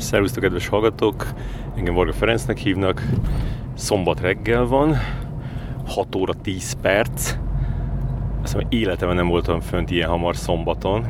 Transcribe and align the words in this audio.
Szervusztok, 0.00 0.42
kedves 0.42 0.68
hallgatók! 0.68 1.26
Engem 1.76 1.94
Varga 1.94 2.12
Ferencnek 2.12 2.58
hívnak. 2.58 3.02
Szombat 3.74 4.20
reggel 4.20 4.66
van, 4.66 4.96
6 5.86 6.14
óra 6.14 6.34
10 6.34 6.72
perc. 6.72 7.36
Azt 8.42 8.52
hiszem, 8.52 8.66
életemben 8.68 9.16
nem 9.16 9.28
voltam 9.28 9.60
fönt 9.60 9.90
ilyen 9.90 10.08
hamar 10.08 10.36
szombaton. 10.36 11.06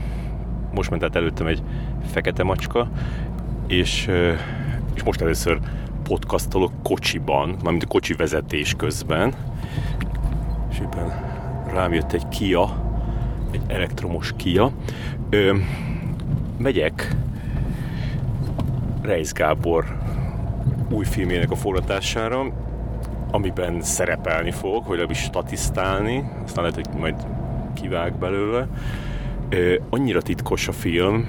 Most 0.75 0.91
ment 0.91 1.03
át 1.03 1.17
előttem 1.17 1.47
egy 1.47 1.63
fekete 2.05 2.43
macska, 2.43 2.91
és, 3.67 4.11
és 4.95 5.03
most 5.03 5.21
először 5.21 5.59
podcastolok 6.03 6.73
kocsiban, 6.83 7.57
mármint 7.63 7.85
a 7.85 7.87
kocsi 7.87 8.15
vezetés 8.15 8.75
közben. 8.75 9.35
És 10.71 10.79
éppen 10.79 11.13
rám 11.73 11.93
jött 11.93 12.13
egy 12.13 12.29
Kia, 12.29 12.93
egy 13.51 13.63
elektromos 13.67 14.33
Kia. 14.37 14.71
Ö, 15.31 15.57
megyek 16.59 17.10
Reis 19.03 19.33
Gábor 19.33 19.85
új 20.91 21.05
filmjének 21.05 21.51
a 21.51 21.57
forgatására, 21.57 22.53
amiben 23.31 23.83
szerepelni 23.83 24.51
fog, 24.51 24.83
hogy 24.83 24.97
legalábbis 24.97 25.19
statisztálni, 25.19 26.31
aztán 26.45 26.65
lehet, 26.65 26.87
hogy 26.87 27.01
majd 27.01 27.15
kivág 27.75 28.15
belőle. 28.15 28.69
Annyira 29.91 30.23
titkos 30.23 30.69
a 30.69 30.73
film, 30.73 31.27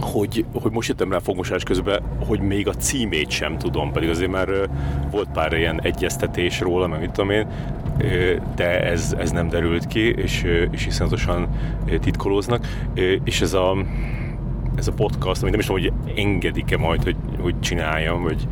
hogy, 0.00 0.44
hogy 0.52 0.72
most 0.72 0.88
jöttem 0.88 1.12
rá 1.12 1.18
fogmosás 1.18 1.62
közben, 1.62 2.02
hogy 2.26 2.40
még 2.40 2.68
a 2.68 2.74
címét 2.74 3.30
sem 3.30 3.58
tudom, 3.58 3.92
pedig 3.92 4.08
azért 4.08 4.30
már 4.30 4.48
volt 5.10 5.28
pár 5.32 5.52
ilyen 5.52 5.80
egyeztetés 5.82 6.60
róla, 6.60 6.86
meg 6.86 7.00
mit 7.00 7.10
tudom 7.10 7.30
én, 7.30 7.46
de 8.54 8.84
ez, 8.84 9.14
ez 9.18 9.30
nem 9.30 9.48
derült 9.48 9.86
ki, 9.86 10.14
és, 10.14 10.44
és 10.70 10.86
iszonyatosan 10.86 11.48
titkolóznak, 12.00 12.66
és 13.24 13.40
ez 13.40 13.52
a 13.52 13.76
ez 14.76 14.88
a 14.88 14.92
podcast, 14.92 15.42
amit 15.42 15.50
nem 15.50 15.60
is 15.60 15.66
tudom, 15.66 15.82
hogy 15.82 16.16
engedik-e 16.16 16.76
majd, 16.76 17.02
hogy, 17.02 17.16
hogy 17.40 17.60
csináljam, 17.60 18.22
vagy 18.22 18.48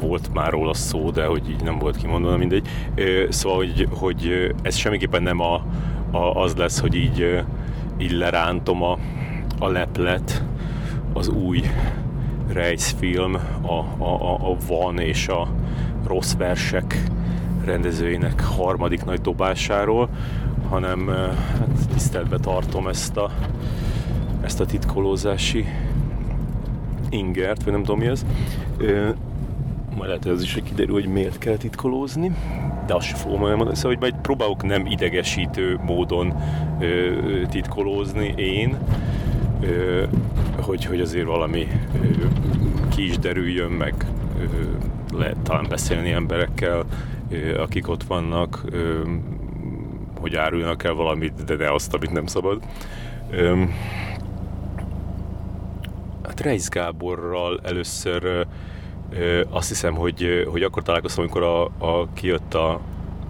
volt 0.00 0.34
már 0.34 0.50
róla 0.50 0.74
szó, 0.74 1.10
de 1.10 1.24
hogy 1.24 1.50
így 1.50 1.62
nem 1.62 1.78
volt 1.78 1.96
kimondva, 1.96 2.36
mindegy. 2.36 2.68
Szóval, 3.28 3.56
hogy, 3.56 3.88
hogy 3.90 4.54
ez 4.62 4.76
semmiképpen 4.76 5.22
nem 5.22 5.40
a, 5.40 5.64
a, 6.10 6.42
az 6.42 6.54
lesz, 6.54 6.80
hogy 6.80 6.94
így, 6.94 7.44
így 7.98 8.12
lerántom 8.12 8.82
a, 8.82 8.98
a 9.58 9.68
leplet, 9.68 10.44
az 11.12 11.28
új 11.28 11.62
rejzfilm, 12.52 13.34
a, 13.60 13.72
a, 14.02 14.04
a, 14.04 14.50
a 14.50 14.56
Van 14.66 14.98
és 14.98 15.28
a 15.28 15.48
Rossz 16.06 16.34
Versek 16.34 17.02
rendezőinek 17.64 18.42
harmadik 18.42 19.04
nagy 19.04 19.20
dobásáról, 19.20 20.08
hanem 20.68 21.08
hát 21.58 21.68
tiszteletbe 21.92 22.38
tartom 22.38 22.86
ezt 22.86 23.16
a 23.16 23.30
ezt 24.44 24.60
a 24.60 24.66
titkolózási 24.66 25.66
ingert, 27.10 27.62
vagy 27.62 27.72
nem 27.72 27.82
tudom 27.82 27.98
mi 27.98 28.06
ez. 28.06 28.24
Majd 29.96 30.08
lehet, 30.08 30.22
hogy 30.22 30.32
az 30.32 30.42
is 30.42 30.60
kiderül, 30.64 30.94
hogy 30.94 31.06
miért 31.06 31.38
kell 31.38 31.56
titkolózni, 31.56 32.32
de 32.86 32.94
azt 32.94 33.06
sem 33.06 33.16
fogom 33.16 33.42
olyan 33.42 33.56
mondani, 33.56 33.76
szóval, 33.76 33.92
hogy 33.92 34.10
majd 34.10 34.22
próbálok 34.22 34.62
nem 34.62 34.86
idegesítő 34.86 35.80
módon 35.84 36.34
ö, 36.80 37.12
titkolózni 37.50 38.34
én, 38.36 38.78
ö, 39.60 40.02
hogy, 40.60 40.84
hogy 40.84 41.00
azért 41.00 41.26
valami 41.26 41.66
ö, 42.02 42.06
ki 42.94 43.04
is 43.08 43.18
derüljön, 43.18 43.70
meg 43.70 43.94
ö, 44.38 44.44
lehet 45.16 45.38
talán 45.38 45.66
beszélni 45.68 46.10
emberekkel, 46.10 46.84
ö, 47.30 47.60
akik 47.60 47.88
ott 47.88 48.02
vannak, 48.02 48.64
ö, 48.70 49.00
hogy 50.20 50.36
árulnak 50.36 50.84
el 50.84 50.94
valamit, 50.94 51.44
de 51.44 51.56
ne 51.56 51.72
azt, 51.72 51.94
amit 51.94 52.12
nem 52.12 52.26
szabad. 52.26 52.62
Ö, 53.30 53.62
Hát 56.34 56.44
Reis 56.44 56.68
Gáborral 56.68 57.60
először 57.62 58.46
ö, 59.10 59.42
azt 59.50 59.68
hiszem, 59.68 59.94
hogy, 59.94 60.46
hogy 60.50 60.62
akkor 60.62 60.82
találkoztam, 60.82 61.22
amikor 61.22 61.42
a, 61.42 61.64
a, 61.64 62.08
kijött 62.14 62.54
a 62.54 62.80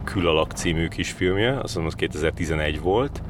Külalak 0.04 0.52
című 0.52 0.88
kisfilmje, 0.88 1.58
azt 1.58 1.74
mondom, 1.74 1.86
az 1.86 1.94
2011 1.94 2.80
volt, 2.80 3.22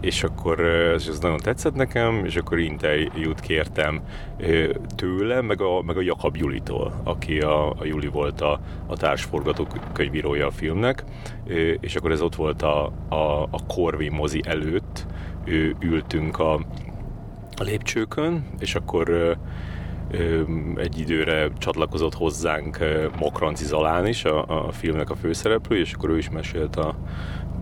és 0.00 0.22
akkor 0.22 0.60
ez 0.60 1.18
nagyon 1.20 1.36
tetszett 1.36 1.74
nekem, 1.74 2.24
és 2.24 2.36
akkor 2.36 2.58
interjút 2.58 3.40
kértem 3.40 4.02
tőle, 4.96 5.40
meg 5.40 5.60
a, 5.60 5.82
meg 5.82 5.96
a 5.96 6.02
Jakab 6.02 6.36
Julitól, 6.36 7.00
aki 7.04 7.40
a, 7.40 7.70
a 7.70 7.84
Juli 7.84 8.08
volt 8.08 8.40
a, 8.40 8.60
a 8.86 8.96
társforgató 8.96 9.66
könyvírója 9.92 10.46
a 10.46 10.50
filmnek, 10.50 11.04
és 11.80 11.96
akkor 11.96 12.12
ez 12.12 12.20
ott 12.20 12.34
volt 12.34 12.62
a, 12.62 12.92
a, 13.08 13.42
a 13.42 13.66
Corvi 13.66 14.08
mozi 14.08 14.40
előtt, 14.44 15.06
ültünk 15.80 16.38
a, 16.38 16.60
a 17.56 17.62
lépcsőkön, 17.62 18.44
és 18.58 18.74
akkor 18.74 19.08
ö, 19.08 19.32
ö, 20.10 20.42
egy 20.76 20.98
időre 20.98 21.48
csatlakozott 21.58 22.14
hozzánk 22.14 22.78
Mokranci 23.18 23.64
Zalán 23.64 24.06
is, 24.06 24.24
a, 24.24 24.66
a 24.66 24.72
filmnek 24.72 25.10
a 25.10 25.14
főszereplő, 25.14 25.78
és 25.78 25.92
akkor 25.92 26.10
ő 26.10 26.18
is 26.18 26.30
mesélt 26.30 26.76
a 26.76 26.94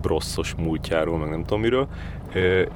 brosszos 0.01 0.55
múltjáról, 0.55 1.17
meg 1.17 1.29
nem 1.29 1.41
tudom 1.41 1.59
miről, 1.59 1.87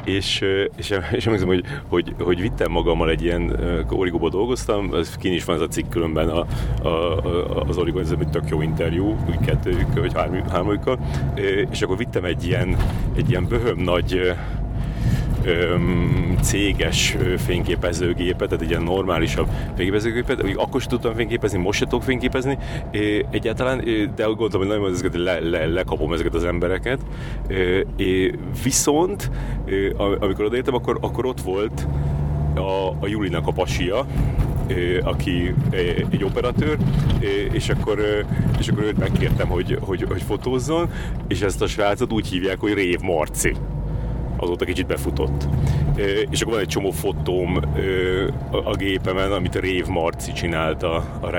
és, 0.03 0.41
és, 0.75 0.89
és 1.11 1.25
emlékszem, 1.25 1.47
hogy, 1.47 1.63
hogy, 1.87 2.15
hogy 2.19 2.41
vittem 2.41 2.71
magammal 2.71 3.09
egy 3.09 3.23
ilyen, 3.23 3.59
Origóban 3.89 4.29
dolgoztam, 4.29 4.93
ez 4.93 5.15
kin 5.15 5.33
is 5.33 5.43
van 5.43 5.55
ez 5.55 5.61
a 5.61 5.67
cikk 5.67 5.89
különben 5.89 6.29
a, 6.29 6.45
a, 6.81 6.87
a, 6.87 7.63
az 7.67 7.77
Origó, 7.77 7.99
ez 7.99 8.11
egy 8.19 8.29
tök 8.29 8.49
jó 8.49 8.61
interjú, 8.61 9.17
úgy 9.29 9.45
kettőjük, 9.45 9.99
vagy 9.99 10.13
hármójukkal, 10.49 10.99
és 11.71 11.81
akkor 11.81 11.97
vittem 11.97 12.23
egy 12.23 12.45
ilyen, 12.45 12.77
egy 13.15 13.29
ilyen 13.29 13.47
böhöm 13.47 13.77
nagy 13.77 14.33
céges 16.41 17.17
fényképezőgépet, 17.37 18.47
tehát 18.49 18.63
egy 18.63 18.69
ilyen 18.69 18.81
normálisabb 18.81 19.47
fényképezőgépet, 19.75 20.43
akkor 20.55 20.81
sem 20.81 20.89
tudtam 20.89 21.13
fényképezni, 21.15 21.57
most 21.57 21.79
sem 21.79 21.87
tudok 21.87 22.03
fényképezni 22.03 22.57
egyáltalán, 23.29 23.77
de 24.15 24.29
úgy 24.29 24.35
gondoltam, 24.35 24.59
hogy 24.59 24.69
nagyon 24.69 24.91
ezeket 24.91 25.15
le, 25.15 25.39
le, 25.39 25.65
lekapom 25.65 26.13
ezeket 26.13 26.33
az 26.33 26.43
embereket. 26.43 26.99
Viszont 28.63 29.31
amikor 29.97 30.45
odaértem, 30.45 30.73
akkor, 30.73 30.97
akkor 31.01 31.25
ott 31.25 31.41
volt 31.41 31.87
a, 32.55 32.89
a 32.99 33.07
Julinak 33.07 33.47
a 33.47 33.51
pasia, 33.51 34.05
aki 35.01 35.53
egy 36.11 36.23
operatőr, 36.23 36.77
és 37.51 37.69
akkor, 37.69 38.25
és 38.59 38.67
akkor 38.67 38.83
őt 38.83 38.97
megkértem, 38.97 39.47
hogy, 39.47 39.77
hogy, 39.81 40.05
hogy 40.07 40.21
fotózzon, 40.21 40.89
és 41.27 41.41
ezt 41.41 41.61
a 41.61 41.67
srácot 41.67 42.13
úgy 42.13 42.27
hívják, 42.27 42.59
hogy 42.59 42.73
Rév 42.73 42.99
Marci 42.99 43.55
azóta 44.39 44.65
kicsit 44.65 44.87
befutott. 44.87 45.47
És 46.29 46.41
akkor 46.41 46.53
van 46.53 46.61
egy 46.61 46.67
csomó 46.67 46.91
fotóm 46.91 47.59
a 48.63 48.75
gépemen, 48.75 49.31
amit 49.31 49.55
a 49.55 49.59
Rév 49.59 49.87
Marci 49.87 50.31
csinált 50.31 50.83
a, 50.83 50.95
a 51.19 51.29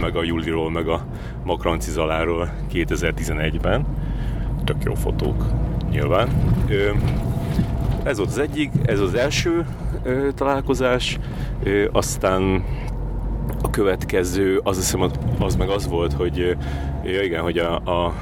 meg 0.00 0.16
a 0.16 0.22
Juliról, 0.22 0.70
meg 0.70 0.88
a 0.88 1.06
Makranci 1.44 1.90
Zaláról 1.90 2.50
2011-ben. 2.72 3.86
Tök 4.64 4.82
jó 4.84 4.94
fotók, 4.94 5.44
nyilván. 5.90 6.28
Ez 8.02 8.16
volt 8.16 8.28
az 8.28 8.38
egyik, 8.38 8.70
ez 8.84 9.00
az 9.00 9.14
első 9.14 9.66
találkozás, 10.34 11.18
aztán 11.92 12.64
a 13.62 13.70
következő, 13.70 14.60
az 14.64 14.76
hiszem, 14.76 15.10
az 15.38 15.56
meg 15.56 15.68
az 15.68 15.88
volt, 15.88 16.12
hogy 16.12 16.56
ja 17.04 17.22
igen, 17.22 17.42
hogy 17.42 17.58
a, 17.58 17.74
a 17.76 18.12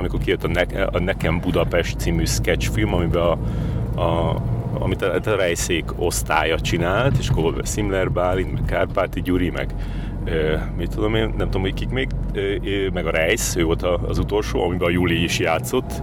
amikor 0.00 0.20
kijött 0.20 0.44
a, 0.44 0.48
ne, 0.48 0.84
a 0.84 0.98
Nekem 0.98 1.40
Budapest 1.40 1.98
című 1.98 2.24
sketchfilm, 2.24 2.94
amiben 2.94 3.22
a, 3.22 3.30
a 4.00 4.36
amit 4.78 5.02
a, 5.02 5.14
a 5.14 5.36
Rejszék 5.36 5.84
osztálya 5.96 6.60
csinált, 6.60 7.18
és 7.18 7.28
akkor 7.28 7.54
Szimler 7.62 8.12
Bálint, 8.12 8.52
meg 8.52 8.62
Kárpáti 8.66 9.22
Gyuri, 9.22 9.50
meg 9.50 9.74
ö, 10.24 10.56
mit 10.76 10.90
tudom 10.90 11.14
én, 11.14 11.34
nem 11.36 11.46
tudom, 11.46 11.60
hogy 11.60 11.74
kik 11.74 11.88
még, 11.88 12.08
ö, 12.32 12.56
meg 12.92 13.06
a 13.06 13.10
Rejsz, 13.10 13.56
ő 13.56 13.64
volt 13.64 13.82
az 13.82 14.18
utolsó, 14.18 14.64
amiben 14.64 14.88
a 14.88 14.90
Juli 14.90 15.22
is 15.22 15.38
játszott 15.38 16.02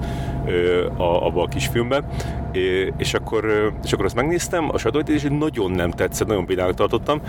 a, 0.98 1.26
abban 1.26 1.46
a 1.46 1.48
kisfilmben, 1.48 2.06
é, 2.52 2.94
és, 2.98 3.14
akkor, 3.14 3.74
és 3.84 3.94
akkor 3.94 4.06
azt 4.06 4.16
megnéztem, 4.16 4.70
a 4.72 4.78
sajtót, 4.78 5.10
és 5.10 5.26
nagyon 5.30 5.72
nem 5.72 5.92
tetszett, 5.92 6.28
nagyon 6.28 6.46
például 6.46 6.74
tartottam, 6.74 7.22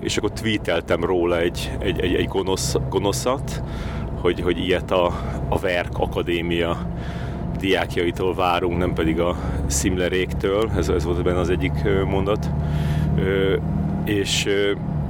és 0.00 0.16
akkor 0.16 0.30
tweeteltem 0.30 1.04
róla 1.04 1.38
egy, 1.38 1.70
egy, 1.78 2.00
egy, 2.00 2.14
egy 2.14 2.28
gonosz, 2.28 2.76
gonoszat, 2.88 3.62
hogy, 4.26 4.40
hogy 4.40 4.58
ilyet 4.58 4.90
a, 4.90 5.06
a 5.48 5.58
Verk 5.58 5.98
Akadémia 5.98 6.86
diákjaitól 7.58 8.34
várunk, 8.34 8.78
nem 8.78 8.92
pedig 8.92 9.20
a 9.20 9.36
Szimleréktől, 9.66 10.70
ez, 10.76 10.88
ez 10.88 11.04
volt 11.04 11.22
benne 11.22 11.38
az 11.38 11.50
egyik 11.50 11.72
mondat. 12.06 12.50
És 14.04 14.48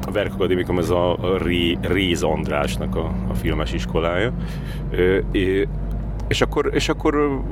a 0.06 0.10
Verk 0.10 0.34
Akadémikum 0.34 0.78
ez 0.78 0.90
a, 0.90 1.18
Ré, 1.42 1.78
Réz 1.80 2.22
Andrásnak 2.22 2.96
a, 2.96 3.12
a 3.28 3.34
filmes 3.34 3.72
iskolája. 3.72 4.32
És 6.28 6.40
akkor, 6.40 6.70
és 6.74 6.88
akkor 6.88 7.42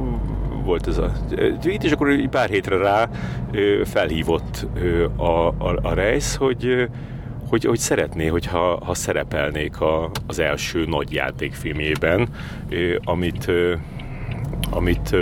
volt 0.65 0.87
ez 0.87 0.99
a 0.99 1.13
tweet, 1.61 1.85
és 1.85 1.93
akkor 1.93 2.29
pár 2.31 2.49
hétre 2.49 2.77
rá 2.77 3.09
felhívott 3.85 4.67
a, 5.17 5.47
a, 5.47 5.79
a 5.83 5.95
Reis, 5.95 6.37
hogy 6.37 6.89
hogy, 7.49 7.65
hogy 7.65 7.79
szeretné, 7.79 8.27
hogyha 8.27 8.85
ha 8.85 8.95
szerepelnék 8.95 9.81
a, 9.81 10.11
az 10.27 10.39
első 10.39 10.85
nagy 10.85 11.13
játékfilmjében, 11.13 12.29
amit, 13.05 13.51
amit, 14.71 15.17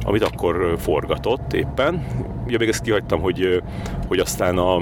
amit 0.00 0.22
akkor 0.22 0.76
forgatott 0.78 1.52
éppen. 1.52 2.06
Ugye 2.46 2.58
még 2.58 2.68
ezt 2.68 2.82
kihagytam, 2.82 3.20
hogy, 3.20 3.62
hogy 4.06 4.18
aztán 4.18 4.58
a, 4.58 4.76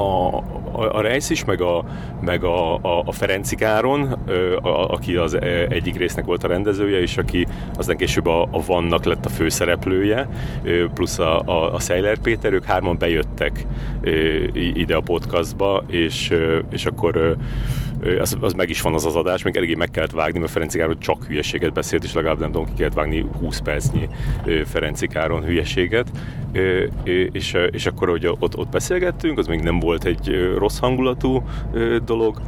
a, 0.00 0.42
a, 0.78 0.98
a 0.98 1.14
is, 1.28 1.44
meg 1.44 1.60
a, 1.60 1.84
meg 2.20 2.44
a, 2.44 2.74
a, 2.74 3.02
a 3.04 3.12
Ferenci 3.12 3.56
Káron, 3.56 4.12
a, 4.62 4.92
aki 4.92 5.16
az 5.16 5.38
egyik 5.68 5.96
résznek 5.96 6.24
volt 6.24 6.44
a 6.44 6.48
rendezője, 6.48 7.00
és 7.00 7.16
aki 7.16 7.46
aztán 7.76 7.96
később 7.96 8.26
a, 8.26 8.42
a 8.42 8.62
Vannak 8.66 9.04
lett 9.04 9.24
a 9.24 9.28
főszereplője, 9.28 10.28
plusz 10.94 11.18
a, 11.18 11.40
a, 11.40 11.74
a 11.74 11.78
Szejler 11.78 12.18
Péter, 12.18 12.52
ők 12.52 12.64
hárman 12.64 12.98
bejöttek 12.98 13.66
ide 14.52 14.96
a 14.96 15.00
podcastba, 15.00 15.84
és, 15.86 16.34
és 16.70 16.86
akkor 16.86 17.36
az, 18.20 18.36
az 18.40 18.52
meg 18.52 18.68
is 18.70 18.80
van 18.80 18.94
az 18.94 19.04
az 19.04 19.16
adás, 19.16 19.42
még 19.42 19.56
eléggé 19.56 19.74
meg 19.74 19.90
kellett 19.90 20.10
vágni, 20.10 20.38
mert 20.38 20.50
Ferenci 20.50 20.78
Káron 20.78 20.98
csak 20.98 21.24
hülyeséget 21.24 21.72
beszélt, 21.72 22.04
és 22.04 22.12
legalább 22.12 22.38
nem 22.38 22.52
tudom, 22.52 22.66
ki 22.66 22.72
kellett 22.76 22.94
vágni 22.94 23.26
20 23.38 23.58
percnyi 23.58 24.08
Ferenci 24.64 25.06
Káron 25.06 25.44
hülyeséget, 25.44 26.10
és, 27.32 27.56
és 27.70 27.86
akkor, 27.86 28.08
hogy 28.08 28.26
ott, 28.38 28.56
ott 28.56 28.68
beszélgettünk, 28.68 29.38
az 29.38 29.46
még 29.46 29.60
nem 29.60 29.78
volt 29.78 30.04
egy 30.04 30.52
rossz 30.56 30.78
hangulatú 30.78 31.42
dolog, 32.04 32.40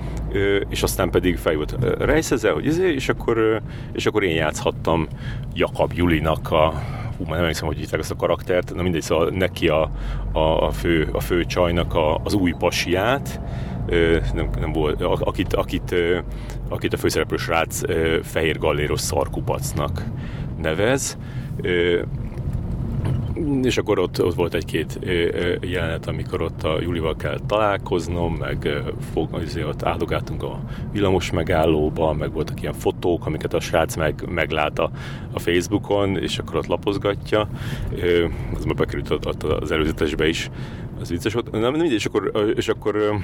és 0.69 0.83
aztán 0.83 1.11
pedig 1.11 1.37
feljött 1.37 1.77
rejszezel, 1.99 2.53
hogy 2.53 2.67
ezért, 2.67 2.95
és 2.95 3.09
akkor, 3.09 3.61
és 3.93 4.07
akkor 4.07 4.25
én 4.25 4.35
játszhattam 4.35 5.09
Jakab 5.55 5.93
Julinak 5.95 6.51
a 6.51 6.73
hú, 7.17 7.25
már 7.25 7.35
nem 7.35 7.41
emlékszem, 7.41 7.67
hogy 7.67 7.77
hívták 7.77 8.01
ezt 8.01 8.11
a 8.11 8.17
karaktert, 8.17 8.75
na 8.75 8.83
mindegy, 8.83 9.03
szóval 9.03 9.31
neki 9.31 9.69
a, 9.69 9.91
a, 10.33 10.71
fő, 10.71 11.09
a 11.13 11.21
fő 11.21 11.45
csajnak 11.45 11.95
a, 11.95 12.21
az 12.25 12.35
új 12.35 12.55
pasiát, 12.59 13.41
nem, 14.35 14.51
nem 14.61 14.73
volt, 14.73 15.03
akit, 15.03 15.55
akit, 15.55 15.95
akit 16.69 16.93
a 16.93 16.97
főszereplő 16.97 17.37
srác 17.37 17.81
fehér 18.23 18.59
galléros 18.59 19.01
szarkupacnak 19.01 20.05
nevez 20.63 21.19
és 23.63 23.79
akkor 23.79 23.99
ott, 23.99 24.23
ott 24.23 24.35
volt 24.35 24.55
egy-két 24.55 24.99
jelenet, 25.61 26.07
amikor 26.07 26.43
ott 26.43 26.63
a 26.63 26.81
Julival 26.81 27.17
kell 27.17 27.39
találkoznom, 27.47 28.35
meg 28.35 28.69
fog, 29.13 29.29
ott 29.67 29.83
áldogáltunk 29.83 30.43
a 30.43 30.61
villamos 30.93 31.31
megállóba, 31.31 32.13
meg 32.13 32.33
voltak 32.33 32.61
ilyen 32.61 32.73
fotók, 32.73 33.27
amiket 33.27 33.55
a 33.55 33.61
srác 33.61 33.97
meg, 33.97 34.25
meglát 34.29 34.79
a, 34.79 34.91
a 35.33 35.39
Facebookon, 35.39 36.19
és 36.19 36.39
akkor 36.39 36.57
ott 36.57 36.67
lapozgatja. 36.67 37.49
Az 38.55 38.65
már 38.65 38.75
bekerült 38.75 39.11
ott 39.11 39.43
az 39.43 39.71
előzetesbe 39.71 40.29
is, 40.29 40.51
az 41.01 41.09
vicces 41.09 41.33
volt. 41.33 41.51
Nem, 41.51 41.73
nem 41.73 41.85
és 41.85 42.05
akkor, 42.05 42.53
és 42.57 42.69
akkor, 42.69 43.21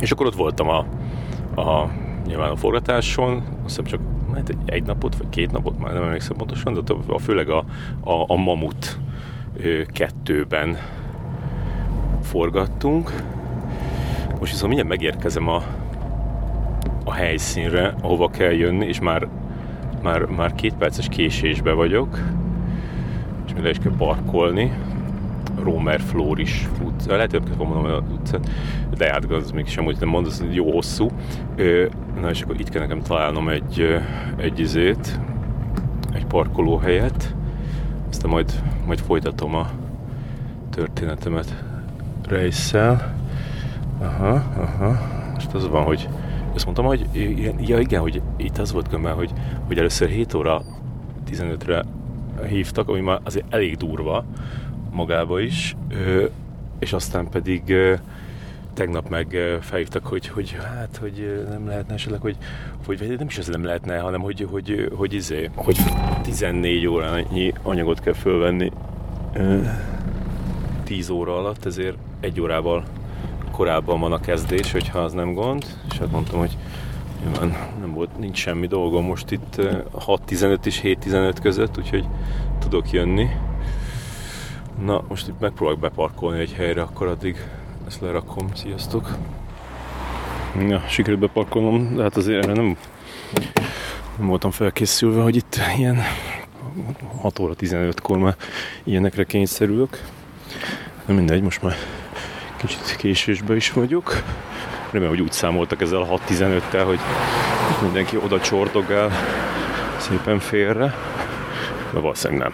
és 0.00 0.10
akkor 0.10 0.26
ott 0.26 0.34
voltam 0.34 0.68
a, 0.68 0.78
a 1.60 1.90
nyilván 2.26 2.50
a 2.50 2.56
forgatáson, 2.56 3.36
azt 3.36 3.76
hiszem 3.76 3.84
csak 3.84 4.00
hát 4.34 4.56
egy 4.64 4.82
napot, 4.82 5.16
vagy 5.16 5.28
két 5.28 5.52
napot, 5.52 5.78
már 5.78 5.92
nem 5.92 6.02
emlékszem 6.02 6.36
pontosan, 6.36 6.74
de 6.74 6.92
a, 6.92 7.12
a 7.12 7.18
főleg 7.18 7.48
a, 7.48 7.64
a, 8.00 8.24
a 8.26 8.36
Mamut 8.36 8.98
kettőben 9.86 10.76
forgattunk. 12.22 13.12
Most 14.38 14.52
viszont 14.52 14.74
mindjárt 14.74 14.88
megérkezem 14.88 15.48
a, 15.48 15.62
a 17.04 17.12
helyszínre, 17.12 17.94
ahova 18.02 18.30
kell 18.30 18.52
jönni, 18.52 18.86
és 18.86 19.00
már, 19.00 19.28
már, 20.02 20.24
már 20.24 20.54
két 20.54 20.74
perces 20.74 21.08
késésbe 21.08 21.72
vagyok, 21.72 22.18
és 23.46 23.52
mi 23.60 23.68
is 23.68 23.78
kell 23.78 23.96
parkolni. 23.96 24.72
Romer 25.62 26.00
Floris 26.00 26.68
utca, 26.84 27.16
lehet, 27.16 27.30
hogy 27.30 27.56
mondom 27.58 27.84
az 27.84 28.02
utcát, 28.12 28.50
de 28.96 29.10
hát 29.10 29.24
az 29.24 29.50
még 29.50 29.66
sem, 29.66 29.84
hogy 29.84 29.96
nem 30.00 30.08
mondasz, 30.08 30.42
jó 30.50 30.72
hosszú. 30.72 31.10
Na 32.20 32.30
és 32.30 32.42
akkor 32.42 32.60
itt 32.60 32.68
kell 32.68 32.80
nekem 32.80 33.02
találnom 33.02 33.48
egy, 33.48 33.98
egy 34.36 34.58
izét, 34.58 35.20
egy 36.12 36.26
parkolóhelyet, 36.26 37.34
aztán 38.08 38.30
majd, 38.30 38.62
majd 38.86 38.98
folytatom 38.98 39.54
a 39.54 39.70
történetemet 40.70 41.64
rejsszel. 42.28 43.14
Aha, 43.98 44.42
aha. 44.56 44.98
Most 45.34 45.54
az 45.54 45.68
van, 45.68 45.84
hogy 45.84 46.08
azt 46.54 46.64
mondtam, 46.64 46.86
hogy 46.86 47.06
ja 47.60 47.78
igen, 47.78 48.00
hogy 48.00 48.22
itt 48.36 48.58
az 48.58 48.72
volt 48.72 48.88
gömmel, 48.88 49.14
hogy, 49.14 49.32
hogy 49.66 49.78
először 49.78 50.08
7 50.08 50.34
óra 50.34 50.62
15-re 51.30 51.84
hívtak, 52.48 52.88
ami 52.88 53.00
már 53.00 53.20
azért 53.24 53.54
elég 53.54 53.76
durva 53.76 54.24
magába 54.92 55.40
is, 55.40 55.76
és 56.78 56.92
aztán 56.92 57.28
pedig 57.28 57.74
tegnap 58.74 59.08
meg 59.08 59.36
felhívtak, 59.60 60.06
hogy, 60.06 60.28
hogy 60.28 60.56
hát, 60.62 60.96
hogy 61.00 61.44
nem 61.48 61.66
lehetne 61.66 61.94
esetleg, 61.94 62.20
hogy, 62.20 62.36
hogy 62.86 63.14
nem 63.18 63.26
is 63.26 63.38
ez 63.38 63.46
nem 63.46 63.64
lehetne, 63.64 63.98
hanem 63.98 64.20
hogy, 64.20 64.46
hogy, 64.50 64.90
hogy, 64.94 65.12
izé, 65.12 65.50
hogy 65.54 65.78
14 66.22 66.86
órányi 66.86 67.52
anyagot 67.62 68.00
kell 68.00 68.12
fölvenni 68.12 68.72
10 70.84 71.08
óra 71.08 71.36
alatt, 71.36 71.64
ezért 71.64 71.96
egy 72.20 72.40
órával 72.40 72.84
korábban 73.50 74.00
van 74.00 74.12
a 74.12 74.20
kezdés, 74.20 74.72
hogyha 74.72 74.98
az 74.98 75.12
nem 75.12 75.32
gond, 75.32 75.64
és 75.90 75.98
hát 75.98 76.10
mondtam, 76.10 76.38
hogy 76.38 76.56
nyilván 77.24 77.56
nem 77.80 77.92
volt, 77.92 78.18
nincs 78.18 78.38
semmi 78.38 78.66
dolgom 78.66 79.04
most 79.04 79.30
itt 79.30 79.54
6.15 79.56 80.66
és 80.66 80.80
7.15 80.82 81.36
között, 81.42 81.78
úgyhogy 81.78 82.04
tudok 82.58 82.90
jönni. 82.90 83.28
Na, 84.84 85.04
most 85.08 85.28
itt 85.28 85.40
megpróbálok 85.40 85.80
beparkolni 85.80 86.40
egy 86.40 86.52
helyre, 86.52 86.82
akkor 86.82 87.06
addig 87.06 87.36
ezt 87.86 88.00
lerakom. 88.00 88.46
Sziasztok! 88.54 89.16
Ja, 90.68 90.82
sikerült 90.88 91.20
beparkolnom, 91.20 91.94
de 91.94 92.02
hát 92.02 92.16
azért 92.16 92.44
erre 92.44 92.52
nem, 92.52 92.76
nem 94.18 94.26
voltam 94.26 94.50
felkészülve, 94.50 95.22
hogy 95.22 95.36
itt 95.36 95.60
ilyen 95.76 95.98
6 97.20 97.38
óra 97.38 97.52
15-kor 97.58 98.18
már 98.18 98.36
ilyenekre 98.84 99.24
kényszerülök. 99.24 100.02
De 101.06 101.12
mindegy, 101.12 101.42
most 101.42 101.62
már 101.62 101.74
kicsit 102.56 102.96
késésbe 102.96 103.56
is 103.56 103.72
vagyok. 103.72 104.22
Remélem, 104.90 105.14
hogy 105.14 105.22
úgy 105.22 105.32
számoltak 105.32 105.80
ezzel 105.80 106.00
a 106.00 106.18
6-15-tel, 106.28 106.82
hogy 106.86 107.00
mindenki 107.82 108.16
oda 108.16 108.40
csordogál 108.40 109.10
szépen 109.98 110.38
félre. 110.38 110.94
De 111.92 112.00
valószínűleg 112.00 112.42
nem. 112.42 112.52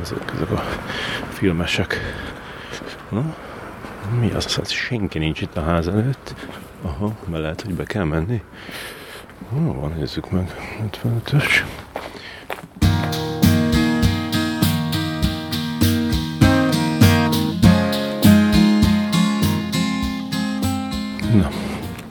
Ezek, 0.00 0.32
ezek 0.34 0.50
a 0.50 0.64
filmesek. 1.36 2.00
Na, 3.08 3.34
mi 4.20 4.30
az? 4.30 4.58
az 4.60 4.70
senki 4.70 5.18
nincs 5.18 5.40
itt 5.40 5.56
a 5.56 5.62
ház 5.62 5.88
előtt. 5.88 6.34
Aha, 6.82 7.16
be 7.26 7.38
lehet, 7.38 7.60
hogy 7.60 7.74
be 7.74 7.84
kell 7.84 8.04
menni. 8.04 8.42
Hol 9.48 9.74
van, 9.74 9.92
nézzük 9.96 10.30
meg. 10.30 10.54
55-ös. 11.02 11.64
Na, 21.34 21.50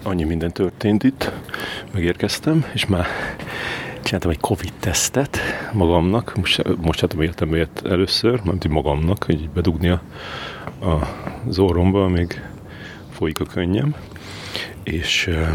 annyi 0.04 0.24
minden 0.24 0.52
történt 0.52 1.04
itt. 1.04 1.32
Megérkeztem, 1.94 2.66
és 2.74 2.86
már 2.86 3.08
csináltam 4.06 4.32
egy 4.32 4.40
Covid-tesztet 4.40 5.38
magamnak. 5.74 6.36
Most, 6.36 6.64
most 6.82 7.00
hát 7.00 7.14
életemben 7.14 7.58
jött 7.58 7.82
először, 7.86 8.42
nem 8.44 8.58
magamnak, 8.70 9.24
hogy 9.24 9.50
bedugni 9.50 9.90
a 9.90 10.02
az 11.48 11.60
orromba, 11.60 12.08
még 12.08 12.42
folyik 13.10 13.40
a 13.40 13.46
könnyem, 13.46 13.96
és 14.84 15.28
uh, 15.28 15.48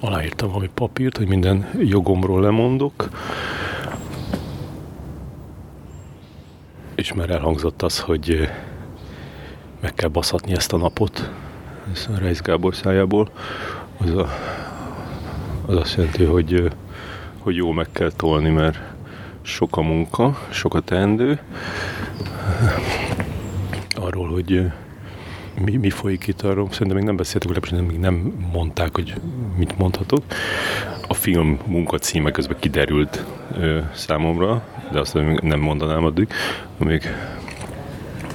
aláírtam 0.00 0.48
valami 0.48 0.70
papírt, 0.74 1.16
hogy 1.16 1.28
minden 1.28 1.70
jogomról 1.78 2.40
lemondok, 2.40 3.08
és 6.94 7.12
már 7.12 7.30
elhangzott 7.30 7.82
az, 7.82 8.00
hogy 8.00 8.48
meg 9.80 9.94
kell 9.94 10.08
baszhatni 10.08 10.52
ezt 10.52 10.72
a 10.72 10.76
napot, 10.76 11.30
ez 11.92 12.08
a 12.14 12.18
Reis 12.18 12.40
Gábor 12.40 12.74
szájából, 12.74 13.30
az, 13.96 14.10
a, 14.10 14.28
az 15.66 15.76
azt 15.76 15.96
jelenti, 15.96 16.24
hogy, 16.24 16.70
hogy 17.46 17.56
jó 17.56 17.72
meg 17.72 17.86
kell 17.92 18.10
tolni, 18.16 18.50
mert 18.50 18.78
sok 19.42 19.76
a 19.76 19.80
munka, 19.80 20.38
sok 20.50 20.74
a 20.74 20.80
teendő, 20.80 21.38
arról, 23.94 24.28
hogy 24.28 24.72
mi, 25.64 25.76
mi 25.76 25.90
folyik 25.90 26.26
itt 26.26 26.42
arról, 26.42 26.68
szerintem 26.70 26.96
még 26.96 27.06
nem 27.06 27.16
beszéltük, 27.16 27.54
legalábbis 27.54 27.88
még 27.88 28.00
nem 28.00 28.46
mondták, 28.52 28.94
hogy 28.94 29.14
mit 29.56 29.78
mondhatok. 29.78 30.22
A 31.08 31.14
film 31.14 31.58
munkacíme 31.66 32.30
közben 32.30 32.56
kiderült 32.60 33.24
ö, 33.58 33.78
számomra, 33.94 34.62
de 34.92 34.98
azt 34.98 35.18
nem 35.40 35.60
mondanám 35.60 36.04
addig, 36.04 36.28
még 36.76 37.02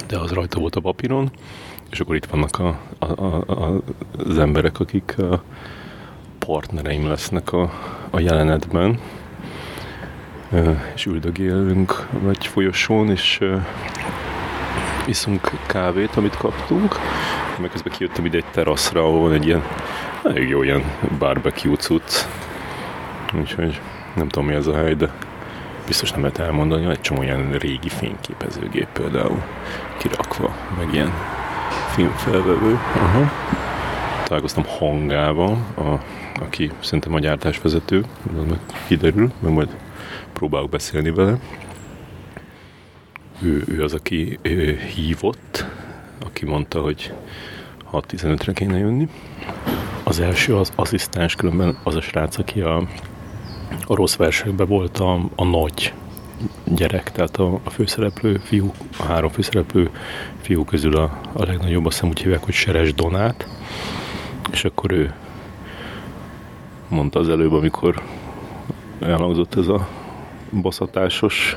de 0.06 0.18
az 0.18 0.30
rajta 0.30 0.60
volt 0.60 0.76
a 0.76 0.80
papíron, 0.80 1.30
és 1.90 2.00
akkor 2.00 2.16
itt 2.16 2.26
vannak 2.26 2.58
a, 2.58 2.78
a, 2.98 3.24
a, 3.24 3.44
a, 3.46 3.80
az 4.18 4.38
emberek, 4.38 4.80
akik 4.80 5.18
a 5.18 5.42
partnereim 6.38 7.06
lesznek 7.06 7.52
a, 7.52 7.72
a 8.14 8.20
jelenetben, 8.20 8.98
és 10.94 11.06
üldögélünk 11.06 12.06
egy 12.28 12.46
folyosón, 12.46 13.10
és 13.10 13.40
iszunk 15.06 15.50
kávét, 15.66 16.16
amit 16.16 16.36
kaptunk, 16.36 16.96
meg 17.60 17.70
közben 17.70 17.92
kijöttem 17.92 18.24
ide 18.24 18.36
egy 18.36 18.44
teraszra, 18.50 19.00
ahol 19.04 19.20
van 19.20 19.32
egy 19.32 19.46
ilyen 19.46 19.62
elég 20.24 20.48
jó 20.48 20.62
ilyen 20.62 20.82
barbecue 21.18 21.76
cucc. 21.76 22.26
Úgyhogy 23.34 23.80
nem 24.14 24.28
tudom 24.28 24.48
mi 24.48 24.54
ez 24.54 24.66
a 24.66 24.74
hely, 24.74 24.94
de 24.94 25.10
biztos 25.86 26.10
nem 26.10 26.20
lehet 26.20 26.38
elmondani, 26.38 26.90
egy 26.90 27.00
csomó 27.00 27.22
ilyen 27.22 27.52
régi 27.52 27.88
fényképezőgép 27.88 28.88
például 28.92 29.42
kirakva, 29.98 30.56
meg 30.78 30.94
ilyen 30.94 31.12
filmfelvevő. 31.90 32.72
Uh-huh. 32.72 33.28
Találkoztam 34.32 34.64
Hangával, 34.78 35.50
a, 35.76 36.04
aki 36.42 36.70
szerintem 36.80 37.14
a 37.14 37.18
gyártásvezető, 37.18 38.04
meg 38.48 38.58
kiderül, 38.86 39.32
meg 39.38 39.52
majd 39.52 39.76
próbálok 40.32 40.70
beszélni 40.70 41.10
vele. 41.10 41.38
Ő, 43.42 43.64
ő 43.68 43.82
az, 43.82 43.92
aki 43.94 44.38
ő, 44.42 44.76
hívott, 44.76 45.66
aki 46.24 46.44
mondta, 46.44 46.80
hogy 46.80 47.12
6-15-re 47.92 48.52
kéne 48.52 48.78
jönni. 48.78 49.08
Az 50.02 50.20
első 50.20 50.56
az 50.56 50.72
asszisztens, 50.74 51.34
különben 51.34 51.78
az 51.82 51.94
a 51.94 52.00
srác, 52.00 52.38
aki 52.38 52.60
a, 52.60 52.76
a 53.86 53.94
rossz 53.94 54.16
versekben 54.16 54.66
volt 54.66 54.98
a, 54.98 55.20
a 55.34 55.44
nagy 55.44 55.92
gyerek, 56.64 57.12
tehát 57.12 57.36
a, 57.36 57.60
a 57.64 57.70
főszereplő 57.70 58.40
fiú, 58.44 58.72
a 58.98 59.02
három 59.02 59.30
főszereplő 59.30 59.90
fiú 60.40 60.64
közül 60.64 60.96
a, 60.96 61.20
a 61.32 61.44
legnagyobb, 61.44 61.86
azt 61.86 61.94
hiszem 61.94 62.10
úgy 62.10 62.20
hívják, 62.20 62.44
hogy 62.44 62.54
Seres 62.54 62.94
Donát, 62.94 63.46
és 64.52 64.64
akkor 64.64 64.92
ő 64.92 65.14
mondta 66.88 67.18
az 67.18 67.28
előbb, 67.28 67.52
amikor 67.52 68.02
elhangzott 69.00 69.54
ez 69.54 69.68
a 69.68 69.88
baszatásos 70.62 71.56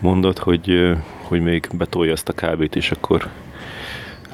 mondat, 0.00 0.38
hogy, 0.38 0.96
hogy 1.22 1.40
még 1.40 1.68
betolja 1.72 2.12
ezt 2.12 2.28
a 2.28 2.32
kábét, 2.32 2.76
és 2.76 2.90
akkor 2.90 3.28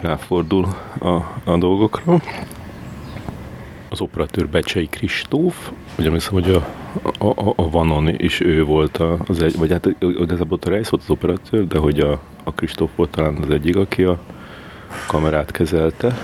ráfordul 0.01 0.67
a, 0.99 1.15
a 1.45 1.57
dolgokra 1.59 2.21
az 3.89 4.01
operatőr 4.01 4.49
Becsei 4.49 4.87
Kristóf, 4.87 5.71
ugye 5.99 6.07
emlékszem, 6.07 6.33
hogy 6.33 6.51
a, 6.51 6.67
a, 7.19 7.27
a, 7.27 7.53
a 7.57 7.71
Vanon 7.71 8.09
is 8.09 8.41
ő 8.41 8.65
volt 8.65 9.03
az 9.27 9.43
egy, 9.43 9.57
vagy 9.57 9.71
hát 9.71 9.89
igazából 9.99 10.59
a 10.63 10.69
Reis 10.69 10.89
volt 10.89 11.03
az 11.03 11.11
operatőr, 11.11 11.67
de 11.67 11.79
hogy 11.79 12.01
a, 12.01 12.21
a 12.45 12.53
Kristóf 12.53 12.91
volt 12.97 13.11
talán 13.11 13.37
az 13.37 13.51
egyik, 13.51 13.77
aki 13.77 14.03
a 14.03 14.19
kamerát 15.07 15.51
kezelte. 15.51 16.17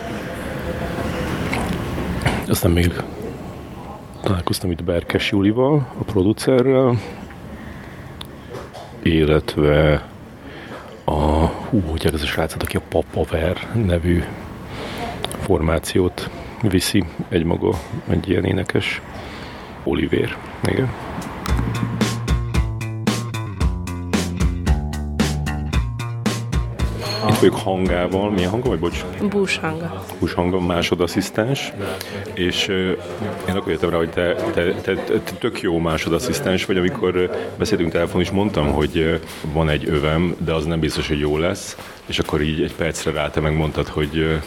Aztán 2.49 2.71
még 2.71 2.93
találkoztam 4.23 4.71
itt 4.71 4.85
Berkes 4.85 5.31
Julival, 5.31 5.87
a 5.99 6.03
producerrel, 6.05 6.99
illetve 9.03 10.07
a, 11.05 11.47
hú, 11.47 11.81
hogy 11.81 12.07
ez 12.07 12.23
a 12.23 12.27
srácot, 12.27 12.63
aki 12.63 12.77
a 12.77 12.83
Papaver 12.89 13.71
nevű 13.87 14.23
formációt 15.41 16.31
viszi 16.63 17.05
egy 17.29 17.45
maga, 17.45 17.79
egy 18.09 18.29
ilyen 18.29 18.45
énekes. 18.45 19.01
Oliver, 19.85 20.37
igen. 20.65 21.08
Itt 27.29 27.39
vagyok 27.39 27.57
hangával, 27.57 28.31
milyen 28.31 28.51
hanga 28.51 28.69
vagy, 28.69 28.79
bocs? 28.79 29.05
Búshanga. 29.29 30.05
Búshanga, 30.19 30.61
másodasszisztens, 30.61 31.73
és 32.35 32.69
én 33.49 33.55
akkor 33.57 33.73
jöttem 33.73 33.91
rá, 33.91 33.97
hogy 33.97 34.11
te, 34.11 34.35
te, 34.35 34.75
te, 34.75 34.95
te, 34.95 35.21
tök 35.39 35.61
jó 35.61 35.79
másodasszisztens 35.79 36.65
vagy, 36.65 36.77
amikor 36.77 37.31
beszéltünk 37.59 37.93
telefon, 37.93 38.21
is 38.21 38.31
mondtam, 38.31 38.73
hogy 38.73 39.21
van 39.53 39.69
egy 39.69 39.89
övem, 39.89 40.35
de 40.39 40.53
az 40.53 40.65
nem 40.65 40.81
biztos, 40.81 41.09
hogy 41.09 41.19
jó 41.19 41.39
lesz, 41.39 41.77
és 42.07 42.19
akkor 42.19 42.43
így 42.43 42.63
egy 42.63 42.75
percre 42.75 43.11
rá 43.11 43.31
te 43.31 43.41
megmondtad, 43.41 43.89
hogy 43.89 44.41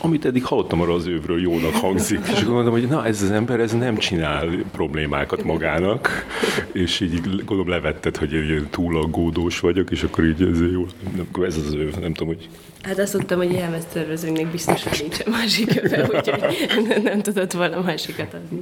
amit 0.00 0.24
eddig 0.24 0.44
hallottam 0.44 0.80
arra 0.80 0.94
az 0.94 1.06
ővről, 1.06 1.40
jónak 1.40 1.74
hangzik. 1.74 2.20
És 2.32 2.44
gondolom, 2.44 2.70
hogy 2.72 2.88
na, 2.88 3.06
ez 3.06 3.22
az 3.22 3.30
ember 3.30 3.60
ez 3.60 3.72
nem 3.72 3.96
csinál 3.96 4.48
problémákat 4.72 5.44
magának, 5.44 6.26
és 6.72 7.00
így 7.00 7.20
gondolom 7.20 7.68
levetted, 7.68 8.16
hogy 8.16 8.32
én 8.32 8.66
túl 8.70 8.96
aggódós 8.96 9.60
vagyok, 9.60 9.90
és 9.90 10.02
akkor 10.02 10.24
így 10.24 10.42
ez 10.42 10.60
jó, 10.72 10.86
nem, 11.16 11.44
ez 11.44 11.56
az 11.56 11.72
ő, 11.72 11.90
nem 12.00 12.12
tudom, 12.12 12.34
hogy... 12.34 12.48
Hát 12.82 12.98
azt 12.98 13.12
tudtam, 13.12 13.38
hogy 13.38 13.52
jelmeztervezőnknek 13.52 14.46
biztos, 14.46 14.82
hogy 14.82 14.98
nincsen 15.00 15.26
másik 15.30 15.80
öve, 15.82 16.02
úgyhogy 16.02 16.68
nem, 16.88 17.02
nem 17.02 17.20
tudott 17.20 17.52
volna 17.52 17.80
másikat 17.80 18.34
adni. 18.34 18.60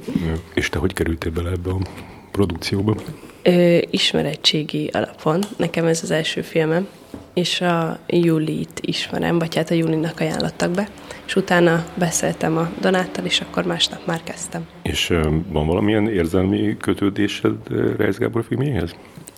És 0.55 0.69
te 0.69 0.79
hogy 0.79 0.93
kerültél 0.93 1.33
bele 1.33 1.51
ebbe 1.51 1.71
a 1.71 1.79
produkcióba? 2.31 2.95
Ö, 3.43 3.79
ismerettségi 3.91 4.91
alapon. 4.93 5.43
Nekem 5.57 5.87
ez 5.87 6.01
az 6.03 6.11
első 6.11 6.43
filmem, 6.43 6.87
és 7.35 7.61
a 7.61 7.99
Julit 8.07 8.81
ismerem, 8.81 9.39
vagy 9.39 9.57
hát 9.57 9.71
a 9.71 9.75
Julinak 9.75 10.21
ajánlottak 10.21 10.71
be, 10.71 10.89
és 11.29 11.37
utána 11.37 11.85
beszéltem 11.95 12.57
a 12.57 12.71
Donáttal, 12.81 13.25
és 13.25 13.41
akkor 13.41 13.65
másnap 13.65 14.07
már 14.07 14.23
kezdtem. 14.23 14.67
És 14.83 15.07
van 15.49 15.67
valamilyen 15.67 16.09
érzelmi 16.09 16.77
kötődésed 16.81 17.55
Reis 17.97 18.17
Gábor 18.17 18.45
filmjéhez? 18.45 18.95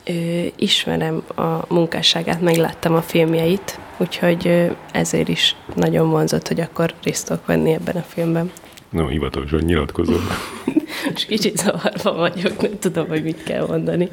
Ö, 0.06 0.12
ismerem 0.56 1.22
a 1.36 1.74
munkásságát, 1.74 2.40
megláttam 2.40 2.94
a 2.94 3.02
filmjeit, 3.02 3.80
úgyhogy 3.98 4.70
ezért 4.92 5.28
is 5.28 5.56
nagyon 5.74 6.10
vonzott, 6.10 6.48
hogy 6.48 6.60
akkor 6.60 6.94
részt 7.02 7.26
tudok 7.26 7.46
venni 7.46 7.72
ebben 7.72 7.96
a 7.96 8.02
filmben. 8.02 8.50
No, 8.90 9.06
hivatalosan 9.06 9.60
nyilatkozom. 9.60 10.22
És 11.14 11.26
kicsit 11.26 11.56
zavarva 11.56 12.12
vagyok, 12.12 12.60
nem 12.60 12.78
tudom, 12.78 13.08
hogy 13.08 13.22
mit 13.22 13.42
kell 13.42 13.66
mondani. 13.66 14.08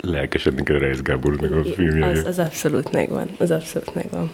Lelkesedni 0.00 0.62
kell 0.62 0.78
Reis 0.78 1.02
Gábornak 1.02 1.52
a 1.52 1.64
filmje. 1.74 2.06
Az, 2.06 2.24
az 2.24 2.38
abszolút 2.38 2.92
megvan, 2.92 3.28
az 3.38 3.50
abszolút 3.50 3.94
megvan. 3.94 4.30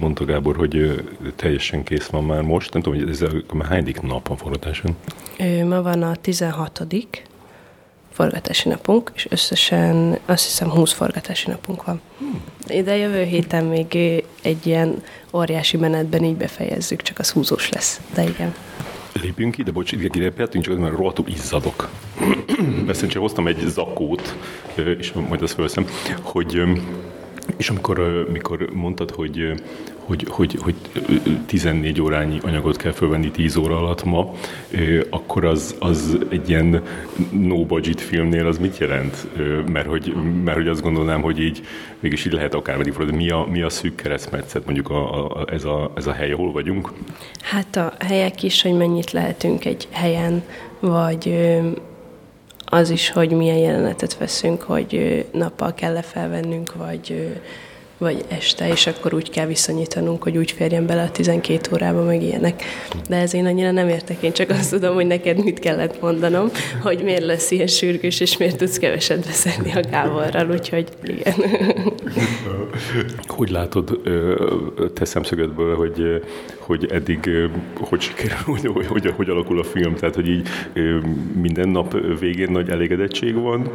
Mondta 0.00 0.24
Gábor, 0.24 0.56
hogy 0.56 1.04
teljesen 1.36 1.82
kész 1.82 2.06
van 2.06 2.24
már 2.24 2.42
most. 2.42 2.72
Nem 2.72 2.82
tudom, 2.82 2.98
hogy 2.98 3.10
ez 3.10 3.22
a, 3.22 3.64
hányadik 3.64 4.00
nap 4.00 4.30
a 4.30 4.36
forgatáson? 4.36 4.96
Ma 5.68 5.82
van 5.82 6.02
a 6.02 6.16
16 6.16 6.86
forgatási 8.14 8.68
napunk, 8.68 9.10
és 9.14 9.26
összesen 9.30 10.18
azt 10.26 10.44
hiszem 10.44 10.70
20 10.70 10.92
forgatási 10.92 11.50
napunk 11.50 11.84
van. 11.84 12.00
De 12.66 12.96
jövő 12.96 13.22
héten 13.22 13.64
még 13.64 13.94
egy 14.42 14.66
ilyen 14.66 15.02
óriási 15.32 15.76
menetben 15.76 16.24
így 16.24 16.36
befejezzük, 16.36 17.02
csak 17.02 17.18
az 17.18 17.30
húzós 17.30 17.68
lesz. 17.68 18.00
De 18.14 18.22
igen. 18.22 18.54
Lépjünk 19.22 19.58
ide, 19.58 19.70
bocs, 19.70 19.92
ide 19.92 20.08
kiléphetünk, 20.08 20.64
csak 20.64 20.78
mert 20.78 20.96
rohadtul 20.96 21.28
izzadok. 21.28 21.88
Ezt 22.88 23.12
hoztam 23.12 23.46
egy 23.46 23.58
zakót, 23.66 24.36
és 24.98 25.12
majd 25.12 25.42
azt 25.42 25.54
felveszem, 25.54 25.86
hogy 26.22 26.62
és 27.56 27.68
amikor, 27.68 28.26
amikor 28.28 28.68
mondtad, 28.72 29.10
hogy, 29.10 29.54
hogy, 30.04 30.26
hogy, 30.28 30.58
hogy 30.60 30.74
14 31.46 32.00
órányi 32.00 32.38
anyagot 32.42 32.76
kell 32.76 32.92
fölvenni 32.92 33.30
10 33.30 33.56
óra 33.56 33.76
alatt 33.76 34.04
ma, 34.04 34.34
akkor 35.10 35.44
az, 35.44 35.76
az 35.78 36.18
egy 36.28 36.48
ilyen 36.48 36.82
no-budget 37.30 38.00
filmnél 38.00 38.46
az 38.46 38.58
mit 38.58 38.78
jelent? 38.78 39.26
Mert 39.72 39.86
hogy, 39.86 40.14
mert 40.44 40.56
hogy 40.56 40.68
azt 40.68 40.82
gondolnám, 40.82 41.20
hogy 41.20 41.40
így 41.40 41.62
mégis 42.00 42.26
így 42.26 42.32
lehet 42.32 42.54
akármeddig 42.54 42.92
fordulni. 42.92 43.24
Mi 43.24 43.30
a, 43.30 43.46
mi 43.50 43.62
a 43.62 43.70
szűk 43.70 43.94
keresztmetszet, 43.94 44.64
mondjuk 44.64 44.90
a, 44.90 45.26
a, 45.26 45.44
ez, 45.52 45.64
a, 45.64 45.92
ez 45.96 46.06
a 46.06 46.12
hely, 46.12 46.32
ahol 46.32 46.52
vagyunk? 46.52 46.92
Hát 47.42 47.76
a 47.76 47.92
helyek 47.98 48.42
is, 48.42 48.62
hogy 48.62 48.72
mennyit 48.72 49.10
lehetünk 49.10 49.64
egy 49.64 49.88
helyen, 49.90 50.42
vagy 50.80 51.34
az 52.64 52.90
is, 52.90 53.10
hogy 53.10 53.30
milyen 53.30 53.56
jelenetet 53.56 54.16
veszünk, 54.18 54.62
hogy 54.62 55.24
nappal 55.32 55.74
kell 55.74 56.00
felvennünk, 56.00 56.74
vagy, 56.74 57.32
vagy 58.04 58.24
este, 58.28 58.68
és 58.68 58.86
akkor 58.86 59.14
úgy 59.14 59.30
kell 59.30 59.46
viszonyítanunk, 59.46 60.22
hogy 60.22 60.36
úgy 60.36 60.50
férjen 60.50 60.86
bele 60.86 61.02
a 61.02 61.10
12 61.10 61.70
órába, 61.72 62.04
meg 62.04 62.22
ilyenek. 62.22 62.62
De 63.08 63.16
ez 63.16 63.34
én 63.34 63.46
annyira 63.46 63.70
nem 63.70 63.88
értek, 63.88 64.22
én 64.22 64.32
csak 64.32 64.50
azt 64.50 64.70
tudom, 64.70 64.94
hogy 64.94 65.06
neked 65.06 65.44
mit 65.44 65.58
kellett 65.58 66.00
mondanom, 66.00 66.50
hogy 66.82 67.02
miért 67.02 67.24
lesz 67.24 67.50
ilyen 67.50 67.66
sürgős, 67.66 68.20
és 68.20 68.36
miért 68.36 68.56
tudsz 68.56 68.78
keveset 68.78 69.24
beszélni 69.24 69.72
a 69.74 69.80
Gáborral, 69.90 70.50
úgyhogy 70.50 70.88
igen. 71.02 71.34
Hogy 73.26 73.50
látod 73.50 74.00
te 74.94 75.04
szemszögedből, 75.04 75.76
hogy, 75.76 76.22
hogy 76.58 76.86
eddig 76.90 77.30
hogy 77.80 78.00
sikerül, 78.00 78.36
hogy, 78.72 78.86
hogy, 78.86 79.12
hogy 79.16 79.28
alakul 79.28 79.58
a 79.58 79.64
film? 79.64 79.94
Tehát, 79.94 80.14
hogy 80.14 80.28
így 80.28 80.48
minden 81.40 81.68
nap 81.68 81.96
végén 82.20 82.50
nagy 82.50 82.70
elégedettség 82.70 83.34
van, 83.34 83.70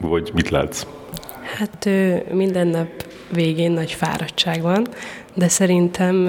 vagy 0.00 0.30
mit 0.34 0.48
látsz? 0.48 0.86
Hát 1.58 1.88
minden 2.32 2.66
nap 2.66 2.88
végén 3.32 3.70
nagy 3.70 3.92
fáradtság 3.92 4.62
van, 4.62 4.86
de 5.34 5.48
szerintem 5.48 6.28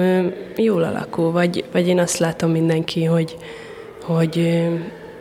jól 0.56 0.82
alakul, 0.82 1.32
vagy, 1.32 1.64
vagy 1.72 1.88
én 1.88 1.98
azt 1.98 2.18
látom 2.18 2.50
mindenki, 2.50 3.04
hogy, 3.04 3.36
hogy 4.02 4.66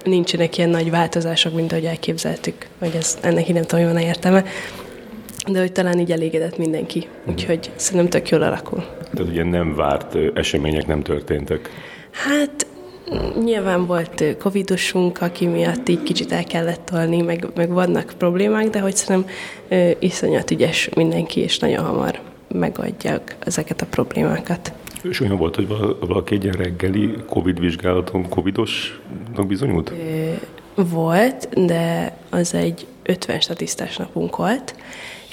nincsenek 0.04 0.58
ilyen 0.58 0.70
nagy 0.70 0.90
változások, 0.90 1.54
mint 1.54 1.72
ahogy 1.72 1.86
elképzeltük, 1.86 2.68
vagy 2.80 2.96
ez, 2.96 3.18
ennek 3.22 3.48
így 3.48 3.54
nem 3.54 3.64
tudom, 3.64 3.86
hogy 3.86 3.94
van 3.94 4.02
értelme, 4.02 4.44
de 5.48 5.60
hogy 5.60 5.72
talán 5.72 6.00
így 6.00 6.12
elégedett 6.12 6.58
mindenki, 6.58 7.00
mhm. 7.00 7.32
úgyhogy 7.32 7.72
szerintem 7.76 8.10
tök 8.10 8.30
jól 8.30 8.42
alakul. 8.42 8.84
De 9.12 9.24
ugye 9.24 9.44
nem 9.44 9.76
várt 9.76 10.16
események 10.34 10.88
nem 10.88 11.02
történtek. 11.02 11.70
Hát 12.12 12.67
Nyilván 13.44 13.86
volt 13.86 14.24
covidosunk, 14.40 15.22
aki 15.22 15.46
miatt 15.46 15.90
így 15.90 16.04
kicsit 16.04 16.32
el 16.32 16.44
kellett 16.44 16.86
tolni, 16.86 17.22
meg, 17.22 17.48
meg 17.56 17.70
vannak 17.70 18.14
problémák, 18.18 18.70
de 18.70 18.80
hogy 18.80 18.96
szerintem 18.96 19.32
iszonyat 20.00 20.52
ügyes 20.52 20.90
mindenki, 20.96 21.40
és 21.40 21.60
nagyon 21.60 21.86
hamar 21.86 22.20
megadják 22.48 23.36
ezeket 23.40 23.82
a 23.82 23.86
problémákat. 23.86 24.74
És 25.04 25.20
olyan 25.20 25.38
volt, 25.38 25.56
hogy 25.56 25.68
valaki 26.00 26.36
egy 26.36 26.46
reggeli 26.46 27.14
Covid 27.26 27.60
vizsgálaton 27.60 28.30
Covidosnak 28.30 29.48
bizonyult? 29.48 29.92
Volt, 30.76 31.66
de 31.66 32.18
az 32.30 32.54
egy 32.54 32.86
50 33.04 33.40
statisztás 33.40 33.98
napunk 33.98 34.36
volt, 34.36 34.76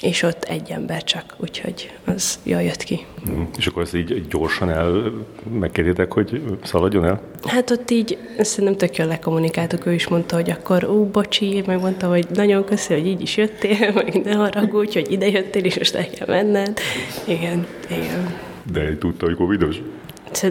és 0.01 0.21
ott 0.21 0.43
egy 0.43 0.69
ember 0.69 1.03
csak, 1.03 1.35
úgyhogy 1.37 1.91
az 2.05 2.39
jól 2.43 2.61
jött 2.61 2.83
ki. 2.83 3.05
Mm. 3.29 3.41
És 3.57 3.67
akkor 3.67 3.81
ezt 3.81 3.95
így 3.95 4.27
gyorsan 4.27 4.69
el 4.69 5.13
megkérjétek, 5.59 6.13
hogy 6.13 6.41
szaladjon 6.63 7.05
el? 7.05 7.21
Hát 7.43 7.71
ott 7.71 7.91
így 7.91 8.17
szerintem 8.39 8.77
tök 8.77 8.97
jól 8.97 9.07
lekommunikáltuk, 9.07 9.85
ő 9.85 9.93
is 9.93 10.07
mondta, 10.07 10.35
hogy 10.35 10.49
akkor 10.49 10.83
ú, 10.83 11.05
bocsi, 11.05 11.63
meg 11.65 11.79
mondta, 11.79 12.07
hogy 12.07 12.27
nagyon 12.33 12.63
köszi, 12.65 12.93
hogy 12.93 13.07
így 13.07 13.21
is 13.21 13.37
jöttél, 13.37 13.91
meg 13.95 14.21
ne 14.23 14.33
haragudj, 14.33 14.93
hogy 14.93 15.11
ide 15.11 15.27
jöttél, 15.27 15.63
és 15.63 15.77
most 15.77 15.95
el 15.95 16.09
kell 16.09 16.27
menned. 16.27 16.79
Igen, 17.27 17.67
igen. 17.89 18.33
De 18.71 18.97
tudta, 18.97 19.25
hogy 19.25 19.35
covidos? 19.35 19.81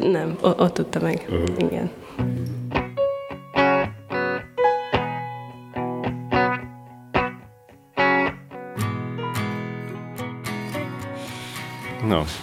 Nem, 0.01 0.39
ott 0.41 0.75
tudta 0.75 1.01
meg. 1.01 1.27
Uh-huh. 1.29 1.71
Igen. 1.71 1.91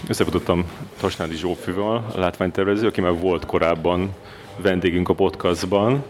Összefutottam 0.08 0.66
Tasnádi 1.00 1.36
Zsófival, 1.36 2.06
a 2.16 2.20
látványtervező, 2.20 2.88
aki 2.88 3.02
már 3.02 3.20
volt 3.20 3.46
korábban 3.46 4.10
vendégünk 4.58 5.10
a 5.10 5.14
podcastban, 5.14 6.04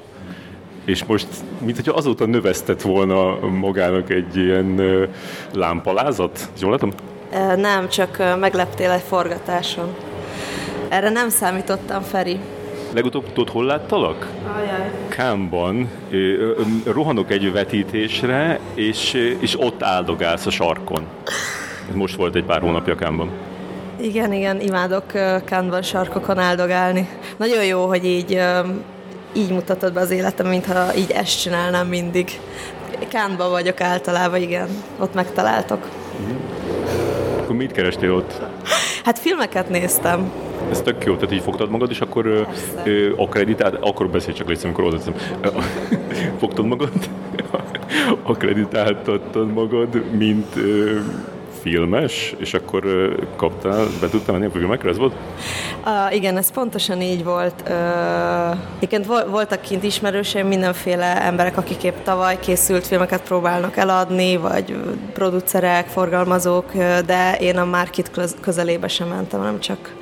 és 0.86 1.04
most, 1.04 1.28
mint 1.60 1.76
hogyha 1.76 1.94
azóta 1.94 2.26
növesztett 2.26 2.82
volna 2.82 3.48
magának 3.48 4.10
egy 4.10 4.38
ilyen 4.38 4.82
lámpalázat. 5.54 6.50
Jól 6.62 6.72
látom? 6.72 6.92
Nem, 7.56 7.90
csak 7.90 8.38
megleptél 8.40 8.92
egy 8.92 9.02
forgatáson. 9.08 9.96
Erre 10.90 11.10
nem 11.10 11.30
számítottam, 11.30 12.02
Feri. 12.02 12.40
Legutóbb 12.94 13.26
tudod, 13.34 13.50
hol 13.50 13.66
láttalak? 13.66 14.28
Ajaj. 14.56 14.92
Kámban. 15.10 15.90
Rohanok 16.86 17.32
egy 17.32 17.52
vetítésre, 17.52 18.60
és, 18.74 19.14
és 19.40 19.60
ott 19.60 19.84
áldogálsz 19.84 20.46
a 20.46 20.50
sarkon. 20.50 21.06
Most 21.94 22.16
volt 22.16 22.36
egy 22.36 22.44
pár 22.44 22.62
hónapja 22.62 22.96
Kámban. 22.96 23.30
Igen, 24.02 24.34
igen, 24.34 24.62
imádok 24.62 25.06
Kámban 25.46 25.82
sarkokon 25.82 26.38
áldogálni. 26.38 27.10
Nagyon 27.38 27.66
jó, 27.66 27.86
hogy 27.86 28.06
így, 28.06 28.42
így 29.34 29.52
mutatod 29.52 29.94
be 29.94 30.00
az 30.00 30.12
életem, 30.12 30.48
mintha 30.48 30.96
így 30.96 31.12
ezt 31.12 31.42
csinálnám 31.42 31.88
mindig. 31.88 32.40
Kánban 33.08 33.50
vagyok 33.50 33.82
általában, 33.82 34.42
igen. 34.42 34.68
Ott 35.00 35.14
megtaláltok. 35.14 35.88
Akkor 37.42 37.56
mit 37.56 37.72
kerestél 37.72 38.14
ott? 38.14 38.42
Hát 39.04 39.20
filmeket 39.20 39.70
néztem. 39.70 40.32
Ez 40.72 40.82
tök 40.82 41.04
jó, 41.04 41.16
tehát 41.16 41.32
így 41.32 41.42
fogtad 41.42 41.70
magad, 41.70 41.90
és 41.90 42.02
akkor 42.02 42.48
ö, 42.84 43.12
akreditált, 43.16 43.78
akkor 43.80 44.10
beszélj 44.10 44.38
csak 44.38 44.48
légy, 44.48 44.60
amikor 44.64 44.84
oda 44.84 44.98
Fogtad 46.40 46.66
magad, 46.66 46.92
akreditáltattad 48.24 49.54
magad, 49.54 50.12
mint 50.18 50.56
ö, 50.56 51.00
filmes, 51.62 52.36
és 52.38 52.54
akkor 52.54 52.84
kaptál, 53.36 53.86
be 54.02 54.10
tudtál 54.10 54.34
menni 54.34 54.46
a 54.46 54.52
filmekre, 54.52 54.90
ez 54.90 54.98
volt? 54.98 55.14
Uh, 55.86 56.16
igen, 56.16 56.38
ez 56.38 56.52
pontosan 56.52 57.02
így 57.02 57.24
volt. 57.24 57.64
Uh, 57.70 58.58
igen, 58.80 59.04
voltak 59.30 59.62
kint 59.62 59.84
ismerőseim, 59.84 60.48
mindenféle 60.48 61.22
emberek, 61.22 61.58
akik 61.58 61.84
épp 61.84 61.96
tavaly 62.04 62.40
készült 62.40 62.88
filmeket 62.88 63.22
próbálnak 63.22 63.78
eladni, 63.78 64.38
vagy 64.38 64.76
producerek, 65.14 65.88
forgalmazók, 65.88 66.74
de 67.06 67.38
én 67.40 67.58
a 67.58 67.66
Market 67.66 68.12
közelébe 68.42 68.88
sem 68.88 69.08
mentem, 69.08 69.42
nem 69.42 69.60
csak, 69.60 69.96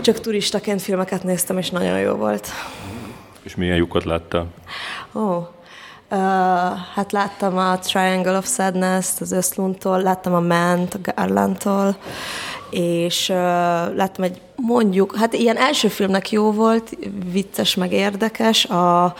csak 0.00 0.20
turistaként 0.20 0.82
filmeket 0.82 1.22
néztem, 1.22 1.58
és 1.58 1.70
nagyon 1.70 1.98
jó 1.98 2.12
volt. 2.12 2.48
És 3.42 3.54
milyen 3.54 3.76
lyukat 3.76 4.04
láttál? 4.04 4.46
Ó, 5.14 5.20
oh, 5.20 5.48
Uh, 6.14 6.20
hát 6.94 7.12
láttam 7.12 7.58
a 7.58 7.78
Triangle 7.78 8.36
of 8.36 8.46
Sadness-t 8.46 9.20
az 9.20 9.32
Öszluntól, 9.32 10.02
láttam 10.02 10.34
a 10.34 10.40
Ment 10.40 10.94
a 10.94 10.98
Garlandtól, 11.02 11.96
és 12.70 13.28
uh, 13.28 13.36
láttam 13.96 14.24
egy 14.24 14.40
mondjuk, 14.56 15.16
hát 15.16 15.32
ilyen 15.32 15.56
első 15.56 15.88
filmnek 15.88 16.30
jó 16.30 16.52
volt, 16.52 16.96
vicces 17.32 17.74
meg 17.74 17.92
érdekes, 17.92 18.64
a 18.64 19.14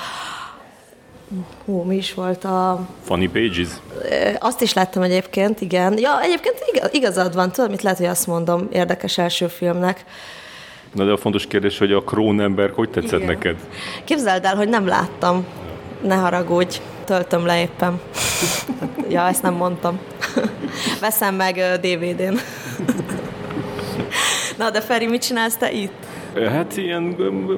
Hú, 1.64 1.82
mi 1.82 1.96
is 1.96 2.14
volt 2.14 2.44
a... 2.44 2.86
Funny 3.02 3.32
Pages? 3.32 3.68
Azt 4.38 4.60
is 4.60 4.72
láttam 4.72 5.02
egyébként, 5.02 5.60
igen. 5.60 5.98
Ja, 5.98 6.20
egyébként 6.22 6.56
igazad 6.92 7.34
van, 7.34 7.52
tudod, 7.52 7.70
mit 7.70 7.82
lehet, 7.82 7.98
hogy 7.98 8.06
azt 8.06 8.26
mondom, 8.26 8.68
érdekes 8.72 9.18
első 9.18 9.46
filmnek. 9.46 10.04
Na 10.92 11.04
de 11.04 11.12
a 11.12 11.16
fontos 11.16 11.46
kérdés, 11.46 11.78
hogy 11.78 11.92
a 11.92 12.02
Krónemberg 12.02 12.74
hogy 12.74 12.90
tetszett 12.90 13.20
igen. 13.20 13.26
neked? 13.26 13.56
Képzeld 14.04 14.44
el, 14.44 14.56
hogy 14.56 14.68
nem 14.68 14.86
láttam 14.86 15.46
ne 16.04 16.14
haragudj, 16.14 16.80
töltöm 17.04 17.46
le 17.46 17.60
éppen. 17.60 18.00
ja, 19.08 19.26
ezt 19.26 19.42
nem 19.42 19.54
mondtam. 19.54 19.98
Veszem 21.00 21.34
meg 21.34 21.54
DVD-n. 21.80 22.38
Na, 24.58 24.70
de 24.70 24.80
Feri, 24.80 25.06
mit 25.06 25.22
csinálsz 25.22 25.56
te 25.56 25.72
itt? 25.72 26.06
Hát 26.48 26.76
ilyen, 26.76 27.02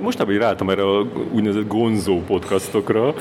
mostában 0.00 0.35
így 0.35 0.40
ráálltam 0.40 0.70
erre 0.70 0.82
a 0.82 1.06
úgynevezett 1.32 1.68
gonzó 1.68 2.20
podcastokra, 2.20 3.14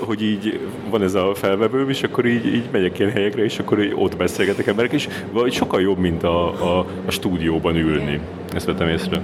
hogy 0.00 0.22
így 0.22 0.60
van 0.90 1.02
ez 1.02 1.14
a 1.14 1.34
felvevőm, 1.34 1.88
és 1.88 2.02
akkor 2.02 2.26
így, 2.26 2.46
így 2.46 2.68
megyek 2.72 2.98
ilyen 2.98 3.10
helyekre, 3.10 3.44
és 3.44 3.58
akkor 3.58 3.82
így 3.82 3.92
ott 3.94 4.16
beszélgetek 4.16 4.66
emberek, 4.66 4.92
és 4.92 5.08
vagy 5.32 5.52
sokkal 5.52 5.80
jobb, 5.80 5.98
mint 5.98 6.22
a, 6.22 6.46
a, 6.78 6.86
a 7.06 7.10
stúdióban 7.10 7.76
ülni. 7.76 8.20
Ezt 8.54 8.66
vettem 8.66 8.88
észre. 8.88 9.20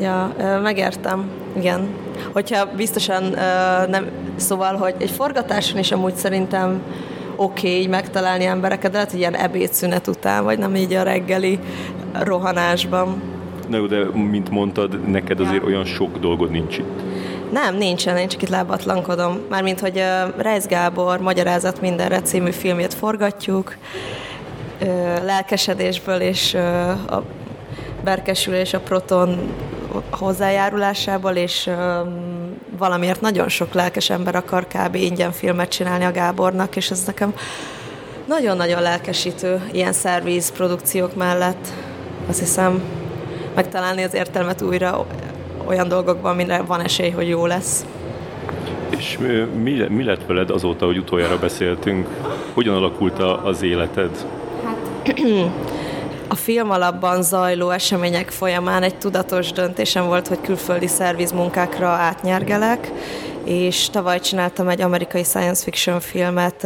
Ja, 0.00 0.34
megértem, 0.62 1.30
igen. 1.56 1.88
Hogyha 2.32 2.66
biztosan 2.76 3.22
nem, 3.88 4.08
szóval, 4.36 4.76
hogy 4.76 4.94
egy 4.98 5.10
forgatáson 5.10 5.78
is 5.78 5.92
amúgy 5.92 6.14
szerintem 6.14 6.82
oké 7.36 7.68
okay, 7.68 7.80
így 7.80 7.88
megtalálni 7.88 8.44
embereket, 8.44 8.90
de 8.90 8.98
hát 8.98 9.12
ilyen 9.12 9.34
ebédszünet 9.34 10.06
után, 10.06 10.44
vagy 10.44 10.58
nem 10.58 10.74
így 10.74 10.92
a 10.92 11.02
reggeli 11.02 11.58
rohanásban. 12.22 13.22
Na 13.68 13.76
jó, 13.76 13.86
de 13.86 14.04
mint 14.04 14.50
mondtad, 14.50 15.08
neked 15.08 15.40
azért 15.40 15.62
ja. 15.62 15.68
olyan 15.68 15.84
sok 15.84 16.18
dolgod 16.18 16.50
nincs 16.50 16.78
itt. 16.78 17.00
Nem, 17.52 17.76
nincsen, 17.76 18.16
én 18.16 18.28
csak 18.28 18.42
itt 18.42 18.48
lábatlankodom. 18.48 19.40
Mármint, 19.48 19.80
hogy 19.80 19.96
uh, 19.96 20.42
Reis 20.42 20.64
Gábor 20.64 21.20
Magyarázat 21.20 21.80
mindenre 21.80 22.20
című 22.20 22.50
filmjét 22.50 22.94
forgatjuk, 22.94 23.76
uh, 24.80 24.88
lelkesedésből 25.24 26.20
és 26.20 26.54
uh, 26.54 27.14
a 27.14 27.22
berkesülés 28.04 28.74
a 28.74 28.80
Proton 28.80 29.38
hozzájárulásából, 30.10 31.32
és 31.32 31.70
valamiért 32.78 33.20
nagyon 33.20 33.48
sok 33.48 33.72
lelkes 33.72 34.10
ember 34.10 34.34
akar 34.34 34.66
kb. 34.66 34.94
ingyen 34.94 35.32
filmet 35.32 35.68
csinálni 35.68 36.04
a 36.04 36.12
Gábornak, 36.12 36.76
és 36.76 36.90
ez 36.90 37.04
nekem 37.04 37.34
nagyon-nagyon 38.26 38.82
lelkesítő 38.82 39.68
ilyen 39.72 39.92
szerviz 39.92 40.52
produkciók 40.52 41.16
mellett. 41.16 41.68
Azt 42.28 42.38
hiszem, 42.38 42.82
megtalálni 43.54 44.02
az 44.02 44.14
értelmet 44.14 44.62
újra 44.62 45.06
olyan 45.66 45.88
dolgokban, 45.88 46.32
amire 46.32 46.62
van 46.62 46.80
esély, 46.80 47.10
hogy 47.10 47.28
jó 47.28 47.46
lesz. 47.46 47.84
És 48.88 49.18
mi, 49.62 49.70
mi 49.88 50.04
lett 50.04 50.26
veled 50.26 50.50
azóta, 50.50 50.86
hogy 50.86 50.98
utoljára 50.98 51.38
beszéltünk? 51.38 52.08
Hogyan 52.54 52.74
alakult 52.74 53.18
az 53.44 53.62
életed? 53.62 54.10
Hát 54.64 54.76
a 56.30 56.34
film 56.34 56.70
alapban 56.70 57.22
zajló 57.22 57.70
események 57.70 58.30
folyamán 58.30 58.82
egy 58.82 58.96
tudatos 58.98 59.52
döntésem 59.52 60.06
volt, 60.06 60.28
hogy 60.28 60.40
külföldi 60.40 60.86
szervizmunkákra 60.86 61.88
átnyergelek, 61.88 62.92
és 63.44 63.90
tavaly 63.90 64.20
csináltam 64.20 64.68
egy 64.68 64.80
amerikai 64.80 65.22
science 65.24 65.62
fiction 65.62 66.00
filmet 66.00 66.64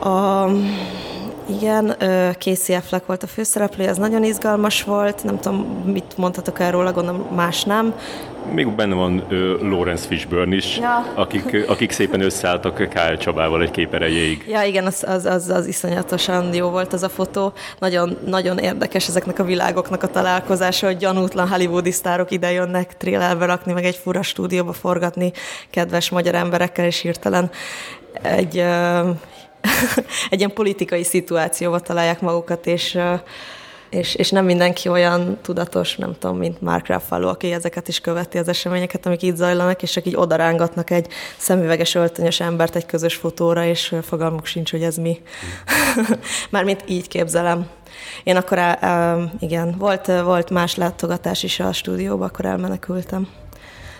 a 0.00 0.48
igen, 1.46 1.96
Casey 2.38 2.74
Affleck 2.74 3.06
volt 3.06 3.22
a 3.22 3.26
főszereplő, 3.26 3.86
ez 3.86 3.96
nagyon 3.96 4.24
izgalmas 4.24 4.82
volt, 4.82 5.24
nem 5.24 5.38
tudom, 5.38 5.82
mit 5.84 6.16
mondhatok 6.16 6.60
erről, 6.60 6.92
gondolom 6.92 7.26
más 7.34 7.64
nem. 7.64 7.94
Még 8.50 8.68
benne 8.68 8.94
van 8.94 9.24
uh, 9.30 9.60
Lawrence 9.60 10.06
Fishburne 10.06 10.54
is, 10.54 10.78
ja. 10.78 11.12
akik, 11.14 11.64
akik 11.68 11.90
szépen 11.90 12.20
összeálltak 12.20 12.74
Kyle 12.74 13.16
Csabával 13.16 13.62
egy 13.62 13.70
kép 13.70 13.94
erejéig. 13.94 14.44
Ja, 14.48 14.62
igen, 14.62 14.86
az, 14.86 15.04
az, 15.06 15.24
az, 15.24 15.48
az 15.48 15.66
iszonyatosan 15.66 16.54
jó 16.54 16.68
volt 16.68 16.92
az 16.92 17.02
a 17.02 17.08
fotó. 17.08 17.52
Nagyon, 17.78 18.18
nagyon 18.26 18.58
érdekes 18.58 19.08
ezeknek 19.08 19.38
a 19.38 19.44
világoknak 19.44 20.02
a 20.02 20.06
találkozása, 20.06 20.86
hogy 20.86 20.96
gyanútlan 20.96 21.48
hollywoodi 21.48 21.90
sztárok 21.90 22.30
ide 22.30 22.52
jönnek 22.52 22.96
trélerbe 22.96 23.46
rakni, 23.46 23.72
meg 23.72 23.84
egy 23.84 23.96
fura 23.96 24.22
stúdióba 24.22 24.72
forgatni 24.72 25.32
kedves 25.70 26.10
magyar 26.10 26.34
emberekkel, 26.34 26.84
és 26.84 27.00
hirtelen 27.00 27.50
egy 28.22 28.58
uh, 28.58 29.08
egy 30.30 30.38
ilyen 30.38 30.52
politikai 30.52 31.04
szituációba 31.04 31.80
találják 31.80 32.20
magukat, 32.20 32.66
és, 32.66 32.98
és, 33.92 34.14
és 34.14 34.30
nem 34.30 34.44
mindenki 34.44 34.88
olyan 34.88 35.38
tudatos, 35.42 35.96
nem 35.96 36.14
tudom, 36.18 36.38
mint 36.38 36.60
Mark 36.60 36.86
Ruffalo, 36.86 37.28
aki 37.28 37.52
ezeket 37.52 37.88
is 37.88 38.00
követi 38.00 38.38
az 38.38 38.48
eseményeket, 38.48 39.06
amik 39.06 39.22
itt 39.22 39.36
zajlanak, 39.36 39.82
és 39.82 39.90
csak 39.90 40.06
így 40.06 40.16
odarángatnak 40.16 40.90
egy 40.90 41.06
szemüveges 41.36 41.94
öltönyös 41.94 42.40
embert 42.40 42.76
egy 42.76 42.86
közös 42.86 43.14
fotóra, 43.14 43.64
és 43.64 43.94
fogalmuk 44.02 44.46
sincs, 44.46 44.70
hogy 44.70 44.82
ez 44.82 44.96
mi. 44.96 45.18
Mármint 46.50 46.84
így 46.86 47.08
képzelem. 47.08 47.66
Én 48.24 48.36
akkor, 48.36 48.58
el, 48.58 49.32
igen, 49.40 49.74
volt, 49.78 50.06
volt 50.06 50.50
más 50.50 50.76
látogatás 50.76 51.42
is 51.42 51.60
a 51.60 51.72
stúdióba, 51.72 52.24
akkor 52.24 52.44
elmenekültem. 52.44 53.28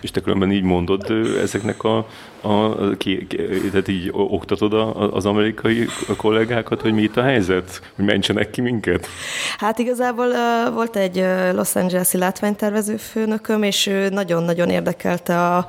És 0.01 0.11
te 0.11 0.21
különben 0.21 0.51
így 0.51 0.63
mondod 0.63 1.11
ezeknek 1.41 1.83
a, 1.83 2.07
a 2.43 2.97
ki, 2.97 3.27
ki, 3.27 3.37
tehát 3.71 3.87
így 3.87 4.09
oktatod 4.11 4.73
a, 4.73 5.13
az 5.13 5.25
amerikai 5.25 5.87
kollégákat, 6.17 6.81
hogy 6.81 6.93
mi 6.93 7.01
itt 7.01 7.17
a 7.17 7.21
helyzet? 7.21 7.81
Hogy 7.95 8.05
mentsenek 8.05 8.49
ki 8.49 8.61
minket? 8.61 9.07
Hát 9.57 9.79
igazából 9.79 10.27
uh, 10.27 10.73
volt 10.73 10.95
egy 10.95 11.25
Los 11.53 11.75
Angeles-i 11.75 12.17
látványtervező 12.17 12.97
főnököm, 12.97 13.63
és 13.63 13.87
ő 13.87 14.09
nagyon-nagyon 14.09 14.69
érdekelte 14.69 15.55
a 15.55 15.65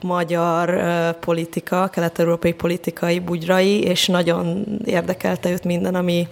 magyar 0.00 0.68
uh, 0.68 1.10
politika, 1.10 1.88
kelet-európai 1.88 2.52
politikai 2.52 3.18
bugyrai, 3.18 3.82
és 3.82 4.06
nagyon 4.06 4.64
érdekelte 4.84 5.50
őt 5.50 5.64
minden, 5.64 5.94
ami 5.94 6.28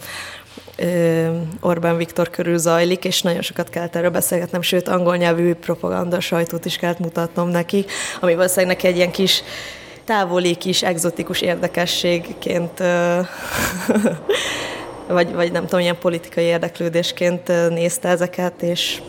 Orbán 1.60 1.96
Viktor 1.96 2.30
körül 2.30 2.58
zajlik, 2.58 3.04
és 3.04 3.22
nagyon 3.22 3.42
sokat 3.42 3.68
kellett 3.68 3.96
erről 3.96 4.10
beszélgetnem, 4.10 4.62
sőt, 4.62 4.88
angol 4.88 5.16
nyelvű 5.16 5.54
propaganda 5.54 6.20
sajtót 6.20 6.64
is 6.64 6.76
kellett 6.76 6.98
mutatnom 6.98 7.48
neki, 7.48 7.84
ami 8.20 8.34
valószínűleg 8.34 8.76
neki 8.76 8.86
egy 8.86 8.96
ilyen 8.96 9.10
kis 9.10 9.42
távoli 10.04 10.54
kis 10.54 10.82
egzotikus 10.82 11.40
érdekességként 11.40 12.78
vagy, 15.08 15.34
vagy 15.34 15.52
nem 15.52 15.62
tudom, 15.62 15.80
ilyen 15.80 15.98
politikai 15.98 16.44
érdeklődésként 16.44 17.48
nézte 17.68 18.08
ezeket, 18.08 18.62
és 18.62 19.02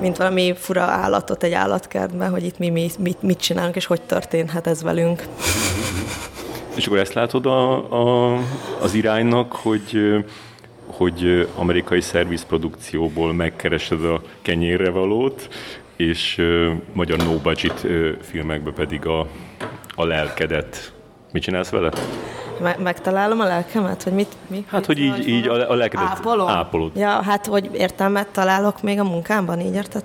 mint 0.00 0.16
valami 0.16 0.54
fura 0.56 0.82
állatot 0.82 1.42
egy 1.42 1.52
állatkertben, 1.52 2.30
hogy 2.30 2.44
itt 2.44 2.58
mi, 2.58 2.68
mi 2.68 2.90
mit, 2.98 3.22
mit 3.22 3.40
csinálunk, 3.40 3.76
és 3.76 3.86
hogy 3.86 4.00
történhet 4.00 4.66
ez 4.66 4.82
velünk. 4.82 5.22
És 6.74 6.86
akkor 6.86 6.98
ezt 6.98 7.14
látod 7.14 7.46
a, 7.46 7.72
a, 7.92 8.38
az 8.80 8.94
iránynak, 8.94 9.52
hogy 9.52 10.00
hogy 10.86 11.48
amerikai 11.56 12.00
szervizprodukcióból 12.00 13.32
megkeresed 13.32 14.04
a 14.04 14.22
kenyérre 14.42 14.90
valót, 14.90 15.48
és 15.96 16.42
magyar 16.92 17.18
no-budget 17.18 17.86
filmekbe 18.20 18.70
pedig 18.70 19.06
a, 19.06 19.26
a 19.96 20.04
lelkedet. 20.04 20.92
Mit 21.32 21.42
csinálsz 21.42 21.70
vele? 21.70 21.90
Me- 22.60 22.78
megtalálom 22.78 23.40
a 23.40 23.44
lelkemet? 23.44 24.02
Hogy 24.02 24.12
mit, 24.12 24.36
mi, 24.46 24.64
hát, 24.68 24.86
mit 24.86 24.86
hogy 24.86 24.98
így, 24.98 25.28
így 25.28 25.48
a, 25.48 25.70
a 25.70 25.74
lelkedet 25.74 26.06
ápolom? 26.06 26.48
ápolod. 26.48 26.96
Ja, 26.96 27.22
hát, 27.22 27.46
hogy 27.46 27.70
értelmet 27.72 28.28
találok 28.28 28.82
még 28.82 28.98
a 28.98 29.04
munkámban, 29.04 29.60
így 29.60 29.74
érted? 29.74 30.02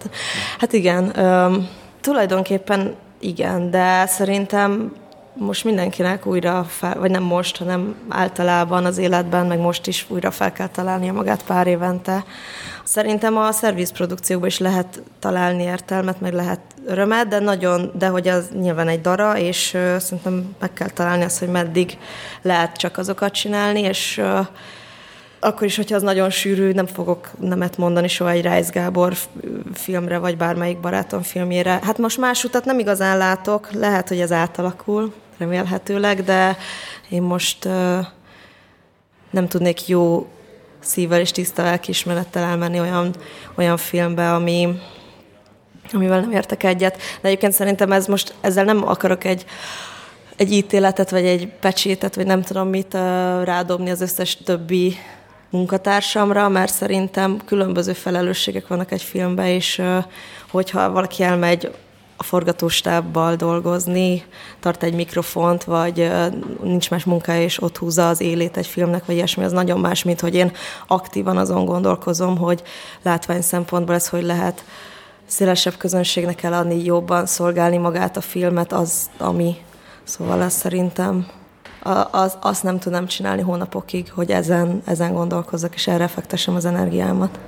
Hát 0.59 0.73
igen, 0.73 1.19
um, 1.19 1.69
tulajdonképpen 2.01 2.95
igen, 3.19 3.71
de 3.71 4.05
szerintem 4.05 4.93
most 5.33 5.63
mindenkinek 5.63 6.25
újra 6.25 6.63
fel, 6.63 6.99
vagy 6.99 7.11
nem 7.11 7.23
most, 7.23 7.57
hanem 7.57 7.95
általában 8.09 8.85
az 8.85 8.97
életben, 8.97 9.45
meg 9.45 9.59
most 9.59 9.87
is 9.87 10.05
újra 10.09 10.31
fel 10.31 10.51
kell 10.51 10.67
találnia 10.67 11.13
magát 11.13 11.43
pár 11.43 11.67
évente. 11.67 12.23
Szerintem 12.83 13.37
a 13.37 13.51
szervizprodukciókban 13.51 14.47
is 14.47 14.57
lehet 14.57 15.01
találni 15.19 15.63
értelmet, 15.63 16.21
meg 16.21 16.33
lehet 16.33 16.59
örömet, 16.85 17.27
de 17.27 17.39
nagyon, 17.39 17.91
de 17.97 18.07
hogy 18.07 18.27
az 18.27 18.49
nyilván 18.59 18.87
egy 18.87 19.01
dara, 19.01 19.37
és 19.37 19.73
uh, 19.73 19.97
szerintem 19.97 20.55
meg 20.59 20.73
kell 20.73 20.89
találni 20.89 21.23
azt, 21.23 21.39
hogy 21.39 21.49
meddig 21.49 21.97
lehet 22.41 22.77
csak 22.77 22.97
azokat 22.97 23.33
csinálni, 23.33 23.79
és 23.79 24.17
uh, 24.17 24.47
akkor 25.39 25.67
is, 25.67 25.75
hogyha 25.75 25.95
az 25.95 26.01
nagyon 26.01 26.29
sűrű, 26.29 26.71
nem 26.71 26.85
fogok 26.85 27.29
nemet 27.39 27.77
mondani 27.77 28.07
soha 28.07 28.29
egy 28.29 28.41
Reis 28.41 28.69
Gábor 28.69 29.13
filmre, 29.73 30.17
vagy 30.17 30.37
bármelyik 30.37 30.79
barátom 30.79 31.21
filmjére. 31.21 31.79
Hát 31.83 31.97
most 31.97 32.17
más 32.17 32.43
utat 32.43 32.65
nem 32.65 32.79
igazán 32.79 33.17
látok, 33.17 33.71
lehet, 33.71 34.07
hogy 34.07 34.19
ez 34.19 34.31
átalakul, 34.31 35.13
remélhetőleg, 35.41 36.23
de 36.23 36.57
én 37.09 37.21
most 37.21 37.63
nem 39.29 39.47
tudnék 39.47 39.87
jó 39.87 40.27
szívvel 40.79 41.19
és 41.19 41.31
tiszta 41.31 41.63
lelkiismerettel 41.63 42.43
elmenni 42.43 42.79
olyan, 42.79 43.15
olyan 43.55 43.77
filmbe, 43.77 44.33
ami, 44.33 44.79
amivel 45.91 46.19
nem 46.19 46.31
értek 46.31 46.63
egyet. 46.63 46.97
De 47.21 47.27
egyébként 47.27 47.53
szerintem 47.53 47.91
ez 47.91 48.07
most, 48.07 48.33
ezzel 48.41 48.63
nem 48.63 48.87
akarok 48.87 49.23
egy, 49.23 49.45
egy 50.35 50.51
ítéletet, 50.51 51.09
vagy 51.09 51.25
egy 51.25 51.47
pecsétet, 51.47 52.15
vagy 52.15 52.25
nem 52.25 52.41
tudom 52.41 52.67
mit 52.67 52.93
rádobni 53.43 53.89
az 53.89 54.01
összes 54.01 54.37
többi 54.37 54.95
munkatársamra, 55.49 56.49
mert 56.49 56.73
szerintem 56.73 57.39
különböző 57.45 57.93
felelősségek 57.93 58.67
vannak 58.67 58.91
egy 58.91 59.01
filmben, 59.01 59.45
és 59.45 59.81
hogyha 60.49 60.91
valaki 60.91 61.23
elmegy 61.23 61.71
a 62.21 62.23
forgatóstábbal 62.23 63.35
dolgozni, 63.35 64.23
tart 64.59 64.83
egy 64.83 64.93
mikrofont, 64.93 65.63
vagy 65.63 66.11
nincs 66.63 66.89
más 66.89 67.03
munkája, 67.03 67.41
és 67.41 67.61
ott 67.61 67.77
húzza 67.77 68.07
az 68.09 68.21
élét 68.21 68.57
egy 68.57 68.67
filmnek, 68.67 69.05
vagy 69.05 69.15
ilyesmi, 69.15 69.43
az 69.43 69.51
nagyon 69.51 69.79
más, 69.79 70.03
mint 70.03 70.19
hogy 70.19 70.35
én 70.35 70.51
aktívan 70.87 71.37
azon 71.37 71.65
gondolkozom, 71.65 72.37
hogy 72.37 72.63
látvány 73.01 73.41
szempontból 73.41 73.95
ez 73.95 74.07
hogy 74.07 74.23
lehet 74.23 74.63
szélesebb 75.25 75.77
közönségnek 75.77 76.43
eladni, 76.43 76.83
jobban 76.83 77.25
szolgálni 77.25 77.77
magát 77.77 78.17
a 78.17 78.21
filmet, 78.21 78.73
az, 78.73 79.09
ami. 79.17 79.55
Szóval 80.03 80.41
ez 80.41 80.53
szerintem 80.53 81.27
az, 82.11 82.37
azt 82.41 82.63
nem 82.63 82.79
tudnám 82.79 83.07
csinálni 83.07 83.41
hónapokig, 83.41 84.11
hogy 84.11 84.31
ezen, 84.31 84.81
ezen 84.85 85.13
gondolkozzak, 85.13 85.75
és 85.75 85.87
erre 85.87 86.07
fektessem 86.07 86.55
az 86.55 86.65
energiámat. 86.65 87.39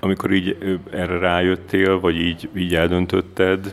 Amikor 0.00 0.32
így 0.32 0.78
erre 0.92 1.18
rájöttél, 1.18 2.00
vagy 2.00 2.16
így, 2.16 2.48
így 2.56 2.74
eldöntötted, 2.74 3.72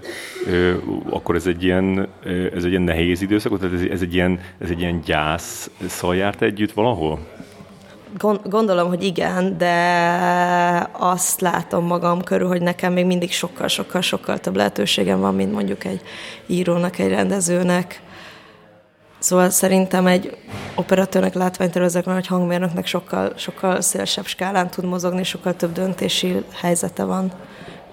akkor 1.10 1.36
ez 1.36 1.48
egy 1.48 1.63
ilyen, 1.63 2.08
ez 2.56 2.63
egy 2.63 2.70
ilyen 2.70 2.82
nehéz 2.82 3.22
időszak, 3.22 3.60
tehát 3.60 3.74
ez, 3.74 3.82
ez, 3.82 4.02
egy 4.02 4.13
ilyen, 4.13 4.40
ez 4.58 4.70
egy 4.70 4.80
ilyen 4.80 5.02
gyász 5.06 5.70
járt 6.13 6.42
együtt 6.42 6.72
valahol? 6.72 7.20
Gondolom, 8.44 8.88
hogy 8.88 9.04
igen, 9.04 9.58
de 9.58 10.90
azt 10.92 11.42
látom 11.42 11.86
magam 11.86 12.22
körül, 12.24 12.48
hogy 12.48 12.62
nekem 12.62 12.94
még 12.94 13.06
mindig 13.06 13.32
sokkal-sokkal-sokkal 13.32 14.38
több 14.38 14.56
lehetőségem 14.56 15.20
van, 15.20 15.36
mint 15.36 15.52
mondjuk 15.52 15.84
egy 15.84 16.02
írónak, 16.46 17.00
egy 17.00 17.10
rendezőnek, 17.10 18.02
Szóval 19.19 19.49
szerintem 19.49 20.08
egy 20.08 20.38
operatőrnek, 20.75 21.34
látványtervezőknek, 21.34 22.15
vagy 22.15 22.27
hangmérnöknek 22.27 22.86
sokkal, 22.86 23.34
sokkal 23.36 23.82
szélesebb 23.82 24.25
skálán 24.25 24.69
tud 24.69 24.86
mozogni, 24.86 25.23
sokkal 25.23 25.56
több 25.56 25.71
döntési 25.73 26.43
helyzete 26.53 27.03
van, 27.03 27.32